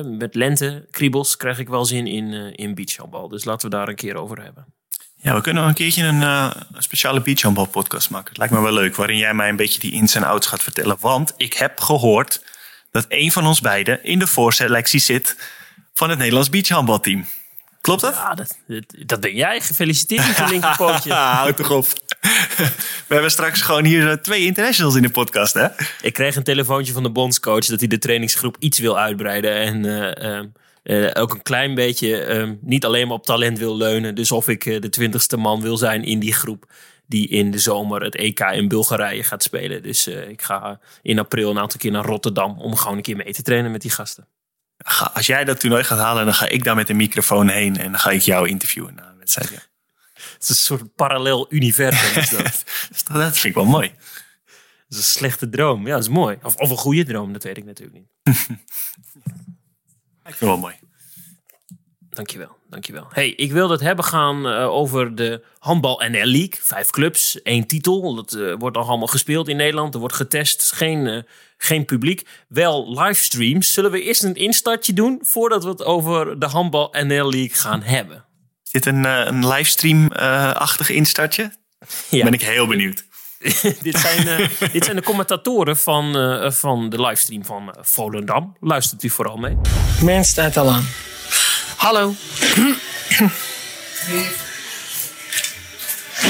met 0.05 0.35
lente, 0.35 0.87
kriebels, 0.91 1.37
krijg 1.37 1.59
ik 1.59 1.69
wel 1.69 1.85
zin 1.85 2.07
in, 2.07 2.55
in 2.55 2.75
beachhandbal. 2.75 3.29
Dus 3.29 3.45
laten 3.45 3.71
we 3.71 3.77
daar 3.77 3.89
een 3.89 3.95
keer 3.95 4.15
over 4.17 4.43
hebben. 4.43 4.75
Ja, 5.23 5.35
we 5.35 5.41
kunnen 5.41 5.63
nog 5.63 5.71
een 5.71 5.79
keertje 5.79 6.05
een, 6.05 6.21
uh, 6.21 6.51
een 6.73 6.83
speciale 6.83 7.21
beachhandbal 7.21 7.67
podcast 7.67 8.11
maken. 8.11 8.29
Het 8.29 8.39
lijkt 8.39 8.53
me 8.53 8.61
wel 8.61 8.73
leuk, 8.73 8.97
waarin 8.97 9.17
jij 9.17 9.35
mij 9.35 9.49
een 9.49 9.57
beetje 9.57 9.81
die 9.81 9.93
ins 9.93 10.15
en 10.15 10.23
outs 10.23 10.47
gaat 10.47 10.63
vertellen. 10.63 10.97
Want 11.01 11.35
ik 11.37 11.53
heb 11.53 11.81
gehoord 11.81 12.45
dat 12.91 13.05
een 13.09 13.33
van 13.33 13.47
ons 13.47 13.61
beiden 13.61 14.05
in 14.05 14.19
de 14.19 14.27
voorselectie 14.27 15.01
zit 15.01 15.37
van 15.95 16.09
het 16.09 16.19
Nederlands 16.19 16.51
beachhandbalteam. 16.51 17.27
Klopt 17.81 18.01
dat? 18.01 18.15
Ja, 18.15 18.35
dat, 18.35 18.57
dat 19.07 19.21
ben 19.21 19.35
jij. 19.35 19.61
Gefeliciteerd 19.61 20.27
met 20.27 20.37
je 20.37 20.47
linkerpootje. 20.49 21.13
Houd 21.43 21.57
toch 21.57 21.71
op. 21.71 21.87
We 23.07 23.15
hebben 23.15 23.31
straks 23.31 23.61
gewoon 23.61 23.85
hier 23.85 24.11
eh, 24.11 24.17
twee 24.17 24.45
internationals 24.45 24.95
in 24.95 25.03
de 25.03 25.11
podcast, 25.11 25.55
hè? 25.55 25.67
Ik 26.01 26.13
kreeg 26.13 26.37
een 26.37 26.43
telefoontje 26.43 26.93
van 26.93 27.03
de 27.03 27.11
bondscoach 27.11 27.65
dat 27.65 27.79
hij 27.79 27.89
de 27.89 27.99
trainingsgroep 27.99 28.57
iets 28.59 28.79
wil 28.79 28.99
uitbreiden. 28.99 29.55
En 29.55 29.85
uh, 29.85 30.43
uh, 30.85 31.11
ook 31.13 31.35
een 31.35 31.43
klein 31.43 31.75
beetje 31.75 32.27
uh, 32.27 32.51
niet 32.61 32.85
alleen 32.85 33.07
maar 33.07 33.17
op 33.17 33.27
talent 33.27 33.59
wil 33.59 33.77
leunen. 33.77 34.15
Dus 34.15 34.33
of 34.33 34.49
ik 34.49 34.65
uh, 34.65 34.81
de 34.81 34.89
twintigste 34.89 35.37
man 35.37 35.61
wil 35.61 35.77
zijn 35.77 36.05
in 36.05 36.19
die 36.19 36.33
groep 36.33 36.73
die 37.07 37.29
in 37.29 37.51
de 37.51 37.59
zomer 37.59 38.03
het 38.03 38.17
EK 38.17 38.41
in 38.41 38.69
Bulgarije 38.69 39.23
gaat 39.23 39.43
spelen. 39.43 39.83
Dus 39.83 40.07
ik 40.07 40.43
ga 40.43 40.81
in 41.03 41.19
april 41.19 41.51
een 41.51 41.59
aantal 41.59 41.79
keer 41.79 41.91
naar 41.91 42.05
Rotterdam 42.05 42.59
om 42.59 42.77
gewoon 42.77 42.97
een 42.97 43.03
keer 43.03 43.17
mee 43.17 43.33
te 43.33 43.43
trainen 43.43 43.71
met 43.71 43.81
die 43.81 43.91
gasten. 43.91 44.27
Als 45.13 45.27
jij 45.27 45.45
dat 45.45 45.61
toernooi 45.61 45.85
gaat 45.85 45.99
halen, 45.99 46.25
dan 46.25 46.35
ga 46.35 46.49
ik 46.49 46.65
daar 46.65 46.75
met 46.75 46.89
een 46.89 46.97
microfoon 46.97 47.49
heen 47.49 47.77
en 47.77 47.91
dan 47.91 48.01
ga 48.01 48.11
ik 48.11 48.21
jou 48.21 48.49
interviewen 48.49 48.95
na 48.95 49.09
een 49.09 49.19
wedstrijd. 49.19 49.51
Ja. 49.51 49.59
Het 50.15 50.43
is 50.43 50.49
een 50.49 50.55
soort 50.55 50.95
parallel 50.95 51.47
universum. 51.49 52.23
Is 52.23 52.31
dat. 52.31 52.65
dat 53.13 53.39
vind 53.39 53.45
ik 53.45 53.55
wel 53.55 53.65
mooi. 53.65 53.93
Dat 54.89 54.99
is 54.99 54.99
een 54.99 55.03
slechte 55.03 55.49
droom. 55.49 55.87
Ja, 55.87 55.95
dat 55.95 56.03
is 56.03 56.09
mooi. 56.09 56.39
Of, 56.43 56.57
of 56.57 56.71
een 56.71 56.77
goede 56.77 57.05
droom, 57.05 57.33
dat 57.33 57.43
weet 57.43 57.57
ik 57.57 57.65
natuurlijk 57.65 57.99
niet. 57.99 58.09
Vind 60.37 60.41
het 60.41 60.49
wel 60.49 60.59
mooi. 60.59 60.75
Dankjewel, 62.11 62.57
dankjewel. 62.69 63.07
Hey, 63.13 63.31
ik 63.31 63.53
wil 63.53 63.71
het 63.71 63.81
hebben 63.81 64.05
gaan 64.05 64.47
uh, 64.47 64.69
over 64.69 65.15
de 65.15 65.45
handbal 65.59 66.03
NL 66.09 66.25
League. 66.25 66.59
Vijf 66.61 66.91
clubs, 66.91 67.43
één 67.43 67.67
titel. 67.67 68.15
Dat 68.15 68.33
uh, 68.33 68.55
wordt 68.59 68.77
al 68.77 68.89
allemaal 68.89 69.07
gespeeld 69.07 69.49
in 69.49 69.57
Nederland. 69.57 69.95
Er 69.95 70.01
wordt 70.01 70.15
getest, 70.15 70.73
geen, 70.73 71.07
uh, 71.07 71.23
geen 71.57 71.85
publiek. 71.85 72.27
Wel 72.49 73.01
livestreams. 73.01 73.73
Zullen 73.73 73.91
we 73.91 74.03
eerst 74.03 74.23
een 74.23 74.35
instartje 74.35 74.93
doen 74.93 75.19
voordat 75.23 75.65
we 75.65 75.71
het 75.71 75.85
over 75.85 76.39
de 76.39 76.47
handbal 76.47 76.89
NL 76.93 77.31
League 77.31 77.55
gaan 77.55 77.83
hebben? 77.83 78.25
Is 78.65 78.71
dit 78.71 78.87
een, 78.87 79.05
een 79.05 79.49
livestream-achtig 79.49 80.91
instartje? 80.91 81.53
Ja. 82.11 82.25
Ben 82.25 82.33
ik 82.33 82.43
heel 82.43 82.67
benieuwd. 82.67 83.05
dit, 83.83 83.99
zijn, 83.99 84.41
uh, 84.41 84.49
dit 84.73 84.85
zijn 84.85 84.97
de 84.97 85.03
commentatoren 85.03 85.77
van, 85.77 86.17
uh, 86.17 86.51
van 86.51 86.89
de 86.89 87.01
livestream 87.01 87.45
van 87.45 87.63
uh, 87.63 87.83
Volendam. 87.83 88.57
Luistert 88.61 89.03
u 89.03 89.11
vooral 89.11 89.37
mee. 89.37 89.57
Men 90.03 90.25
staat 90.25 90.57
al 90.57 90.71
aan. 90.71 90.89
Hallo. 91.77 92.15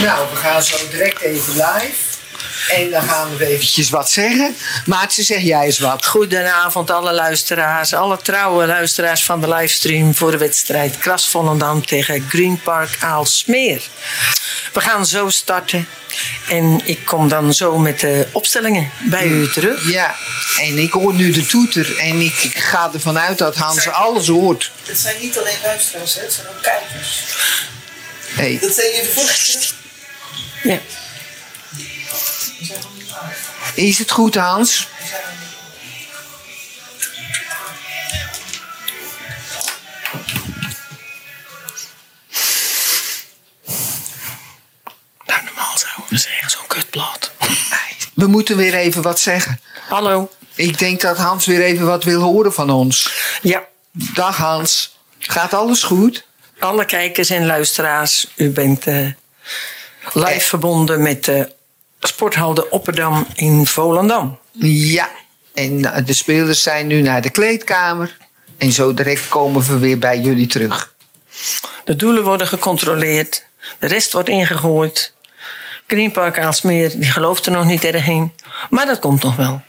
nou, 0.03 0.31
we 0.31 0.37
gaan 0.37 0.63
zo 0.63 0.77
direct 0.91 1.21
even 1.21 1.53
live. 1.53 2.10
En 2.69 2.91
dan 2.91 3.03
gaan 3.03 3.37
we 3.37 3.47
eventjes 3.47 3.91
wat 3.91 4.11
zeggen. 4.11 4.57
Maartje, 4.87 5.23
zeg 5.23 5.41
jij 5.41 5.65
eens 5.65 5.79
wat. 5.79 6.07
Goedenavond 6.07 6.91
alle 6.91 7.13
luisteraars. 7.13 7.95
Alle 7.95 8.19
trouwe 8.23 8.67
luisteraars 8.67 9.25
van 9.25 9.41
de 9.41 9.49
livestream 9.49 10.15
voor 10.15 10.31
de 10.31 10.39
wedstrijd 10.39 10.99
Kras 10.99 11.29
Volendam 11.29 11.87
tegen 11.87 12.27
Green 12.29 12.61
Park 12.63 12.97
Aalsmeer. 13.01 13.83
We 14.73 14.81
gaan 14.81 15.07
zo 15.07 15.29
starten. 15.29 15.89
En 16.49 16.81
ik 16.85 17.05
kom 17.05 17.29
dan 17.29 17.55
zo 17.55 17.79
met 17.79 18.01
de 18.01 18.27
opstellingen 18.33 18.91
bij 19.11 19.27
u 19.27 19.51
terug. 19.51 19.91
Ja, 19.91 20.15
en 20.59 20.79
ik 20.79 20.93
hoor 20.93 21.15
nu 21.15 21.31
de 21.31 21.47
toeter. 21.47 21.99
En 21.99 22.21
ik, 22.21 22.43
ik 22.43 22.59
ga 22.59 22.91
ervan 22.93 23.19
uit 23.19 23.39
dat 23.39 23.57
Hans 23.57 23.89
alles 23.89 24.29
hoort. 24.29 24.71
Het 24.85 24.99
zijn 24.99 25.17
niet 25.21 25.39
alleen 25.39 25.59
luisteraars, 25.63 26.15
het 26.15 26.33
zijn 26.33 26.47
ook 26.49 26.63
kijkers. 26.63 27.23
Hey. 28.27 28.59
Dat 28.61 28.75
zijn 28.75 28.91
je 28.91 29.11
voorstellen. 29.15 29.79
Ja. 30.63 30.79
Is 33.75 33.99
het 33.99 34.11
goed, 34.11 34.35
Hans? 34.35 34.89
Nou, 45.27 45.45
normaal 45.45 45.79
zouden 45.79 46.05
we 46.09 46.19
zeggen 46.19 46.51
zo'n 46.51 46.67
kutblad. 46.67 47.33
We 48.15 48.27
moeten 48.27 48.57
weer 48.57 48.75
even 48.75 49.03
wat 49.03 49.21
zeggen. 49.21 49.61
Hallo. 49.89 50.31
Ik 50.55 50.79
denk 50.79 51.01
dat 51.01 51.17
Hans 51.17 51.47
weer 51.47 51.63
even 51.63 51.87
wat 51.87 52.05
wil 52.05 52.21
horen 52.21 52.53
van 52.53 52.71
ons. 52.71 53.13
Ja. 53.43 53.69
Dag 53.93 54.37
Hans. 54.37 54.99
Gaat 55.19 55.55
alles 55.55 55.83
goed? 55.83 56.27
Alle 56.59 56.85
kijkers 56.85 57.31
en 57.31 57.47
luisteraars, 57.47 58.27
u 58.37 58.51
bent 58.51 58.87
uh, 58.87 59.13
live 60.13 60.31
eh. 60.31 60.41
verbonden 60.41 61.03
met 61.03 61.25
de 61.25 61.59
sporthal 62.09 62.55
de 62.55 62.71
Opperdam 62.71 63.27
in 63.35 63.67
Volendam. 63.67 64.39
Ja, 64.53 65.11
en 65.55 65.85
eh, 65.85 66.07
de 66.07 66.13
spelers 66.13 66.63
zijn 66.63 66.87
nu 66.87 67.01
naar 67.03 67.23
de 67.23 67.31
kleedkamer. 67.31 68.17
En 68.59 68.73
zo 68.73 68.95
direct 68.95 69.29
komen 69.29 69.63
we 69.63 69.79
weer 69.79 69.99
bij 69.99 70.21
jullie 70.21 70.47
terug. 70.47 70.95
De 71.85 71.97
doelen 71.97 72.25
worden 72.25 72.47
gecontroleerd. 72.47 73.45
De 73.79 73.87
rest 73.87 74.13
wordt 74.13 74.29
ingegooid. 74.29 75.15
Greenpark 75.87 76.39
Aalsmeer, 76.39 76.91
die 76.91 77.11
gelooft 77.11 77.47
er 77.47 77.53
nog 77.53 77.65
niet 77.65 77.85
erg 77.85 78.07
in. 78.07 78.33
Maar 78.71 78.87
dat 78.87 78.99
komt 78.99 79.23
nog 79.23 79.37
wel. 79.37 79.63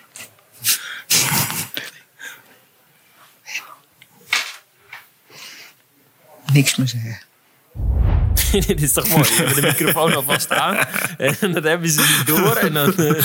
Niks 6.54 6.76
meer 6.76 6.88
zeggen. 6.88 7.20
Dit 8.68 8.82
is 8.82 8.94
toch 8.94 9.08
mooi? 9.08 9.24
We 9.24 9.34
hebben 9.34 9.56
de 9.56 9.62
microfoon 9.62 10.14
alvast 10.14 10.52
aan. 10.52 10.78
En 11.18 11.52
dat 11.54 11.64
hebben 11.64 11.90
ze 11.90 12.00
niet 12.00 12.28
door. 12.28 12.56
En 12.56 12.74
dan, 12.74 12.94
uh, 12.98 13.22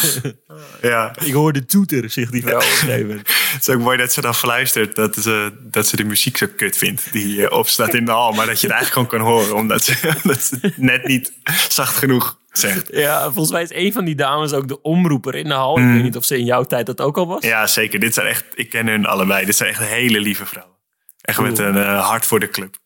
ja. 0.82 1.14
Ik 1.24 1.32
hoor 1.32 1.52
de 1.52 1.66
toeter, 1.66 2.10
zegt 2.10 2.32
die 2.32 2.42
vrouw 2.42 2.60
Het 2.60 3.60
is 3.60 3.68
ook 3.68 3.80
mooi 3.80 3.98
dat 3.98 4.12
ze 4.12 4.20
dan 4.20 4.34
fluistert 4.34 4.96
dat 4.96 5.14
ze, 5.14 5.52
dat 5.62 5.86
ze 5.86 5.96
de 5.96 6.04
muziek 6.04 6.36
zo 6.36 6.46
kut 6.56 6.76
vindt. 6.76 7.12
Die 7.12 7.36
uh, 7.36 7.50
opstaat 7.50 7.94
in 7.94 8.04
de 8.04 8.10
hal. 8.10 8.32
Maar 8.32 8.46
dat 8.46 8.60
je 8.60 8.66
het 8.66 8.76
eigenlijk 8.76 9.10
gewoon 9.10 9.26
kan 9.26 9.34
horen. 9.34 9.54
Omdat 9.56 9.84
ze, 9.84 9.96
omdat 10.22 10.42
ze 10.42 10.72
net 10.76 11.06
niet 11.06 11.32
zacht 11.68 11.96
genoeg 11.96 12.38
zegt. 12.52 12.88
Ja, 12.92 13.22
volgens 13.22 13.50
mij 13.50 13.62
is 13.62 13.72
een 13.72 13.92
van 13.92 14.04
die 14.04 14.14
dames 14.14 14.52
ook 14.52 14.68
de 14.68 14.82
omroeper 14.82 15.34
in 15.34 15.48
de 15.48 15.54
hal. 15.54 15.78
Ik 15.78 15.84
weet 15.84 16.02
niet 16.02 16.16
of 16.16 16.24
ze 16.24 16.38
in 16.38 16.44
jouw 16.44 16.64
tijd 16.64 16.86
dat 16.86 17.00
ook 17.00 17.16
al 17.16 17.26
was. 17.26 17.44
Ja, 17.44 17.66
zeker. 17.66 18.00
Dit 18.00 18.14
zijn 18.14 18.26
echt, 18.26 18.44
ik 18.54 18.70
ken 18.70 18.86
hun 18.86 19.06
allebei. 19.06 19.46
Dit 19.46 19.56
zijn 19.56 19.70
echt 19.70 19.80
hele 19.80 20.20
lieve 20.20 20.46
vrouwen. 20.46 20.74
Echt 21.20 21.40
met 21.40 21.58
een 21.58 21.76
uh, 21.76 22.08
hart 22.08 22.26
voor 22.26 22.40
de 22.40 22.48
club. 22.48 22.76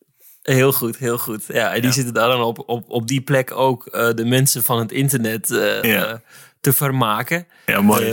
Heel 0.43 0.72
goed, 0.72 0.97
heel 0.97 1.18
goed. 1.18 1.45
Ja, 1.49 1.74
en 1.74 1.80
die 1.80 1.93
zitten 1.93 2.14
daar 2.14 2.28
dan 2.28 2.41
op, 2.43 2.62
op, 2.66 2.84
op 2.88 3.09
die 3.09 3.20
plek 3.20 3.51
ook 3.51 3.88
uh, 3.93 4.09
de 4.14 4.24
mensen 4.24 4.62
van 4.62 4.78
het 4.78 4.93
internet 4.93 5.51
uh, 5.51 5.82
ja. 5.82 6.09
uh, 6.09 6.14
te 6.61 6.72
vermaken. 6.72 7.47
Ja, 7.66 7.80
mooi. 7.80 8.07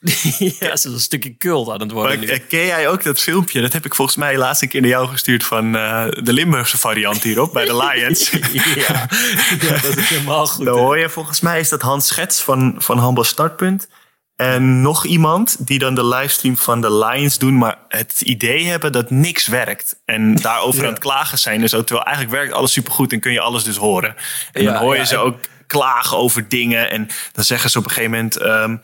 ja, 0.60 0.76
ze 0.76 0.88
is 0.88 0.94
een 0.94 1.00
stukje 1.00 1.36
cult 1.36 1.68
aan 1.70 1.80
het 1.80 1.90
worden 1.90 2.18
Maar, 2.18 2.26
nu. 2.26 2.32
eh, 2.32 2.40
ken 2.48 2.66
jij 2.66 2.88
ook 2.88 3.02
dat 3.02 3.20
filmpje? 3.20 3.60
Dat 3.60 3.72
heb 3.72 3.84
ik 3.84 3.94
volgens 3.94 4.16
mij 4.16 4.36
laatst 4.38 4.62
een 4.62 4.68
keer 4.68 4.80
naar 4.80 4.90
jou 4.90 5.08
gestuurd 5.08 5.44
van 5.44 5.76
eh, 5.76 6.06
de 6.22 6.32
Limburgse 6.32 6.78
variant 6.78 7.22
hierop 7.22 7.52
bij 7.52 7.64
de 7.64 7.76
Lions. 7.84 8.30
ja. 8.74 9.08
ja, 9.60 9.80
dat 9.80 9.96
is 9.96 10.08
helemaal 10.08 10.46
goed. 10.46 10.64
Dan 10.64 10.78
hoor 10.78 10.98
je 10.98 11.08
volgens 11.08 11.40
mij 11.40 11.60
is 11.60 11.68
dat 11.68 11.82
Hans 11.82 12.06
Schets 12.06 12.40
van, 12.40 12.74
van 12.78 12.98
Handbal 12.98 13.24
Startpunt. 13.24 13.88
En 14.38 14.80
nog 14.82 15.04
iemand 15.06 15.56
die 15.66 15.78
dan 15.78 15.94
de 15.94 16.04
livestream 16.06 16.56
van 16.56 16.80
de 16.80 16.92
Lions 16.98 17.38
doen, 17.38 17.58
maar 17.58 17.78
het 17.88 18.20
idee 18.20 18.66
hebben 18.66 18.92
dat 18.92 19.10
niks 19.10 19.46
werkt. 19.46 19.96
En 20.04 20.34
daarover 20.42 20.84
aan 20.84 20.90
het 20.92 20.98
klagen 20.98 21.38
zijn. 21.38 21.60
Dus 21.60 21.74
ook, 21.74 21.86
terwijl 21.86 22.06
eigenlijk 22.06 22.36
werkt 22.36 22.52
alles 22.52 22.72
supergoed 22.72 23.12
en 23.12 23.20
kun 23.20 23.32
je 23.32 23.40
alles 23.40 23.64
dus 23.64 23.76
horen. 23.76 24.14
En 24.52 24.62
Ja, 24.62 24.72
dan 24.72 24.82
hoor 24.82 24.92
je 24.94 25.00
ja, 25.00 25.06
ze 25.06 25.14
en- 25.14 25.20
ook 25.20 25.38
klagen 25.66 26.16
over 26.16 26.48
dingen. 26.48 26.90
En 26.90 27.08
dan 27.32 27.44
zeggen 27.44 27.70
ze 27.70 27.78
op 27.78 27.84
een 27.84 27.90
gegeven 27.90 28.10
moment. 28.10 28.36
ehm, 28.36 28.76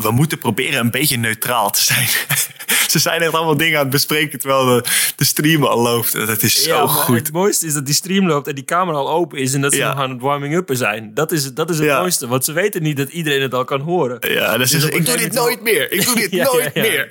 we 0.00 0.10
moeten 0.10 0.38
proberen 0.38 0.80
een 0.80 0.90
beetje 0.90 1.16
neutraal 1.16 1.70
te 1.70 1.82
zijn. 1.82 2.06
ze 2.90 2.98
zijn 2.98 3.20
echt 3.22 3.32
allemaal 3.34 3.56
dingen 3.56 3.76
aan 3.76 3.82
het 3.82 3.90
bespreken 3.92 4.38
terwijl 4.38 4.64
de, 4.64 4.84
de 5.16 5.24
stream 5.24 5.64
al 5.64 5.78
loopt. 5.82 6.12
Dat 6.26 6.42
is 6.42 6.62
zo 6.62 6.74
Ja, 6.74 6.86
goed. 6.86 7.16
Het 7.16 7.32
mooiste 7.32 7.66
is 7.66 7.74
dat 7.74 7.86
die 7.86 7.94
stream 7.94 8.26
loopt 8.26 8.46
en 8.48 8.54
die 8.54 8.64
camera 8.64 8.96
al 8.98 9.10
open 9.10 9.38
is 9.38 9.54
en 9.54 9.60
dat 9.60 9.72
ze 9.72 9.78
Ja. 9.78 9.88
nog 9.92 10.02
aan 10.02 10.10
het 10.10 10.20
warming-uppen 10.20 10.76
zijn. 10.76 11.10
Dat 11.14 11.32
is, 11.32 11.52
dat 11.54 11.70
is 11.70 11.76
het 11.76 11.86
Ja. 11.86 12.00
mooiste, 12.00 12.26
want 12.26 12.44
ze 12.44 12.52
weten 12.52 12.82
niet 12.82 12.96
dat 12.96 13.08
iedereen 13.08 13.42
het 13.42 13.54
al 13.54 13.64
kan 13.64 13.80
horen. 13.80 14.16
Ja, 14.32 14.54
op 14.54 14.60
een 14.60 14.92
ik 14.92 15.06
doe 15.06 15.16
dit 15.16 15.32
nooit 15.32 15.62
meer. 15.62 15.92
Ik 15.92 16.04
doe 16.04 16.14
dit 16.28 16.32
nooit 16.32 16.74
meer. 16.74 17.10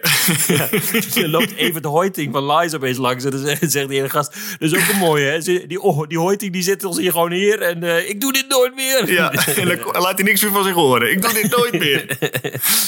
Je 1.21 1.27
loopt 1.29 1.55
even 1.55 1.82
de 1.82 1.88
Hoiting 1.88 2.32
van 2.34 2.45
Lies 2.55 2.73
opeens 2.75 2.97
langs. 2.97 3.23
En 3.23 3.32
dan 3.32 3.39
zegt, 3.69 3.71
die 3.89 3.97
ene 3.99 4.09
gast, 4.09 4.34
dat 4.59 4.71
is 4.71 4.79
ook 4.79 4.88
een 4.93 4.97
mooie 4.99 5.25
hè. 5.25 5.39
Die, 5.67 5.82
oh, 5.82 6.07
die 6.07 6.19
Hoiting 6.19 6.53
die 6.53 6.63
zit 6.63 6.84
ons 6.84 6.97
hier 6.97 7.11
gewoon 7.11 7.32
hier 7.32 7.61
en 7.61 7.84
eh, 7.84 8.09
ik 8.09 8.21
doe 8.21 8.34
dit 8.34 8.45
nooit 8.47 8.75
meer. 8.75 9.11
Ja, 9.11 9.32
en 9.32 9.67
dan 9.67 10.01
laat 10.01 10.17
hij 10.17 10.23
niks 10.27 10.41
meer 10.41 10.51
van 10.51 10.63
zich 10.63 10.73
horen. 10.73 11.11
Ik 11.11 11.21
doe 11.21 11.34
dit 11.34 11.55
nooit 11.57 11.79
meer. 11.79 12.05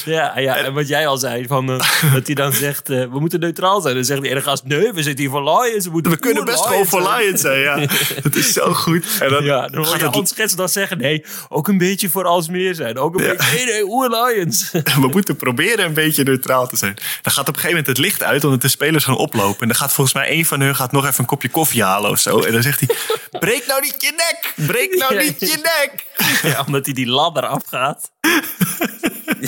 Ja, 0.05 0.39
ja, 0.39 0.55
en 0.57 0.73
wat 0.73 0.87
jij 0.87 1.07
al 1.07 1.17
zei, 1.17 1.47
van, 1.47 1.69
eh, 1.71 2.13
dat 2.13 2.25
hij 2.25 2.35
dan 2.35 2.53
zegt, 2.65 2.89
eh, 2.89 2.97
we 3.11 3.19
moeten 3.19 3.39
neutraal 3.39 3.81
zijn. 3.81 3.95
Dan 3.95 4.03
zegt 4.03 4.21
die 4.21 4.31
ene 4.31 4.41
gast, 4.41 4.63
nee, 4.63 4.91
we 4.93 5.03
zitten 5.03 5.19
hier 5.25 5.29
voor 5.29 5.43
Lions. 5.61 5.85
We, 5.85 5.99
We 6.09 6.17
kunnen 6.17 6.45
best 6.45 6.65
gewoon 6.65 6.85
voor. 6.85 7.13
Lions 7.17 7.41
zijn, 7.41 7.59
ja. 7.59 7.79
Het 8.23 8.35
is 8.35 8.53
zo 8.53 8.73
goed. 8.73 9.05
En 9.19 9.29
dan, 9.29 9.43
Ja, 9.43 9.61
dan 9.67 9.75
hoor 9.75 9.85
gaat 9.85 9.99
je 9.99 10.05
het, 10.05 10.15
Hans 10.15 10.29
Schets 10.29 10.55
dan 10.55 10.69
zeggen, 10.69 10.97
nee, 10.97 11.25
ook 11.49 11.67
een 11.67 11.77
beetje 11.77 12.09
voor 12.09 12.25
Alsmeer 12.25 12.75
zijn. 12.75 12.97
Ook 12.97 13.15
een 13.15 13.23
Ja. 13.23 13.29
beetje, 13.35 13.55
nee, 13.55 13.65
nee, 13.65 13.83
Oer 13.85 14.09
Lions. 14.09 14.71
we 15.01 15.07
moeten 15.11 15.35
proberen 15.35 15.85
een 15.85 15.93
beetje 15.93 16.23
neutraal 16.23 16.67
te 16.67 16.75
zijn. 16.77 16.93
Dan 17.21 17.31
gaat 17.33 17.47
op 17.49 17.55
een 17.55 17.61
gegeven 17.61 17.69
moment 17.69 17.87
het 17.87 17.97
licht 17.97 18.23
uit, 18.23 18.43
omdat 18.43 18.61
de 18.61 18.67
spelers 18.67 19.03
gaan 19.03 19.17
oplopen. 19.17 19.61
En 19.61 19.67
dan 19.67 19.77
gaat 19.77 19.93
volgens 19.93 20.15
mij 20.15 20.31
een 20.31 20.45
van 20.45 20.59
hun 20.61 20.75
gaat 20.75 20.91
nog 20.91 21.05
even 21.05 21.19
een 21.19 21.25
kopje 21.25 21.49
koffie 21.49 21.83
halen 21.83 22.09
of 22.09 22.19
zo. 22.19 22.39
En 22.39 22.51
dan 22.53 22.61
zegt 22.61 22.79
hij, 22.79 22.95
breek 23.39 23.63
nou 23.67 23.81
niet 23.81 23.95
je 23.97 24.11
nek! 24.15 24.67
Breek 24.67 24.95
nou 24.97 25.17
niet 25.17 25.39
je 25.39 25.57
nek! 25.61 26.05
Ja, 26.53 26.63
omdat 26.65 26.85
hij 26.85 26.93
die 26.93 27.07
ladder 27.07 27.45
afgaat. 27.45 28.11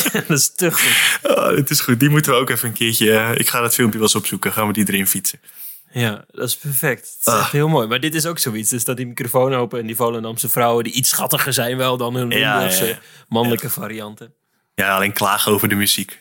Ja, 0.03 0.09
dat 0.27 0.37
is 0.37 0.51
te 0.55 0.71
goed. 0.71 1.19
Oh, 1.37 1.47
het 1.55 1.69
is 1.69 1.79
goed, 1.79 1.99
die 1.99 2.09
moeten 2.09 2.31
we 2.31 2.37
ook 2.37 2.49
even 2.49 2.67
een 2.67 2.73
keertje... 2.73 3.11
eh, 3.11 3.31
ik 3.39 3.49
ga 3.49 3.61
dat 3.61 3.73
filmpje 3.73 3.97
wel 3.99 4.07
eens 4.07 4.15
opzoeken, 4.15 4.53
gaan 4.53 4.67
we 4.67 4.73
die 4.73 4.87
erin 4.87 5.07
fietsen. 5.07 5.39
Ja, 5.91 6.25
dat 6.31 6.47
is 6.47 6.57
perfect. 6.57 6.99
Het 7.17 7.27
is 7.27 7.33
Ah. 7.33 7.39
echt 7.39 7.51
heel 7.51 7.67
mooi. 7.67 7.87
Maar 7.87 7.99
dit 7.99 8.15
is 8.15 8.25
ook 8.25 8.39
zoiets. 8.39 8.69
Dus 8.69 8.83
dat 8.83 8.97
die 8.97 9.07
microfoon 9.07 9.53
open 9.53 9.79
en 9.79 9.85
die 9.85 9.95
Volendamse 9.95 10.49
vrouwen... 10.49 10.83
die 10.83 10.93
iets 10.93 11.09
schattiger 11.09 11.53
zijn 11.53 11.77
wel 11.77 11.97
dan 11.97 12.15
hun 12.15 12.29
Ja, 12.29 12.71
mannelijke 13.27 13.69
varianten. 13.69 14.33
Ja, 14.75 14.95
alleen 14.95 15.13
klagen 15.13 15.51
over 15.51 15.67
de 15.69 15.75
muziek. 15.75 16.19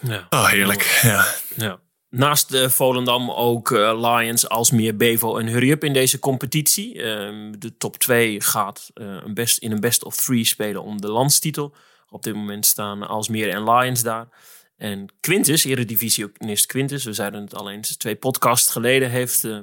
Ja. 0.00 0.26
Oh, 0.30 0.48
heerlijk. 0.48 0.98
Ja. 1.02 1.26
Ja. 1.56 1.78
Naast 2.10 2.52
eh, 2.52 2.68
Volendam 2.68 3.30
ook 3.30 3.70
eh, 3.72 4.00
Lions, 4.16 4.48
Alsmeer, 4.48 4.96
Bevo 4.96 5.36
en 5.38 5.46
Hurry 5.46 5.70
Up 5.70 5.84
in 5.84 5.92
deze 5.92 6.18
competitie. 6.18 7.02
Ehm, 7.02 7.52
de 7.58 7.76
top 7.76 7.96
2 7.96 8.40
gaat 8.40 8.90
een 8.94 9.34
best, 9.34 9.58
in 9.58 9.72
een 9.72 9.80
best 9.80 10.04
of 10.04 10.16
three 10.16 10.44
spelen 10.44 10.82
om 10.82 11.00
de 11.00 11.08
landstitel. 11.08 11.74
Op 12.08 12.22
dit 12.22 12.34
moment 12.34 12.66
staan 12.66 13.08
Alsmeer 13.08 13.48
en 13.48 13.70
Lions 13.70 14.02
daar. 14.02 14.28
En 14.76 15.06
Quintus, 15.20 15.64
eredivisionist 15.64 16.66
Quintus, 16.66 17.04
we 17.04 17.12
zeiden 17.12 17.40
het 17.40 17.54
al 17.54 17.70
eens, 17.70 17.96
twee 17.96 18.16
podcasts 18.16 18.70
geleden, 18.70 19.10
heeft 19.10 19.44
eh, 19.44 19.58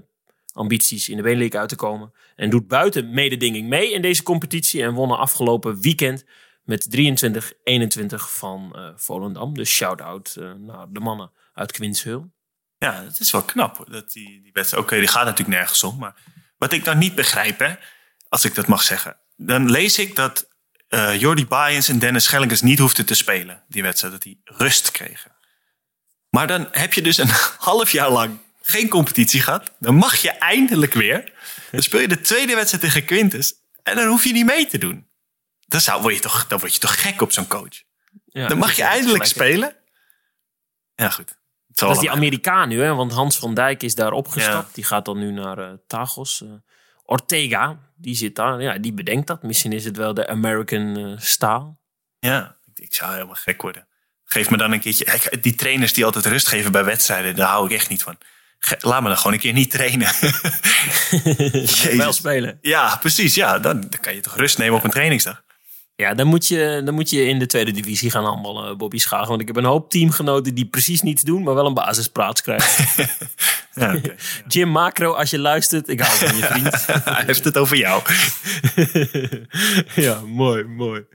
ambities 0.54 1.10
in 1.10 1.18
de 1.18 1.24
Benelink 1.24 1.56
uit 1.56 1.70
te 1.70 1.76
komen. 1.76 2.14
En 2.36 2.50
doet 2.50 2.68
buiten 2.68 3.14
mededinging 3.14 3.70
mee 3.70 3.91
in 3.91 4.02
deze 4.02 4.24
competitie. 4.24 4.84
En 4.84 4.94
wonnen 4.94 5.18
afgelopen 5.18 5.82
weekend 5.82 6.26
met 6.64 6.98
23-21 6.98 8.16
van 8.16 8.72
eh, 8.76 8.89
Volendam. 8.96 9.54
Dus 9.54 9.70
shout-out 9.70 10.36
eh, 10.36 10.52
naar 10.54 10.86
de 10.89 11.00
mannen 11.00 11.32
uit 11.54 11.72
Quinshul. 11.72 12.32
Ja, 12.78 13.04
het 13.04 13.20
is 13.20 13.32
wel 13.32 13.44
knap. 13.44 13.86
Dat 13.91 14.12
die, 14.12 14.41
die 14.41 14.78
oké, 14.78 15.00
die 15.00 15.08
gaat 15.08 15.26
natuurlijk 15.26 15.58
nergens 15.58 15.84
om. 15.84 15.98
Maar 15.98 16.16
wat 16.58 16.74
ik 16.74 16.86
dan 16.86 16.98
niet 16.98 17.16
begrijp, 17.16 17.60
hè, 17.60 17.74
als 18.30 18.46
ik 18.46 18.56
dat 18.56 18.68
mag 18.68 18.82
zeggen. 18.82 19.18
Dan 19.36 19.72
lees 19.72 20.00
ik 20.00 20.16
dat 20.16 20.53
eh 20.94 21.20
Jordi 21.20 21.46
Baaiens 21.46 21.89
en 21.89 22.00
Dennis 22.00 22.24
Schellingers 22.24 22.62
niet 22.62 22.80
hoefden 22.80 23.06
te 23.06 23.14
spelen. 23.14 23.64
Die 23.68 23.82
wedstrijd, 23.82 24.14
dat 24.14 24.22
die 24.22 24.41
rust 24.44 24.91
kregen. 24.91 25.32
Maar 26.30 26.48
dan 26.48 26.68
heb 26.72 26.94
je 26.94 27.02
dus 27.02 27.18
een 27.18 27.30
half 27.70 27.91
jaar 27.91 28.10
lang 28.10 28.38
geen 28.62 28.89
competitie 28.89 29.41
gehad. 29.41 29.72
Dan 29.80 29.96
mag 29.96 30.16
je 30.16 30.30
eindelijk 30.30 30.94
weer. 30.94 31.32
Dan 31.72 31.82
speel 31.82 32.00
je 32.00 32.08
de 32.08 32.22
tweede 32.22 32.56
wedstrijd 32.56 32.84
tegen 32.84 33.06
Quintus. 33.06 33.54
En 33.84 33.96
dan 33.96 34.08
hoef 34.08 34.24
je 34.24 34.34
niet 34.34 34.46
mee 34.46 34.68
te 34.68 34.78
doen. 34.78 35.08
Dan, 35.68 35.82
zou, 35.82 36.02
word, 36.02 36.16
je 36.16 36.20
toch, 36.20 36.48
dan 36.48 36.60
word 36.60 36.74
je 36.74 36.80
toch 36.80 37.02
gek 37.02 37.22
op 37.22 37.32
zo'n 37.32 37.48
coach. 37.48 37.84
Ja, 38.26 38.48
Dan 38.48 38.58
mag 38.58 38.76
je 38.76 38.84
eindelijk 38.84 39.26
spelen. 39.26 39.76
Ja, 40.96 41.10
goed. 41.10 41.38
Dat 41.68 41.91
is 41.91 42.00
die. 42.00 42.12
Amerikaan 42.12 42.70
nu, 42.70 42.82
hè? 42.82 42.94
want 42.94 43.12
Hans 43.12 43.38
van 43.38 43.54
Dijk 43.54 43.84
is 43.84 43.96
daar 43.96 44.12
opgestapt. 44.12 44.68
Ja. 44.68 44.74
Die 44.74 44.84
gaat 44.84 45.06
dan 45.06 45.20
nu 45.20 45.32
naar 45.32 45.58
eh, 45.58 45.74
Tagos. 45.88 46.41
Eh, 46.41 46.50
Ortega, 47.06 47.80
die 48.04 48.16
zit 48.16 48.36
daar. 48.36 48.62
Ja, 48.62 48.78
die 48.78 48.93
bedenkt 48.93 49.28
dat. 49.28 49.43
Misschien 49.43 49.72
is 49.74 49.86
het 49.86 49.97
wel 49.97 50.14
de 50.14 50.28
American 50.28 50.97
eh 50.97 51.20
staal. 51.20 51.80
Ja, 52.20 52.58
ik- 52.74 52.80
ik 52.84 52.93
zou 52.93 53.14
helemaal 53.14 53.36
gek 53.36 53.62
worden. 53.62 53.88
Geef 54.26 54.49
me 54.49 54.58
dan 54.58 54.72
een 54.72 54.80
keertje. 54.80 55.20
Die 55.41 55.56
trainers 55.56 55.93
die 55.93 56.06
altijd 56.06 56.26
rust 56.26 56.47
geven 56.47 56.72
bij 56.72 56.84
wedstrijden, 56.84 57.36
daar 57.36 57.47
hou 57.49 57.66
ik 57.66 57.72
echt 57.72 57.89
niet 57.89 58.04
van. 58.04 58.18
Ge- 58.60 58.78
Laat 58.80 59.01
me 59.01 59.08
dan 59.08 59.18
gewoon 59.18 59.34
een 59.34 59.39
keer 59.39 59.54
niet 59.54 59.72
trainen. 59.72 60.08
Wel 61.97 62.14
spelen. 62.14 62.58
Ja, 62.62 62.97
precies. 62.97 63.36
Ja, 63.36 63.60
dan, 63.60 63.82
dan 63.82 63.99
kan 64.01 64.16
je 64.16 64.22
toch 64.22 64.36
rust 64.38 64.58
nemen 64.58 64.78
op 64.78 64.84
een 64.84 64.89
trainingsdag. 64.91 65.43
Ja, 66.04 66.14
dan 66.14 66.28
moet, 66.28 66.47
je, 66.47 66.82
dan 66.86 66.93
moet 66.93 67.10
je 67.10 67.26
in 67.26 67.39
de 67.39 67.45
tweede 67.45 67.72
divisie 67.72 68.12
gaan 68.12 68.26
handballen, 68.26 68.78
Bobby 68.78 68.97
Schagen. 68.97 69.28
Want 69.28 69.41
ik 69.41 69.47
heb 69.47 69.56
een 69.56 69.64
hoop 69.64 69.89
teamgenoten 69.89 70.56
die 70.56 70.66
precies 70.66 71.01
niets 71.01 71.22
doen, 71.22 71.43
maar 71.43 71.54
wel 71.54 71.66
een 71.66 71.74
basisplaats 71.74 72.41
krijgen. 72.41 72.86
Ja. 73.76 73.95
Jim 74.47 74.70
Macro, 74.70 75.14
als 75.14 75.30
je 75.30 75.39
luistert, 75.39 75.89
ik 75.89 75.99
hou 75.99 76.18
van 76.18 76.38
je 76.38 76.43
vriend. 76.43 76.86
Hij 77.16 77.24
heeft 77.26 77.43
het 77.43 77.58
over 77.58 77.78
jou. 77.78 78.01
ja, 79.95 80.22
mooi, 80.26 80.64
mooi. 80.64 81.06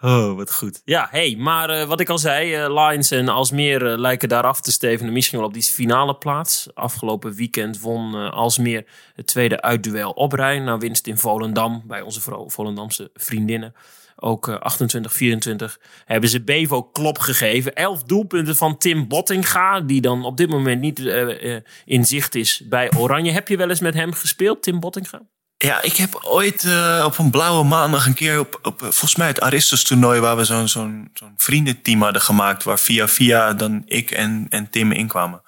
Oh, 0.00 0.36
wat 0.36 0.54
goed. 0.54 0.82
Ja, 0.84 1.08
hey, 1.10 1.36
maar 1.38 1.70
eh, 1.70 1.86
wat 1.86 2.00
ik 2.00 2.08
al 2.08 2.18
zei, 2.18 2.54
eh, 2.54 2.86
Lions 2.86 3.10
en 3.10 3.28
Alsmeer 3.28 3.92
eh, 3.92 3.98
lijken 3.98 4.28
daar 4.28 4.42
af 4.42 4.60
te 4.60 4.72
stevenen. 4.72 5.12
Misschien 5.12 5.38
wel 5.38 5.46
op 5.46 5.54
die 5.54 5.62
finale 5.62 6.14
plaats. 6.14 6.68
Afgelopen 6.74 7.34
weekend 7.34 7.80
won 7.80 8.14
eh, 8.14 8.30
Alsmeer 8.32 8.84
het 9.14 9.26
tweede 9.26 9.62
uitduel 9.62 10.10
op 10.10 10.32
rij. 10.32 10.58
Na 10.58 10.78
winst 10.78 11.06
in 11.06 11.18
Volendam 11.18 11.82
bij 11.86 12.00
onze 12.00 12.20
Volendamse 12.46 13.10
vriendinnen. 13.14 13.74
Ook 14.20 14.48
eh, 14.48 14.56
28-24 14.56 15.76
hebben 16.04 16.30
ze 16.30 16.42
Bevo 16.42 16.82
klop 16.82 17.18
gegeven. 17.18 17.74
Elf 17.74 18.02
doelpunten 18.02 18.56
van 18.56 18.78
Tim 18.78 19.08
Bottinga, 19.08 19.80
die 19.80 20.00
dan 20.00 20.24
op 20.24 20.36
dit 20.36 20.48
moment 20.48 20.80
niet 20.80 20.98
eh, 20.98 21.54
eh, 21.54 21.62
in 21.84 22.04
zicht 22.04 22.34
is 22.34 22.62
bij 22.68 22.92
Oranje. 22.96 23.32
Heb 23.32 23.48
je 23.48 23.56
wel 23.56 23.68
eens 23.68 23.80
met 23.80 23.94
hem 23.94 24.12
gespeeld, 24.12 24.62
Tim 24.62 24.80
Bottinga? 24.80 25.22
Ja, 25.56 25.82
ik 25.82 25.96
heb 25.96 26.18
ooit 26.22 26.66
op 27.04 27.18
een 27.18 27.30
blauwe 27.30 27.64
maandag 27.64 28.06
een 28.06 28.14
keer 28.14 28.40
op, 28.40 28.76
volgens 28.78 29.16
mij 29.16 29.26
het 29.26 29.40
Aristos 29.40 29.82
toernooi 29.82 30.20
waar 30.20 30.36
we 30.36 30.44
zo'n 30.44 30.68
zo'n 30.68 31.10
zo'n 31.14 31.34
vriendenteam 31.36 32.02
hadden 32.02 32.22
gemaakt, 32.22 32.64
waar 32.64 32.78
via 32.78 33.08
via 33.08 33.52
dan 33.54 33.82
ik 33.86 34.10
en, 34.10 34.46
en 34.48 34.70
Tim 34.70 34.92
inkwamen. 34.92 35.42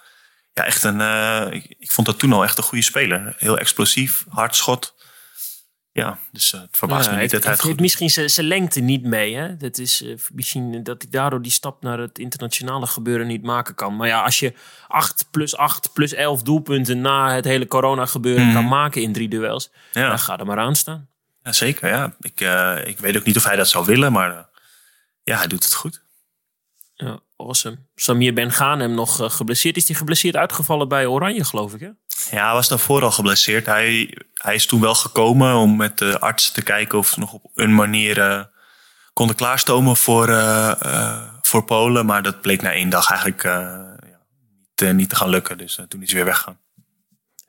Ja, 0.53 0.64
echt 0.64 0.85
een. 0.85 1.01
ik, 1.53 1.93
vond 1.93 2.07
dat 2.07 2.18
toen 2.18 2.33
al 2.33 2.43
echt 2.43 2.59
een 2.59 2.64
goede 2.64 2.85
speler. 2.85 3.35
Heel 3.39 3.59
explosief, 3.59 4.25
hard 4.29 4.57
schot. 4.57 4.95
Ja, 5.95 6.18
dus 6.30 6.53
eh, 6.53 6.61
het 6.61 6.76
verbaast 6.76 7.11
me 7.11 7.16
niet 7.16 7.30
dat 7.30 7.43
hij 7.43 7.53
het 7.53 7.61
goed 7.61 7.80
misschien 7.80 8.11
zijn 8.11 8.30
zijn 8.30 8.47
lengte 8.47 8.80
niet 8.80 9.03
mee. 9.03 9.34
Hè? 9.36 9.57
Dat 9.57 9.78
is 9.78 10.03
eh, 10.03 10.14
misschien 10.32 10.82
dat 10.82 11.03
hij 11.03 11.11
daardoor 11.11 11.43
die 11.43 11.53
stap 11.53 11.82
naar 11.82 11.99
het 11.99 12.18
internationale 12.18 12.86
gebeuren 12.86 13.26
niet 13.26 13.43
maken 13.43 13.74
kan. 13.74 13.97
Maar 13.97 14.09
ja, 14.09 14.22
als 14.24 14.38
je 14.38 14.55
8 14.88 15.26
plus 15.30 15.57
8 15.57 15.93
plus 15.93 16.12
11 16.12 16.43
doelpunten 16.43 17.01
na 17.01 17.34
het 17.34 17.45
hele 17.45 17.66
corona 17.66 18.07
gebeuren 18.07 18.53
kan 18.53 18.68
maken 18.68 19.03
in 19.03 19.12
drie 19.12 19.28
duels, 19.28 19.70
Ja. 19.93 20.09
dan 20.09 20.18
ga 20.18 20.38
er 20.38 20.47
maar 20.47 20.59
aan 20.59 20.76
staan. 20.76 21.09
Ja, 21.43 21.53
zeker. 21.53 21.88
Ja. 21.88 22.14
Ik, 22.20 22.40
eh, 22.40 22.76
ik 22.86 22.99
weet 22.99 23.16
ook 23.16 23.24
niet 23.24 23.36
of 23.36 23.45
hij 23.45 23.57
dat 23.57 23.68
zou 23.68 23.84
willen, 23.86 24.12
maar 24.12 24.49
ja, 25.22 25.36
hij 25.36 25.47
doet 25.47 25.64
het 25.64 25.74
goed. 25.74 26.03
Ja, 26.95 27.20
awesome. 27.36 27.78
Samir 27.95 28.32
Ben 28.34 28.53
Ghanem 28.53 28.95
nog 28.95 29.34
geblesseerd. 29.36 29.76
Is 29.76 29.86
hij 29.88 29.97
geblesseerd 29.97 30.36
uitgevallen 30.36 30.88
bij 30.88 31.07
Oranje, 31.07 31.45
geloof 31.45 31.74
ik? 31.74 31.80
Hè? 31.80 31.88
Ja, 32.30 32.44
hij 32.44 32.54
was 32.54 32.68
daarvoor 32.68 33.02
al 33.02 33.10
geblesseerd. 33.10 33.66
Hij, 33.66 34.18
hij 34.34 34.54
is 34.54 34.66
toen 34.66 34.80
wel 34.80 34.94
gekomen 34.94 35.54
om 35.54 35.76
met 35.76 35.98
de 35.98 36.18
arts 36.18 36.50
te 36.50 36.62
kijken 36.62 36.98
of 36.98 37.08
ze 37.08 37.20
nog 37.20 37.32
op 37.32 37.50
een 37.54 37.74
manier 37.74 38.20
eh, 38.20 38.42
konden 39.12 39.36
klaarstomen 39.36 39.96
voor, 39.96 40.28
eh, 40.28 40.74
eh, 40.80 41.22
voor 41.42 41.64
Polen. 41.64 42.06
Maar 42.06 42.22
dat 42.22 42.40
bleek 42.40 42.62
na 42.62 42.72
één 42.72 42.88
dag 42.88 43.10
eigenlijk 43.10 43.42
niet, 44.76 44.92
niet 44.92 45.08
te 45.08 45.16
gaan 45.16 45.28
lukken. 45.28 45.58
Dus 45.58 45.78
toen 45.88 46.02
is 46.02 46.08
hij 46.08 46.16
weer 46.16 46.24
weggegaan. 46.24 46.60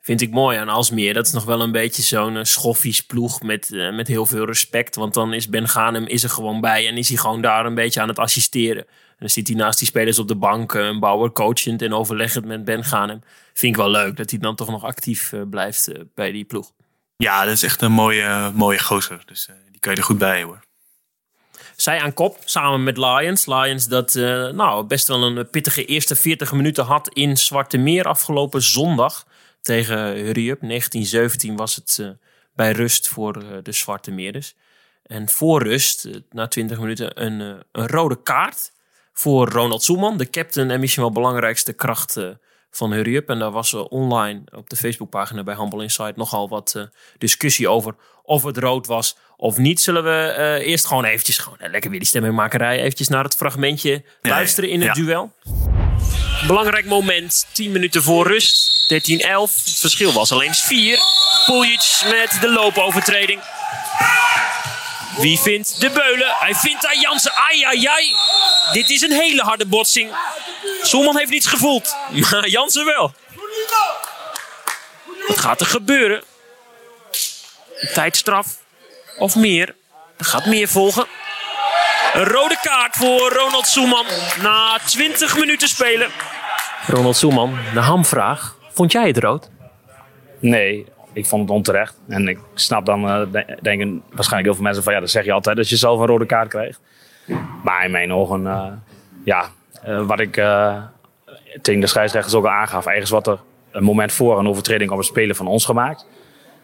Vind 0.00 0.20
ik 0.20 0.30
mooi 0.30 0.58
aan 0.58 0.68
Alsmeer. 0.68 1.14
Dat 1.14 1.26
is 1.26 1.32
nog 1.32 1.44
wel 1.44 1.60
een 1.60 1.72
beetje 1.72 2.02
zo'n 2.02 2.36
uh, 2.36 2.42
schoffies 2.42 3.00
ploeg 3.00 3.42
met, 3.42 3.70
met 3.92 4.08
heel 4.08 4.26
veel 4.26 4.44
respect. 4.44 4.94
Want 4.94 5.14
dan 5.14 5.32
is 5.32 5.48
Ben 5.48 5.68
Ghanem 5.68 6.06
is 6.06 6.22
er 6.22 6.30
gewoon 6.30 6.60
bij 6.60 6.88
en 6.88 6.96
is 6.96 7.08
hij 7.08 7.18
gewoon 7.18 7.40
daar 7.40 7.66
een 7.66 7.74
beetje 7.74 8.00
aan 8.00 8.08
het 8.08 8.18
assisteren. 8.18 8.86
En 8.86 9.16
dan 9.18 9.28
zit 9.28 9.48
hij 9.48 9.56
naast 9.56 9.78
die 9.78 9.88
spelers 9.88 10.18
op 10.18 10.28
de 10.28 10.36
bank, 10.36 10.74
een 10.74 11.00
bouwer 11.00 11.32
coachend 11.32 11.82
en 11.82 11.92
overleggend 11.92 12.44
met 12.44 12.64
Ben 12.64 12.84
Ganem. 12.84 13.20
Vind 13.54 13.76
ik 13.76 13.80
wel 13.80 13.90
leuk 13.90 14.16
dat 14.16 14.30
hij 14.30 14.38
dan 14.38 14.56
toch 14.56 14.68
nog 14.68 14.84
actief 14.84 15.32
blijft 15.50 15.88
bij 16.14 16.32
die 16.32 16.44
ploeg. 16.44 16.72
Ja, 17.16 17.44
dat 17.44 17.52
is 17.52 17.62
echt 17.62 17.82
een 17.82 17.92
mooie, 17.92 18.50
mooie 18.54 18.78
gozer. 18.78 19.22
Dus 19.26 19.48
die 19.70 19.80
kan 19.80 19.92
je 19.92 19.98
er 19.98 20.04
goed 20.04 20.18
bij 20.18 20.42
hoor. 20.42 20.64
Zij 21.76 22.00
aan 22.00 22.14
kop, 22.14 22.38
samen 22.44 22.82
met 22.82 22.96
Lions. 22.96 23.46
Lions 23.46 23.86
dat 23.86 24.14
uh, 24.14 24.50
nou, 24.50 24.86
best 24.86 25.08
wel 25.08 25.22
een 25.22 25.50
pittige 25.50 25.84
eerste 25.84 26.16
40 26.16 26.52
minuten 26.52 26.84
had 26.84 27.08
in 27.08 27.36
Zwarte 27.36 27.78
Meer 27.78 28.04
afgelopen 28.04 28.62
zondag 28.62 29.26
tegen 29.60 29.98
Hurry 29.98 30.50
Up. 30.50 30.60
1917 30.60 31.56
was 31.56 31.76
het 31.76 31.98
uh, 32.00 32.08
bij 32.54 32.72
rust 32.72 33.08
voor 33.08 33.42
uh, 33.42 33.48
de 33.62 33.72
Zwarte 33.72 34.10
Meerders. 34.10 34.54
En 35.02 35.28
voor 35.28 35.62
rust, 35.62 36.08
na 36.30 36.48
20 36.48 36.78
minuten, 36.78 37.24
een, 37.24 37.40
een 37.72 37.86
rode 37.86 38.22
kaart 38.22 38.72
voor 39.12 39.48
Ronald 39.48 39.82
Soeman. 39.82 40.16
De 40.16 40.30
captain 40.30 40.70
en 40.70 40.80
misschien 40.80 41.02
wel 41.02 41.12
belangrijkste 41.12 41.72
kracht 41.72 42.18
van 42.76 42.92
Hurry 42.92 43.16
Up. 43.16 43.28
En 43.28 43.38
daar 43.38 43.50
was 43.50 43.74
online 43.74 44.42
op 44.52 44.70
de 44.70 44.76
Facebookpagina 44.76 45.42
bij 45.42 45.54
Humble 45.54 45.82
Insight 45.82 46.16
nogal 46.16 46.48
wat 46.48 46.88
discussie 47.18 47.68
over 47.68 47.94
of 48.22 48.42
het 48.42 48.58
rood 48.58 48.86
was 48.86 49.16
of 49.36 49.56
niet. 49.56 49.80
Zullen 49.80 50.04
we 50.04 50.34
uh, 50.38 50.66
eerst 50.66 50.86
gewoon 50.86 51.04
eventjes, 51.04 51.38
gewoon, 51.38 51.58
lekker 51.70 51.90
weer 51.90 51.98
die 51.98 52.08
stemmingmakerij, 52.08 52.80
eventjes 52.80 53.08
naar 53.08 53.24
het 53.24 53.36
fragmentje 53.36 54.04
luisteren 54.22 54.70
in 54.70 54.82
het 54.82 54.94
duel. 54.94 55.32
Belangrijk 56.46 56.86
moment, 56.86 57.46
10 57.52 57.72
minuten 57.72 58.02
voor 58.02 58.26
rust, 58.26 58.92
13-11. 58.92 58.96
Het 59.64 59.78
verschil 59.78 60.12
was 60.12 60.32
alleen 60.32 60.54
4. 60.54 60.98
Puljic 61.46 62.02
met 62.10 62.38
de 62.40 62.52
loopovertreding. 62.52 63.40
Wie 65.16 65.38
vindt 65.38 65.80
de 65.80 65.90
beulen? 65.90 66.34
Hij 66.38 66.54
vindt 66.54 66.86
aan 66.86 67.00
Jansen. 67.00 67.32
Ai, 67.34 67.62
ai, 67.64 67.86
ai. 67.86 68.14
Dit 68.72 68.90
is 68.90 69.00
een 69.02 69.12
hele 69.12 69.42
harde 69.42 69.66
botsing. 69.66 70.10
Soelman 70.82 71.16
heeft 71.18 71.30
niets 71.30 71.46
gevoeld, 71.46 71.96
maar 72.30 72.48
Jansen 72.48 72.84
wel. 72.84 73.12
Wat 75.28 75.38
gaat 75.38 75.60
er 75.60 75.66
gebeuren? 75.66 76.22
Tijdstraf 77.94 78.46
of 79.18 79.36
meer. 79.36 79.74
Er 80.16 80.24
gaat 80.24 80.46
meer 80.46 80.68
volgen. 80.68 81.06
Een 82.12 82.24
rode 82.24 82.58
kaart 82.62 82.96
voor 82.96 83.32
Ronald 83.32 83.66
Soeman 83.66 84.06
na 84.42 84.78
20 84.86 85.38
minuten 85.38 85.68
spelen. 85.68 86.10
Ronald 86.86 87.16
Soeman, 87.16 87.58
de 87.74 87.80
hamvraag. 87.80 88.56
Vond 88.74 88.92
jij 88.92 89.06
het 89.06 89.18
rood? 89.18 89.48
Nee, 90.40 90.86
ik 91.14 91.26
vond 91.26 91.42
het 91.42 91.50
onterecht. 91.50 92.00
En 92.08 92.28
ik 92.28 92.38
snap 92.54 92.86
dan, 92.86 93.04
uh, 93.04 93.42
denken 93.60 94.02
waarschijnlijk 94.12 94.44
heel 94.44 94.54
veel 94.54 94.62
mensen 94.62 94.82
van 94.82 94.92
ja, 94.92 95.00
dat 95.00 95.10
zeg 95.10 95.24
je 95.24 95.32
altijd 95.32 95.58
als 95.58 95.68
je 95.68 95.76
zelf 95.76 96.00
een 96.00 96.06
rode 96.06 96.26
kaart 96.26 96.48
krijgt. 96.48 96.80
Maar 97.62 97.84
in 97.84 97.90
mijn 97.90 98.12
ogen, 98.12 98.42
uh, 98.42 98.66
ja, 99.24 99.48
uh, 99.88 100.06
wat 100.06 100.20
ik 100.20 100.32
tegen 101.62 101.80
de 101.80 101.86
scheidsrechters 101.86 102.34
ook 102.34 102.44
al 102.44 102.50
aangaf, 102.50 102.86
ergens 102.86 103.10
wat 103.10 103.26
er 103.26 103.38
een 103.70 103.84
moment 103.84 104.12
voor 104.12 104.38
een 104.38 104.48
overtreding 104.48 104.90
op 104.90 104.98
een 104.98 105.04
speler 105.04 105.34
van 105.34 105.46
ons 105.46 105.64
gemaakt. 105.64 106.06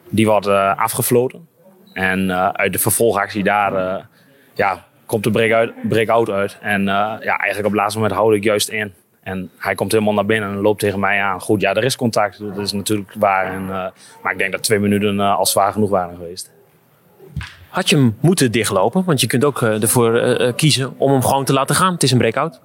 Die 0.09 0.27
wordt 0.27 0.47
afgefloten. 0.77 1.49
En 1.93 2.33
uit 2.57 2.73
de 2.73 2.79
vervolgactie 2.79 3.43
daar 3.43 4.07
ja, 4.55 4.85
komt 5.07 5.25
de 5.25 5.31
breakout 5.31 5.73
break 5.89 6.29
uit. 6.29 6.59
En 6.61 6.85
ja, 6.85 7.19
eigenlijk 7.21 7.59
op 7.59 7.73
het 7.73 7.81
laatste 7.81 7.99
moment 7.99 8.19
houd 8.19 8.35
ik 8.35 8.45
juist 8.45 8.69
in. 8.69 8.95
En 9.23 9.51
hij 9.57 9.75
komt 9.75 9.93
helemaal 9.93 10.15
naar 10.15 10.27
binnen 10.27 10.51
en 10.51 10.61
loopt 10.61 10.81
tegen 10.81 11.01
mij 11.01 11.21
aan. 11.21 11.41
Goed, 11.41 11.61
ja, 11.61 11.75
er 11.75 11.85
is 11.85 11.97
contact. 11.97 12.39
Dat 12.39 12.59
is 12.59 12.73
natuurlijk 12.73 13.15
waar. 13.19 13.53
En, 13.53 13.67
maar 14.23 14.33
ik 14.33 14.39
denk 14.39 14.53
dat 14.53 14.63
twee 14.63 14.79
minuten 14.79 15.21
al 15.21 15.47
zwaar 15.47 15.73
genoeg 15.73 15.91
waren 15.91 16.17
geweest. 16.17 16.51
Had 17.69 17.89
je 17.89 17.97
hem 17.97 18.17
moeten 18.21 18.53
dichtlopen? 18.53 19.05
Want 19.05 19.21
je 19.21 19.27
kunt 19.27 19.45
ook 19.45 19.63
ervoor 19.63 20.53
kiezen 20.57 20.95
om 20.99 21.13
hem 21.13 21.23
gewoon 21.23 21.45
te 21.45 21.53
laten 21.53 21.75
gaan. 21.75 21.93
Het 21.93 22.03
is 22.03 22.11
een 22.11 22.19
breakout. 22.19 22.61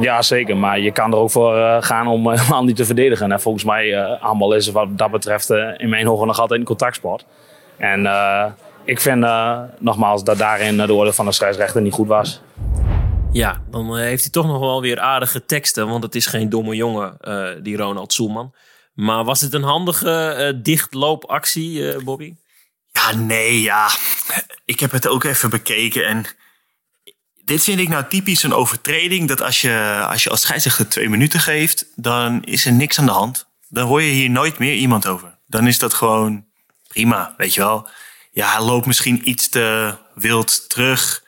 Ja, 0.00 0.22
zeker. 0.22 0.56
Maar 0.56 0.80
je 0.80 0.92
kan 0.92 1.12
er 1.12 1.18
ook 1.18 1.30
voor 1.30 1.82
gaan 1.82 2.06
om 2.06 2.30
helemaal 2.30 2.64
niet 2.64 2.76
te 2.76 2.84
verdedigen. 2.84 3.32
En 3.32 3.40
volgens 3.40 3.64
mij, 3.64 4.16
handbal 4.20 4.52
is 4.52 4.70
wat 4.70 4.98
dat 4.98 5.10
betreft 5.10 5.50
in 5.76 5.88
mijn 5.88 6.08
ogen 6.08 6.26
nog 6.26 6.38
altijd 6.40 6.60
een 6.60 6.66
contactsport. 6.66 7.24
En 7.76 8.06
ik 8.84 9.00
vind 9.00 9.24
uh, 9.24 9.58
nogmaals 9.78 10.24
dat 10.24 10.38
daarin 10.38 10.76
de 10.76 10.92
orde 10.92 11.12
van 11.12 11.24
de 11.24 11.32
scheidsrechter 11.32 11.82
niet 11.82 11.92
goed 11.92 12.08
was. 12.08 12.40
Ja, 13.34 13.62
dan 13.70 13.96
heeft 13.96 14.22
hij 14.22 14.30
toch 14.30 14.46
nog 14.46 14.58
wel 14.58 14.80
weer 14.80 15.00
aardige 15.00 15.44
teksten. 15.44 15.88
Want 15.88 16.02
het 16.02 16.14
is 16.14 16.26
geen 16.26 16.48
domme 16.48 16.76
jongen, 16.76 17.16
uh, 17.20 17.48
die 17.62 17.76
Ronald 17.76 18.12
Soelman. 18.12 18.54
Maar 18.94 19.24
was 19.24 19.40
het 19.40 19.54
een 19.54 19.62
handige 19.62 20.52
uh, 20.54 20.62
dichtloopactie, 20.62 22.02
Bobby? 22.02 22.34
Ja, 22.92 23.14
nee, 23.14 23.60
ja. 23.60 23.90
Ik 24.64 24.80
heb 24.80 24.90
het 24.90 25.08
ook 25.08 25.24
even 25.24 25.50
bekeken. 25.50 26.06
En 26.06 26.24
dit 27.44 27.62
vind 27.62 27.80
ik 27.80 27.88
nou 27.88 28.04
typisch 28.08 28.42
een 28.42 28.54
overtreding. 28.54 29.28
Dat 29.28 29.42
als 29.42 29.60
je 29.60 30.04
als, 30.08 30.22
je 30.22 30.30
als 30.30 30.40
scheidsrechter 30.40 30.88
twee 30.88 31.08
minuten 31.08 31.40
geeft, 31.40 31.86
dan 31.96 32.44
is 32.44 32.66
er 32.66 32.72
niks 32.72 32.98
aan 32.98 33.06
de 33.06 33.12
hand. 33.12 33.46
Dan 33.68 33.86
hoor 33.86 34.02
je 34.02 34.12
hier 34.12 34.30
nooit 34.30 34.58
meer 34.58 34.74
iemand 34.74 35.06
over. 35.06 35.38
Dan 35.46 35.66
is 35.66 35.78
dat 35.78 35.94
gewoon 35.94 36.46
prima, 36.88 37.34
weet 37.36 37.54
je 37.54 37.60
wel 37.60 37.88
ja, 38.34 38.52
hij 38.52 38.64
loopt 38.64 38.86
misschien 38.86 39.28
iets 39.28 39.48
te 39.48 39.94
wild 40.14 40.68
terug. 40.68 41.23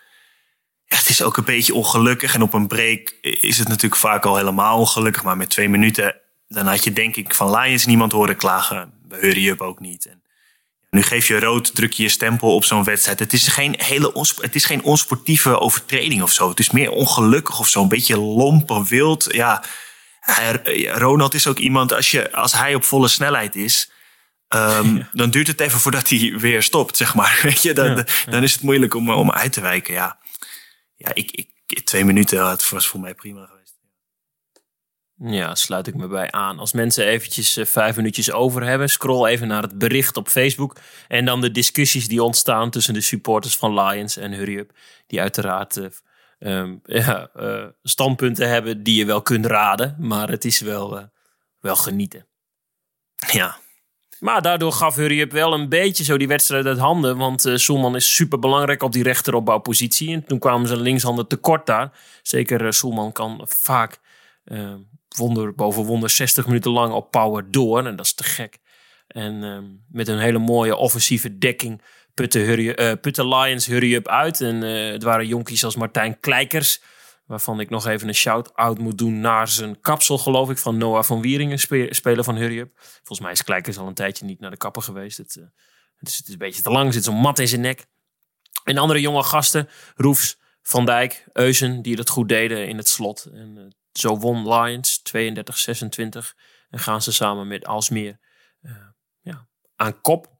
Ja, 0.86 0.96
het 0.96 1.08
is 1.08 1.22
ook 1.22 1.36
een 1.36 1.44
beetje 1.44 1.74
ongelukkig. 1.74 2.34
En 2.34 2.42
op 2.42 2.52
een 2.52 2.66
break 2.66 3.08
is 3.20 3.58
het 3.58 3.68
natuurlijk 3.68 4.00
vaak 4.00 4.24
al 4.24 4.36
helemaal 4.36 4.78
ongelukkig. 4.78 5.22
Maar 5.22 5.36
met 5.36 5.50
twee 5.50 5.68
minuten, 5.68 6.16
dan 6.48 6.66
had 6.66 6.84
je 6.84 6.92
denk 6.92 7.16
ik 7.16 7.34
van 7.34 7.56
Lions 7.56 7.86
niemand 7.86 8.12
horen 8.12 8.36
klagen. 8.36 8.92
Bij 9.08 9.18
Hurry 9.20 9.48
Up 9.48 9.60
ook 9.60 9.80
niet. 9.80 10.06
En 10.06 10.22
nu 10.90 11.02
geef 11.02 11.28
je 11.28 11.40
rood, 11.40 11.74
druk 11.74 11.92
je 11.92 12.02
je 12.02 12.08
stempel 12.08 12.54
op 12.54 12.64
zo'n 12.64 12.84
wedstrijd. 12.84 13.18
Het 13.18 13.32
is 13.32 13.48
geen 13.48 13.74
hele 13.78 14.26
het 14.40 14.54
is 14.54 14.64
geen 14.64 14.82
onsportieve 14.82 15.58
overtreding 15.58 16.22
of 16.22 16.32
zo. 16.32 16.48
Het 16.48 16.58
is 16.58 16.70
meer 16.70 16.90
ongelukkig 16.90 17.58
of 17.58 17.68
zo. 17.68 17.82
Een 17.82 17.88
beetje 17.88 18.18
lomp 18.18 18.84
wild. 18.88 19.26
Ja, 19.28 19.64
Ronald 20.84 21.34
is 21.34 21.46
ook 21.46 21.58
iemand, 21.58 21.92
als, 21.92 22.10
je, 22.10 22.32
als 22.32 22.52
hij 22.52 22.74
op 22.74 22.84
volle 22.84 23.08
snelheid 23.08 23.56
is 23.56 23.90
Um, 24.54 25.08
Dan 25.12 25.30
duurt 25.30 25.46
het 25.46 25.60
even 25.60 25.80
voordat 25.80 26.08
hij 26.08 26.34
weer 26.38 26.62
stopt, 26.62 26.96
zeg 26.96 27.14
maar. 27.14 27.38
Weet 27.42 27.62
je, 27.62 27.72
dan, 27.72 28.06
dan 28.30 28.42
is 28.42 28.52
het 28.52 28.62
moeilijk 28.62 28.94
om, 28.94 29.10
om 29.10 29.30
uit 29.30 29.52
te 29.52 29.60
wijken. 29.60 29.94
Ja, 29.94 30.18
ja 30.96 31.14
ik, 31.14 31.30
ik, 31.66 31.80
twee 31.84 32.04
minuten, 32.04 32.48
het 32.48 32.70
was 32.70 32.88
voor 32.88 33.00
mij 33.00 33.14
prima 33.14 33.46
geweest. 33.46 33.74
Ja, 35.18 35.54
sluit 35.54 35.86
ik 35.86 35.94
me 35.94 36.06
bij 36.06 36.30
aan. 36.30 36.58
Als 36.58 36.72
mensen 36.72 37.06
eventjes 37.06 37.56
uh, 37.56 37.64
vijf 37.64 37.96
minuutjes 37.96 38.32
over 38.32 38.64
hebben, 38.64 38.88
scroll 38.88 39.26
even 39.26 39.48
naar 39.48 39.62
het 39.62 39.78
bericht 39.78 40.16
op 40.16 40.28
Facebook. 40.28 40.76
En 41.08 41.24
dan 41.24 41.40
de 41.40 41.50
discussies 41.50 42.08
die 42.08 42.22
ontstaan 42.22 42.70
tussen 42.70 42.94
de 42.94 43.00
supporters 43.00 43.56
van 43.56 43.80
Lions 43.80 44.16
en 44.16 44.32
Hurry 44.32 44.56
Up. 44.56 44.72
Die 45.06 45.20
uiteraard 45.20 45.76
uh, 45.76 45.86
um, 46.38 46.80
ja, 46.84 47.30
uh, 47.36 47.66
standpunten 47.82 48.48
hebben 48.48 48.82
die 48.82 48.96
je 48.96 49.04
wel 49.04 49.22
kunt 49.22 49.46
raden. 49.46 49.96
Maar 49.98 50.28
het 50.28 50.44
is 50.44 50.60
wel, 50.60 51.10
wel 51.60 51.76
genieten. 51.76 52.26
Ja, 53.32 53.58
maar 54.20 54.42
daardoor 54.42 54.72
gaf 54.72 54.96
Hurry 54.96 55.20
Up 55.20 55.32
wel 55.32 55.52
een 55.52 55.68
beetje 55.68 56.04
zo 56.04 56.16
die 56.16 56.28
wedstrijd 56.28 56.66
uit 56.66 56.78
handen. 56.78 57.16
Want 57.16 57.46
uh, 57.46 57.56
Soelman 57.56 57.96
is 57.96 58.14
super 58.14 58.38
belangrijk 58.38 58.82
op 58.82 58.92
die 58.92 59.02
rechteropbouwpositie. 59.02 60.12
En 60.12 60.24
toen 60.24 60.38
kwamen 60.38 60.68
ze 60.68 60.76
linkshanden 60.76 61.26
tekort 61.26 61.66
daar. 61.66 61.92
Zeker 62.22 62.64
uh, 62.64 62.70
Soelman 62.70 63.12
kan 63.12 63.40
vaak 63.44 63.98
uh, 64.44 64.74
wonder 65.16 65.54
boven 65.54 65.84
wonder 65.84 66.10
60 66.10 66.46
minuten 66.46 66.70
lang 66.70 66.92
op 66.92 67.10
power 67.10 67.50
door. 67.50 67.86
En 67.86 67.96
dat 67.96 68.06
is 68.06 68.14
te 68.14 68.24
gek. 68.24 68.58
En 69.06 69.44
ehm, 69.44 69.64
met 69.88 70.08
een 70.08 70.18
hele 70.18 70.38
mooie 70.38 70.76
offensieve 70.76 71.38
dekking 71.38 71.82
putte, 72.14 72.38
hurry, 72.38 72.96
putte 72.96 73.28
Lions 73.28 73.66
Hurry 73.66 73.94
Up 73.94 74.08
uit. 74.08 74.40
En 74.40 74.60
het 74.62 75.02
waren 75.02 75.26
jonkies 75.26 75.64
als 75.64 75.76
Martijn 75.76 76.20
Kleikers 76.20 76.80
Waarvan 77.26 77.60
ik 77.60 77.70
nog 77.70 77.86
even 77.86 78.08
een 78.08 78.14
shout-out 78.14 78.78
moet 78.78 78.98
doen 78.98 79.20
naar 79.20 79.48
zijn 79.48 79.80
kapsel, 79.80 80.18
geloof 80.18 80.50
ik, 80.50 80.58
van 80.58 80.76
Noah 80.76 81.04
van 81.04 81.20
Wieringen, 81.20 81.58
speler 81.94 82.24
van 82.24 82.36
Hurry 82.36 82.58
Up. 82.58 82.70
Volgens 82.76 83.20
mij 83.20 83.32
is 83.32 83.44
Kleikers 83.44 83.78
al 83.78 83.86
een 83.86 83.94
tijdje 83.94 84.24
niet 84.24 84.40
naar 84.40 84.50
de 84.50 84.56
kapper 84.56 84.82
geweest. 84.82 85.18
Het, 85.18 85.36
uh, 85.36 85.44
het, 85.96 86.08
is, 86.08 86.28
een 86.28 86.38
beetje 86.38 86.62
te 86.62 86.70
lang, 86.70 86.92
zit 86.92 87.04
zo'n 87.04 87.20
mat 87.20 87.38
in 87.38 87.48
zijn 87.48 87.60
nek. 87.60 87.86
En 88.64 88.78
andere 88.78 89.00
jonge 89.00 89.22
gasten, 89.22 89.68
Roefs, 89.94 90.38
Van 90.62 90.84
Dijk, 90.84 91.24
Eusen, 91.32 91.82
die 91.82 91.96
het 91.96 92.08
goed 92.08 92.28
deden 92.28 92.68
in 92.68 92.76
het 92.76 92.88
slot. 92.88 93.24
En 93.24 93.56
uh, 93.56 93.64
zo 93.92 94.18
won 94.18 94.48
Lions 94.48 95.02
32-26 95.16 95.22
en 96.70 96.78
gaan 96.78 97.02
ze 97.02 97.12
samen 97.12 97.46
met 97.46 97.66
Alsmeer 97.66 98.18
uh, 98.62 98.72
ja, 99.20 99.48
aan 99.76 100.00
kop. 100.00 100.35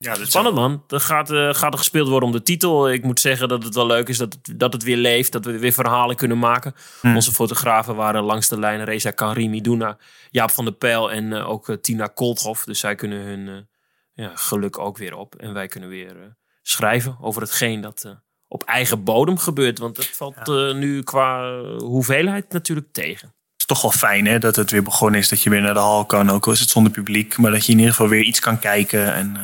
Ja, 0.00 0.14
dat 0.14 0.26
Spannend 0.26 0.54
man. 0.54 0.84
Er 0.88 1.00
gaat, 1.00 1.30
uh, 1.30 1.54
gaat 1.54 1.72
er 1.72 1.78
gespeeld 1.78 2.08
worden 2.08 2.28
om 2.28 2.34
de 2.34 2.42
titel. 2.42 2.90
Ik 2.90 3.02
moet 3.02 3.20
zeggen 3.20 3.48
dat 3.48 3.62
het 3.64 3.74
wel 3.74 3.86
leuk 3.86 4.08
is 4.08 4.18
dat 4.18 4.32
het, 4.32 4.58
dat 4.58 4.72
het 4.72 4.82
weer 4.82 4.96
leeft. 4.96 5.32
Dat 5.32 5.44
we 5.44 5.58
weer 5.58 5.72
verhalen 5.72 6.16
kunnen 6.16 6.38
maken. 6.38 6.74
Hmm. 7.00 7.14
Onze 7.14 7.32
fotografen 7.32 7.96
waren 7.96 8.22
langs 8.22 8.48
de 8.48 8.58
lijn 8.58 8.84
Reza 8.84 9.10
Karimi 9.10 9.60
Duna, 9.60 9.98
Jaap 10.30 10.50
van 10.50 10.64
der 10.64 10.74
Pijl 10.74 11.12
en 11.12 11.24
uh, 11.24 11.48
ook 11.48 11.68
uh, 11.68 11.76
Tina 11.76 12.06
Kolthoff. 12.06 12.64
Dus 12.64 12.78
zij 12.78 12.94
kunnen 12.94 13.20
hun 13.20 13.68
ja, 14.12 14.30
geluk 14.34 14.78
ook 14.78 14.98
weer 14.98 15.16
op. 15.16 15.34
En 15.34 15.52
wij 15.52 15.66
kunnen 15.66 15.88
weer 15.88 16.36
schrijven 16.62 17.16
over 17.20 17.42
hetgeen 17.42 17.80
dat 17.80 18.16
op 18.48 18.62
eigen 18.62 19.04
bodem 19.04 19.38
gebeurt. 19.38 19.78
Want 19.78 19.96
dat 19.96 20.06
valt 20.06 20.36
ja. 20.44 20.72
nu 20.72 21.02
qua 21.02 21.60
hoeveelheid 21.76 22.52
natuurlijk 22.52 22.92
tegen 22.92 23.32
toch 23.66 23.82
wel 23.82 23.90
fijn 23.90 24.26
hè, 24.26 24.38
dat 24.38 24.56
het 24.56 24.70
weer 24.70 24.82
begonnen 24.82 25.20
is. 25.20 25.28
Dat 25.28 25.42
je 25.42 25.50
weer 25.50 25.60
naar 25.60 25.74
de 25.74 25.80
hal 25.80 26.04
kan, 26.04 26.30
ook 26.30 26.46
al 26.46 26.52
is 26.52 26.60
het 26.60 26.68
zonder 26.68 26.92
publiek. 26.92 27.36
Maar 27.36 27.50
dat 27.50 27.66
je 27.66 27.72
in 27.72 27.78
ieder 27.78 27.94
geval 27.94 28.08
weer 28.08 28.22
iets 28.22 28.40
kan 28.40 28.58
kijken. 28.58 29.14
En 29.14 29.36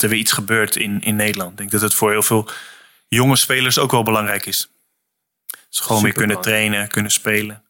dat 0.00 0.10
er 0.10 0.16
weer 0.16 0.24
iets 0.24 0.32
gebeurt 0.32 0.76
in, 0.76 1.00
in 1.00 1.16
Nederland. 1.16 1.50
Ik 1.50 1.56
denk 1.56 1.70
dat 1.70 1.80
het 1.80 1.94
voor 1.94 2.10
heel 2.10 2.22
veel 2.22 2.48
jonge 3.08 3.36
spelers 3.36 3.78
ook 3.78 3.90
wel 3.90 4.02
belangrijk 4.02 4.46
is. 4.46 4.70
Ze 5.68 5.82
gewoon 5.82 6.02
weer 6.02 6.12
kunnen 6.12 6.40
trainen, 6.40 6.88
kunnen 6.88 7.12
spelen. 7.12 7.64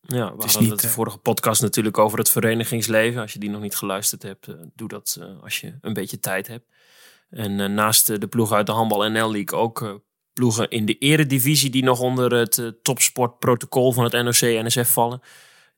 Ja, 0.00 0.36
we 0.36 0.44
is 0.44 0.44
hadden 0.44 0.62
niet, 0.62 0.70
het 0.70 0.80
de 0.80 0.88
vorige 0.88 1.18
podcast 1.18 1.62
natuurlijk 1.62 1.98
over 1.98 2.18
het 2.18 2.30
verenigingsleven. 2.30 3.20
Als 3.20 3.32
je 3.32 3.38
die 3.38 3.50
nog 3.50 3.60
niet 3.60 3.76
geluisterd 3.76 4.22
hebt, 4.22 4.48
eh, 4.48 4.54
doe 4.74 4.88
dat 4.88 5.16
eh, 5.20 5.42
als 5.42 5.60
je 5.60 5.78
een 5.80 5.92
beetje 5.92 6.18
tijd 6.18 6.46
hebt. 6.46 6.64
En 7.30 7.60
eh, 7.60 7.68
naast 7.68 8.20
de 8.20 8.26
ploegen 8.26 8.56
uit 8.56 8.66
de 8.66 8.72
Handbal 8.72 9.10
NL 9.10 9.30
League 9.30 9.58
ook 9.58 10.02
ploegen 10.32 10.70
in 10.70 10.86
de 10.86 10.98
eredivisie 10.98 11.70
die 11.70 11.84
nog 11.84 12.00
onder 12.00 12.32
het 12.32 12.72
topsportprotocol 12.82 13.92
van 13.92 14.04
het 14.04 14.12
NOC-NSF 14.12 14.90
vallen. 14.90 15.20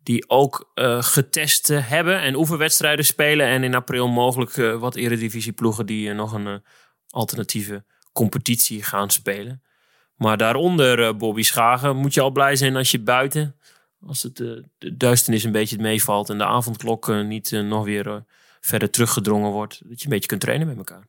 Die 0.08 0.28
ook 0.28 0.70
eh, 0.74 1.02
getest 1.02 1.66
hebben 1.66 2.20
en 2.20 2.34
oefenwedstrijden 2.34 3.04
spelen. 3.04 3.46
En 3.46 3.64
in 3.64 3.74
april 3.74 4.08
mogelijk 4.08 4.56
eh, 4.56 4.74
wat 4.74 4.96
eredivisieploegen 4.96 5.86
die 5.86 6.10
eh, 6.10 6.16
nog 6.16 6.32
een 6.32 6.62
alternatieve 7.08 7.84
competitie 8.12 8.82
gaan 8.82 9.10
spelen. 9.10 9.62
Maar 10.16 10.36
daaronder, 10.36 11.16
Bobby 11.16 11.42
Schagen, 11.42 11.96
moet 11.96 12.14
je 12.14 12.20
al 12.20 12.30
blij 12.30 12.56
zijn 12.56 12.76
als 12.76 12.90
je 12.90 13.00
buiten 13.00 13.56
als 14.06 14.22
het, 14.22 14.36
de 14.36 14.96
duisternis 14.96 15.44
een 15.44 15.52
beetje 15.52 15.78
meevalt 15.78 16.30
en 16.30 16.38
de 16.38 16.44
avondklok 16.44 17.22
niet 17.24 17.50
nog 17.50 17.84
weer 17.84 18.24
verder 18.60 18.90
teruggedrongen 18.90 19.50
wordt, 19.50 19.80
dat 19.88 19.98
je 19.98 20.04
een 20.04 20.12
beetje 20.12 20.28
kunt 20.28 20.40
trainen 20.40 20.66
met 20.66 20.76
elkaar. 20.76 21.04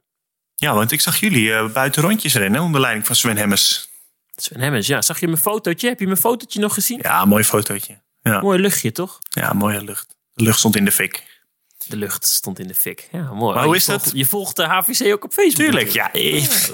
Ja, 0.55 0.73
want 0.73 0.91
ik 0.91 1.01
zag 1.01 1.19
jullie 1.19 1.69
buiten 1.69 2.01
rondjes 2.01 2.35
rennen 2.35 2.61
onder 2.61 2.81
leiding 2.81 3.05
van 3.05 3.15
Sven 3.15 3.37
Hemmers. 3.37 3.89
Sven 4.35 4.59
Hemmens, 4.59 4.87
ja, 4.87 5.01
zag 5.01 5.19
je 5.19 5.27
mijn 5.27 5.39
fotootje? 5.39 5.87
Heb 5.87 5.99
je 5.99 6.05
mijn 6.05 6.17
fotootje 6.17 6.59
nog 6.59 6.73
gezien? 6.73 6.99
Ja, 7.01 7.25
mooi 7.25 7.43
fotootje. 7.43 8.01
Ja, 8.21 8.41
Mooi 8.41 8.59
luchtje, 8.59 8.91
toch? 8.91 9.19
ja 9.29 9.53
mooie 9.53 9.83
lucht. 9.83 10.15
De 10.33 10.43
lucht 10.43 10.57
stond 10.59 10.75
in 10.75 10.85
de 10.85 10.91
fik. 10.91 11.41
De 11.87 11.95
lucht 11.97 12.25
stond 12.25 12.59
in 12.59 12.67
de 12.67 12.73
fik. 12.73 13.07
Ja, 13.11 13.33
mooi. 13.33 13.55
Maar 13.55 13.65
hoe 13.65 13.75
is 13.75 13.85
volgt- 13.85 14.03
dat? 14.03 14.13
Je 14.15 14.25
volgt 14.25 14.55
de 14.55 14.63
HVC 14.63 15.13
ook 15.13 15.23
op 15.23 15.33
Facebook. 15.33 15.55
Tuurlijk, 15.65 15.89
ja. 15.89 16.11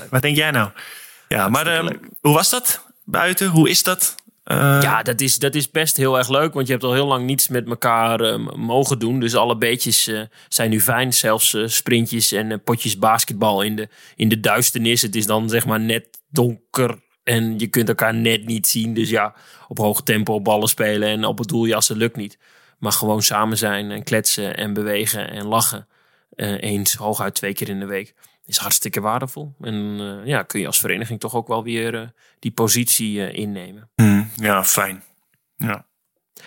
wat 0.10 0.22
denk 0.22 0.36
jij 0.36 0.52
nou? 0.52 0.70
Ja, 1.28 1.50
maar 1.50 1.68
eh, 1.68 1.88
hoe 2.22 2.34
was 2.34 2.50
dat 2.50 2.86
buiten? 3.04 3.48
Hoe 3.48 3.70
is 3.70 3.84
dat? 3.84 4.16
Eh, 4.44 4.80
Ja, 4.82 5.04
dat 5.04 5.22
is, 5.22 5.38
dat 5.38 5.56
is 5.56 5.72
best 5.72 5.98
heel 5.98 6.18
erg 6.18 6.30
leuk. 6.30 6.54
Want 6.54 6.66
je 6.68 6.74
hebt 6.74 6.86
al 6.86 6.94
heel 6.94 7.08
lang 7.08 7.26
niets 7.26 7.48
met 7.48 7.68
elkaar 7.68 8.20
eh, 8.22 8.38
m- 8.38 8.60
mogen 8.60 9.00
doen. 9.00 9.20
Dus 9.20 9.36
alle 9.36 9.58
beetjes 9.58 10.08
eh, 10.08 10.22
zijn 10.48 10.70
nu 10.70 10.82
fijn. 10.82 11.14
Zelfs 11.14 11.54
eh, 11.54 11.68
sprintjes 11.68 12.32
en 12.32 12.62
potjes 12.64 12.98
basketbal 12.98 13.62
in 13.62 13.76
de, 13.76 13.90
in 14.16 14.30
de 14.30 14.40
duisternis. 14.40 15.02
Het 15.02 15.16
is 15.16 15.26
dan 15.26 15.50
zeg 15.50 15.66
maar 15.66 15.80
net 15.80 16.08
donker. 16.30 17.04
En 17.26 17.60
je 17.60 17.68
kunt 17.68 17.88
elkaar 17.88 18.14
net 18.14 18.46
niet 18.46 18.68
zien. 18.68 18.94
Dus 18.94 19.10
ja, 19.10 19.34
op 19.68 19.78
hoog 19.78 20.04
tempo 20.04 20.42
ballen 20.42 20.68
spelen 20.68 21.10
en 21.10 21.26
op 21.26 21.38
het 21.38 21.48
doeljassen 21.48 21.98
lukt 21.98 22.16
niet. 22.16 22.38
Maar 22.80 22.92
gewoon 22.92 23.22
samen 23.22 23.58
zijn 23.58 23.92
en 23.92 24.04
kletsen 24.04 24.58
en 24.58 24.74
bewegen 24.74 25.30
en 25.32 25.46
lachen. 25.46 25.88
eh, 26.36 26.62
eens, 26.62 26.94
hooguit 26.94 27.34
twee 27.34 27.54
keer 27.54 27.70
in 27.70 27.80
de 27.80 27.86
week. 27.86 28.14
Is 28.46 28.58
hartstikke 28.58 29.02
waardevol. 29.02 29.54
En 29.62 29.98
eh, 30.00 30.28
ja, 30.28 30.44
kun 30.44 30.60
je 30.60 30.66
als 30.66 30.80
vereniging 30.80 31.20
toch 31.20 31.36
ook 31.36 31.48
wel 31.48 31.64
weer 31.64 31.96
eh, 32.02 32.08
die 32.40 32.52
positie 32.52 33.32
innemen. 33.32 33.90
hm, 33.96 34.24
ja, 34.36 34.64
fijn. 34.64 35.04
Ja. 35.58 35.86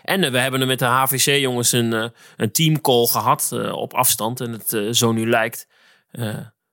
En 0.03 0.33
we 0.33 0.39
hebben 0.39 0.61
er 0.61 0.67
met 0.67 0.79
de 0.79 0.85
HVC-jongens 0.85 1.73
een, 1.73 1.93
eh, 1.93 2.09
een 2.37 2.53
teamcall 2.53 3.07
gehad 3.07 3.51
eh, 3.53 3.73
op 3.73 3.95
afstand. 3.95 4.41
En 4.41 4.53
het 4.53 4.97
zo 4.97 5.13
nu 5.13 5.29
lijkt, 5.29 5.67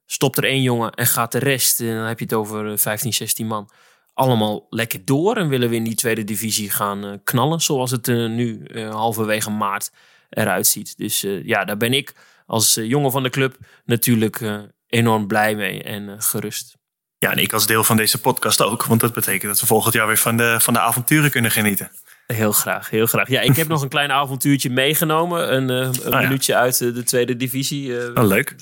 stopt 0.06 0.38
er 0.38 0.44
één 0.44 0.62
jongen 0.62 0.92
en 0.92 1.08
gaat 1.08 1.32
de 1.32 1.40
rest. 1.40 1.80
En 1.80 1.96
dan 1.96 2.06
heb 2.06 2.20
je 2.20 2.26
het 2.26 2.34
over 2.34 2.72
eh, 2.72 2.78
15, 2.78 3.14
16 3.14 3.48
man. 3.48 3.70
Allemaal 4.16 4.68
lekker 4.70 5.06
door 5.06 5.38
en 5.38 5.48
willen 5.48 5.70
we 5.70 5.76
in 5.76 5.84
die 5.84 5.96
tweede 5.96 6.24
divisie 6.24 6.70
gaan 6.70 7.06
eh, 7.06 7.12
knallen. 7.24 7.60
Zoals 7.60 7.92
het 7.92 8.08
eh, 8.08 8.16
nu 8.16 8.64
eh, 8.64 8.90
halverwege 8.94 9.50
maart 9.50 9.92
eruit 10.30 10.68
ziet. 10.68 10.98
Dus 10.98 11.24
eh, 11.24 11.46
ja, 11.46 11.66
daar 11.66 11.78
ben 11.78 11.94
ik 11.94 12.14
als 12.46 12.74
jongen 12.74 13.12
van 13.12 13.24
de 13.24 13.30
club 13.30 13.58
natuurlijk 13.86 14.42
enorm 14.88 15.28
blij 15.28 15.56
mee 15.56 15.84
en 15.84 16.22
gerust. 16.22 16.78
ja, 17.18 17.32
en 17.32 17.38
ik 17.38 17.54
als 17.54 17.68
deel 17.68 17.84
van 17.84 17.98
deze 17.98 18.22
podcast 18.22 18.62
ook. 18.62 18.86
Want 18.86 19.02
dat 19.02 19.14
betekent 19.14 19.52
dat 19.52 19.60
we 19.60 19.66
volgend 19.66 19.94
jaar 19.94 20.08
weer 20.08 20.18
van 20.18 20.38
de, 20.38 20.58
van 20.60 20.74
de 20.74 20.80
avonturen 20.80 21.32
kunnen 21.32 21.52
genieten. 21.52 21.92
Heel 22.28 22.52
graag, 22.52 22.90
heel 22.90 23.06
graag. 23.06 23.30
Ja, 23.30 23.42
ik 23.42 23.56
heb 23.56 23.68
nog 23.68 23.82
een 23.82 23.90
klein 23.90 24.12
avontuurtje 24.12 24.70
meegenomen. 24.70 25.54
Een, 25.54 25.70
een 25.70 26.12
ja. 26.12 26.22
minuutje 26.22 26.56
uit 26.56 26.78
de 26.78 27.04
tweede 27.04 27.36
divisie. 27.36 28.14
Oh, 28.16 28.28
leuk. 28.28 28.56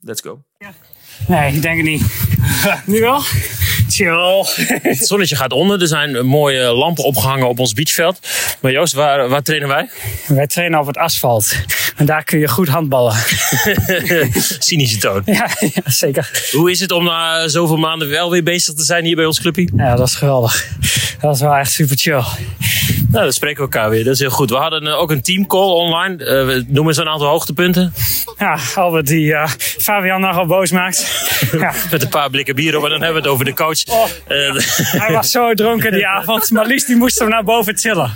Let's 0.00 0.20
go. 0.20 0.44
Nee, 1.28 1.54
ik 1.54 1.62
denk 1.62 1.76
het 1.76 1.86
niet. 1.86 2.28
nu 2.92 3.00
wel? 3.00 3.22
Chill. 3.96 4.44
Het 4.90 5.06
zonnetje 5.06 5.36
gaat 5.36 5.52
onder. 5.52 5.80
Er 5.80 5.86
zijn 5.86 6.26
mooie 6.26 6.62
lampen 6.62 7.04
opgehangen 7.04 7.48
op 7.48 7.58
ons 7.58 7.72
beachveld. 7.72 8.18
Maar 8.60 8.72
Joost, 8.72 8.92
waar, 8.92 9.28
waar 9.28 9.42
trainen 9.42 9.68
wij? 9.68 9.88
Wij 10.26 10.46
trainen 10.46 10.80
op 10.80 10.86
het 10.86 10.96
asfalt. 10.96 11.56
En 11.96 12.06
daar 12.06 12.24
kun 12.24 12.38
je 12.38 12.48
goed 12.48 12.68
handballen. 12.68 13.14
Cynische 14.58 14.98
toon. 14.98 15.22
Ja, 15.24 15.48
ja, 15.60 15.82
zeker. 15.84 16.48
Hoe 16.52 16.70
is 16.70 16.80
het 16.80 16.90
om 16.90 17.04
na 17.04 17.48
zoveel 17.48 17.76
maanden 17.76 18.08
wel 18.08 18.30
weer 18.30 18.42
bezig 18.42 18.74
te 18.74 18.84
zijn 18.84 19.04
hier 19.04 19.16
bij 19.16 19.24
ons 19.24 19.40
clubje? 19.40 19.68
Ja, 19.76 19.96
dat 19.96 20.08
is 20.08 20.14
geweldig. 20.14 20.66
Dat 21.20 21.34
is 21.34 21.40
wel 21.40 21.54
echt 21.54 21.72
super 21.72 21.96
chill. 21.98 22.22
Nou, 23.16 23.28
dan 23.28 23.36
spreken 23.36 23.56
we 23.56 23.62
elkaar 23.72 23.90
weer. 23.90 24.04
Dat 24.04 24.12
is 24.12 24.18
heel 24.18 24.30
goed. 24.30 24.50
We 24.50 24.56
hadden 24.56 24.86
eh, 24.86 24.98
ook 24.98 25.10
een 25.10 25.22
teamcall 25.22 25.68
online. 25.68 26.24
Eh, 26.24 26.46
we 26.46 26.64
noemen 26.66 26.86
eens 26.86 26.96
een 26.96 27.08
aantal 27.08 27.28
hoogtepunten. 27.28 27.92
Ja, 28.38 28.58
Albert 28.74 29.06
die 29.06 29.34
eh, 29.34 29.48
Fabian 29.58 30.20
nogal 30.20 30.46
boos 30.46 30.70
maakt. 30.70 31.04
Ja, 31.58 31.72
Met 31.90 32.02
een 32.02 32.08
paar 32.08 32.30
blikken 32.30 32.54
bier 32.54 32.76
op. 32.76 32.84
En 32.84 32.90
dan 32.90 33.02
hebben 33.02 33.22
we 33.22 33.28
het 33.28 33.34
over 33.34 33.44
de 33.44 33.54
coach. 33.54 33.82
Eh, 33.84 34.54
hij 35.02 35.12
was 35.12 35.30
zo 35.30 35.54
dronken 35.54 35.92
die 35.92 36.06
avond. 36.06 36.50
Maar 36.50 36.66
Lies 36.66 36.86
die 36.86 36.96
moest 36.96 37.18
hem 37.18 37.28
naar 37.28 37.44
boven 37.44 37.74
tillen. 37.74 38.14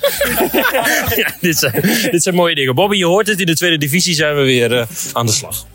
ja, 1.16 1.34
dit, 1.40 1.58
zijn, 1.58 1.80
dit 2.10 2.22
zijn 2.22 2.34
mooie 2.34 2.54
dingen. 2.54 2.74
Bobby, 2.74 2.96
je 2.96 3.06
hoort 3.06 3.26
het. 3.26 3.40
In 3.40 3.46
de 3.46 3.56
tweede 3.56 3.78
divisie 3.78 4.14
zijn 4.14 4.36
we 4.36 4.42
weer 4.42 4.86
aan 5.12 5.26
de 5.26 5.32
slag. 5.32 5.66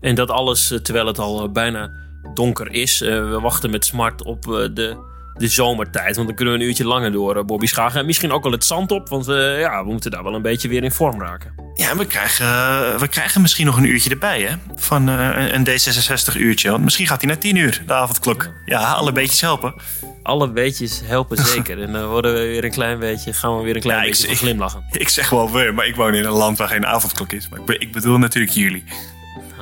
En 0.00 0.14
dat 0.14 0.30
alles 0.30 0.78
terwijl 0.82 1.06
het 1.06 1.18
al 1.18 1.50
bijna 1.50 1.90
donker 2.34 2.72
is. 2.72 3.00
Eh, 3.00 3.08
we 3.30 3.40
wachten 3.40 3.70
met 3.70 3.84
smart 3.84 4.22
op 4.22 4.46
eh, 4.46 4.68
de, 4.74 4.96
de 5.36 5.48
zomertijd. 5.48 6.14
Want 6.16 6.26
dan 6.26 6.36
kunnen 6.36 6.54
we 6.54 6.60
een 6.60 6.66
uurtje 6.66 6.84
langer 6.86 7.12
door, 7.12 7.36
eh, 7.36 7.44
Bobby 7.44 7.66
Schagen. 7.66 8.00
En 8.00 8.06
misschien 8.06 8.32
ook 8.32 8.42
wel 8.42 8.52
het 8.52 8.64
zand 8.64 8.90
op. 8.90 9.08
Want 9.08 9.26
we, 9.26 9.56
ja, 9.60 9.84
we 9.84 9.90
moeten 9.90 10.10
daar 10.10 10.22
wel 10.22 10.34
een 10.34 10.42
beetje 10.42 10.68
weer 10.68 10.82
in 10.84 10.90
vorm 10.92 11.20
raken. 11.20 11.54
Ja, 11.74 11.96
we 11.96 12.06
krijgen, 12.06 12.46
eh, 12.46 12.94
we 12.98 13.08
krijgen 13.08 13.40
misschien 13.40 13.66
nog 13.66 13.76
een 13.76 13.84
uurtje 13.88 14.10
erbij, 14.10 14.40
hè? 14.42 14.54
Van 14.76 15.08
eh, 15.08 15.14
een- 15.34 15.54
een 15.54 15.64
D66-uurtje. 15.64 16.70
Want 16.70 16.84
misschien 16.84 17.06
gaat 17.06 17.20
hij 17.20 17.28
naar 17.30 17.38
10 17.38 17.56
uur, 17.56 17.82
de 17.86 17.92
avondklok. 17.94 18.48
Ja, 18.64 18.92
alle 18.92 19.12
beetjes 19.12 19.40
helpen. 19.40 19.74
Alle 20.22 20.50
beetjes 20.50 21.00
helpen 21.04 21.36
zeker. 21.46 21.82
en 21.82 21.92
dan 21.92 22.06
worden 22.08 22.32
we 22.34 22.38
weer 22.40 22.64
een 22.64 22.70
klein 22.70 22.98
beetje, 22.98 23.32
gaan 23.32 23.56
we 23.56 23.62
weer 23.64 23.74
een 23.74 23.80
klein 23.82 23.98
Ja, 24.02 24.04
beetje 24.08 24.34
glimlachen. 24.36 24.84
Ik 24.92 25.08
zeg 25.08 25.30
wel 25.30 25.52
we, 25.52 25.72
maar 25.74 25.86
ik 25.86 25.96
woon 25.96 26.14
in 26.14 26.24
een 26.24 26.30
land 26.32 26.58
waar 26.58 26.68
geen 26.68 26.86
avondklok 26.86 27.32
is. 27.32 27.48
Maar 27.48 27.60
ik, 27.66 27.82
ik 27.82 27.92
bedoel 27.92 28.18
natuurlijk 28.18 28.52
jullie. 28.52 28.84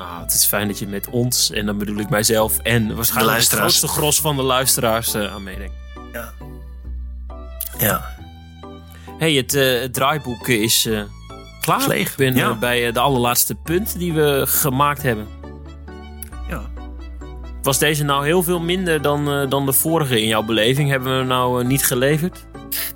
Ah, 0.02 0.20
het 0.20 0.34
is 0.34 0.46
fijn 0.46 0.68
dat 0.68 0.78
je 0.78 0.86
met 0.86 1.08
ons, 1.10 1.50
en 1.50 1.66
dan 1.66 1.78
bedoel 1.78 1.96
ik 1.96 2.08
mijzelf... 2.08 2.58
en 2.58 2.94
waarschijnlijk 2.96 3.38
het 3.38 3.48
grootste 3.48 3.88
gros 3.88 4.20
van 4.20 4.36
de 4.36 4.42
luisteraars 4.42 5.14
eh, 5.14 5.32
aan 5.32 5.42
meedenkt. 5.42 5.74
Ja. 6.12 6.32
Ja. 7.78 8.16
hey, 9.18 9.32
het, 9.32 9.54
eh, 9.54 9.80
het 9.80 9.94
draaiboek 9.94 10.48
is 10.48 10.86
eh, 10.86 11.02
klaar. 11.60 11.96
Ik 11.96 12.14
ben 12.16 12.34
ja. 12.34 12.54
bij 12.54 12.92
de 12.92 13.00
allerlaatste 13.00 13.54
punt 13.54 13.98
die 13.98 14.12
we 14.12 14.44
gemaakt 14.46 15.02
hebben. 15.02 15.26
Ja. 16.48 16.62
Was 17.62 17.78
deze 17.78 18.04
nou 18.04 18.24
heel 18.24 18.42
veel 18.42 18.60
minder 18.60 19.02
dan, 19.02 19.48
dan 19.48 19.66
de 19.66 19.72
vorige 19.72 20.20
in 20.20 20.28
jouw 20.28 20.42
beleving? 20.42 20.90
Hebben 20.90 21.18
we 21.18 21.24
nou 21.24 21.64
niet 21.64 21.86
geleverd? 21.86 22.46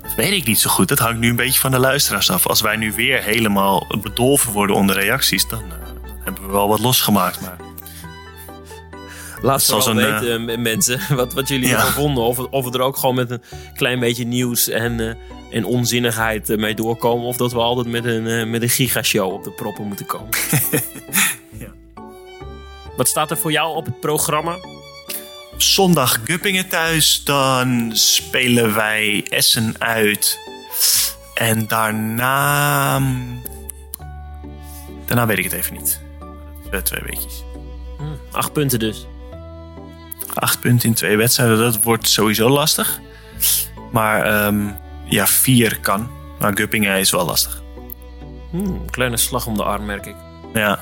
Dat 0.01 0.15
weet 0.15 0.31
ik 0.31 0.45
niet 0.45 0.59
zo 0.59 0.69
goed. 0.69 0.87
Dat 0.87 0.99
hangt 0.99 1.19
nu 1.19 1.29
een 1.29 1.35
beetje 1.35 1.59
van 1.59 1.71
de 1.71 1.79
luisteraars 1.79 2.29
af. 2.29 2.47
Als 2.47 2.61
wij 2.61 2.75
nu 2.75 2.93
weer 2.93 3.23
helemaal 3.23 3.87
bedolven 4.01 4.51
worden 4.51 4.75
onder 4.75 4.95
reacties, 4.99 5.47
dan 5.47 5.63
hebben 6.33 6.45
we 6.45 6.51
wel 6.51 6.67
wat 6.67 6.79
losgemaakt. 6.79 7.41
Maar 7.41 7.57
Laat 9.41 9.61
het 9.61 9.85
wel 9.85 9.87
een, 9.87 9.95
weten, 9.95 10.49
eh, 10.49 10.57
mensen, 10.57 10.99
wat, 11.15 11.33
wat 11.33 11.47
jullie 11.47 11.67
ja. 11.67 11.75
ervan 11.75 11.91
vonden. 11.91 12.23
Of, 12.23 12.39
of 12.39 12.65
we 12.65 12.71
er 12.71 12.81
ook 12.81 12.97
gewoon 12.97 13.15
met 13.15 13.31
een 13.31 13.41
klein 13.75 13.99
beetje 13.99 14.25
nieuws 14.25 14.67
en, 14.69 14.99
eh, 14.99 15.15
en 15.55 15.65
onzinnigheid 15.65 16.49
eh, 16.49 16.57
mee 16.57 16.75
doorkomen. 16.75 17.25
Of 17.25 17.37
dat 17.37 17.51
we 17.51 17.59
altijd 17.59 17.87
met 17.87 18.05
een, 18.05 18.27
eh, 18.27 18.45
met 18.45 18.61
een 18.61 18.69
gigashow 18.69 19.33
op 19.33 19.43
de 19.43 19.51
proppen 19.51 19.85
moeten 19.85 20.05
komen. 20.05 20.29
Ja. 21.59 21.73
Wat 22.97 23.07
staat 23.07 23.31
er 23.31 23.37
voor 23.37 23.51
jou 23.51 23.75
op 23.75 23.85
het 23.85 23.99
programma? 23.99 24.57
zondag 25.57 26.19
Guppingen 26.23 26.67
thuis, 26.67 27.23
dan 27.23 27.91
spelen 27.93 28.75
wij 28.75 29.25
Essen 29.29 29.75
uit. 29.77 30.39
En 31.33 31.67
daarna. 31.67 33.01
Daarna 35.05 35.25
weet 35.25 35.37
ik 35.37 35.43
het 35.43 35.53
even 35.53 35.73
niet. 35.73 36.01
Eh, 36.71 36.79
twee 36.79 37.01
weekjes. 37.03 37.43
Acht 38.31 38.53
punten 38.53 38.79
dus. 38.79 39.07
Acht 40.33 40.59
punten 40.59 40.89
in 40.89 40.95
twee 40.95 41.17
wedstrijden, 41.17 41.57
dat 41.57 41.83
wordt 41.83 42.07
sowieso 42.07 42.49
lastig. 42.49 42.99
Maar 43.91 44.23
ehm, 44.25 44.67
ja, 45.05 45.27
vier 45.27 45.79
kan. 45.79 46.09
Maar 46.39 46.57
Guppingen 46.57 46.99
is 46.99 47.11
wel 47.11 47.25
lastig. 47.25 47.61
Hmm, 48.51 48.89
kleine 48.89 49.17
slag 49.17 49.47
om 49.47 49.57
de 49.57 49.63
arm, 49.63 49.85
merk 49.85 50.05
ik. 50.05 50.15
Ja. 50.53 50.79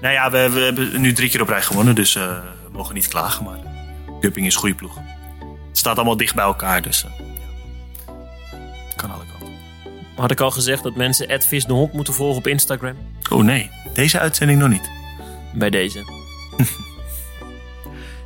Nou 0.00 0.14
ja, 0.14 0.30
we, 0.30 0.50
we 0.50 0.60
hebben 0.60 1.00
nu 1.00 1.12
drie 1.12 1.30
keer 1.30 1.42
op 1.42 1.48
rij 1.48 1.62
gewonnen, 1.62 1.94
dus 1.94 2.14
eh, 2.16 2.22
we 2.64 2.70
mogen 2.72 2.94
niet 2.94 3.08
klagen. 3.08 3.44
Maar 3.44 3.58
Gupping 4.20 4.46
is 4.46 4.54
een 4.54 4.60
goede 4.60 4.74
ploeg. 4.74 4.94
Het 5.68 5.78
staat 5.78 5.96
allemaal 5.96 6.16
dicht 6.16 6.34
bij 6.34 6.44
elkaar, 6.44 6.82
dus 6.82 7.04
eh, 7.04 7.10
Had 10.18 10.30
ik 10.30 10.40
al 10.40 10.50
gezegd 10.50 10.82
dat 10.82 10.96
mensen 10.96 11.42
Vis 11.42 11.64
de 11.64 11.72
Hond 11.72 11.92
moeten 11.92 12.14
volgen 12.14 12.38
op 12.38 12.46
Instagram? 12.46 12.96
Oh 13.30 13.44
nee, 13.44 13.70
deze 13.94 14.18
uitzending 14.18 14.58
nog 14.58 14.68
niet. 14.68 14.90
Bij 15.54 15.70
deze. 15.70 16.04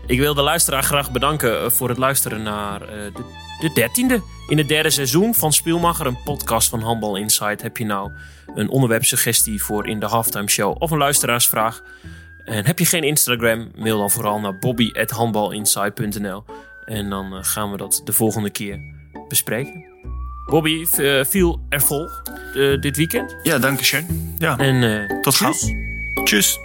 Ik 0.07 0.18
wil 0.18 0.34
de 0.34 0.43
luisteraar 0.43 0.82
graag 0.82 1.11
bedanken 1.11 1.61
eh, 1.61 1.70
voor 1.70 1.88
het 1.88 1.99
luisteren 1.99 2.43
naar 2.43 2.82
eh, 2.82 2.88
de, 2.88 3.24
de 3.61 3.70
dertiende. 3.74 4.22
In 4.49 4.59
het 4.59 4.68
derde 4.68 4.90
seizoen 4.90 5.34
van 5.34 5.53
Spielmacher, 5.53 6.07
een 6.07 6.22
podcast 6.24 6.68
van 6.68 6.80
Handbal 6.80 7.16
Insight. 7.16 7.62
Heb 7.62 7.76
je 7.76 7.84
nou 7.84 8.12
een 8.55 8.68
onderwerpsuggestie 8.68 9.62
voor 9.62 9.86
in 9.86 10.01
de 10.01 10.07
halftime 10.07 10.49
show 10.49 10.76
of 10.78 10.90
een 10.90 10.99
luisteraarsvraag? 10.99 11.82
En 12.45 12.66
heb 12.66 12.78
je 12.78 12.84
geen 12.84 13.05
Instagram, 13.05 13.70
mail 13.74 13.99
dan 13.99 14.11
vooral 14.11 14.40
naar 14.40 14.59
bobby.handbalinsight.nl. 14.59 16.45
En 16.84 17.11
dan 17.11 17.34
eh, 17.34 17.38
gaan 17.43 17.70
we 17.70 17.76
dat 17.76 18.01
de 18.05 18.12
volgende 18.12 18.51
keer 18.51 18.80
bespreken. 19.28 19.90
Bobby, 20.53 20.86
eh, 20.96 21.24
viel 21.24 21.61
er 21.68 21.80
vol 21.80 22.11
eh, 22.55 22.80
dit 22.80 22.96
weekend. 22.96 23.36
Ja, 23.42 23.59
dank 23.59 23.80
je. 23.80 24.05
Ja. 24.38 24.59
En 24.59 24.82
eh, 24.82 25.20
Tot 25.20 25.34
gauw. 25.34 25.55
Tjus. 26.24 26.59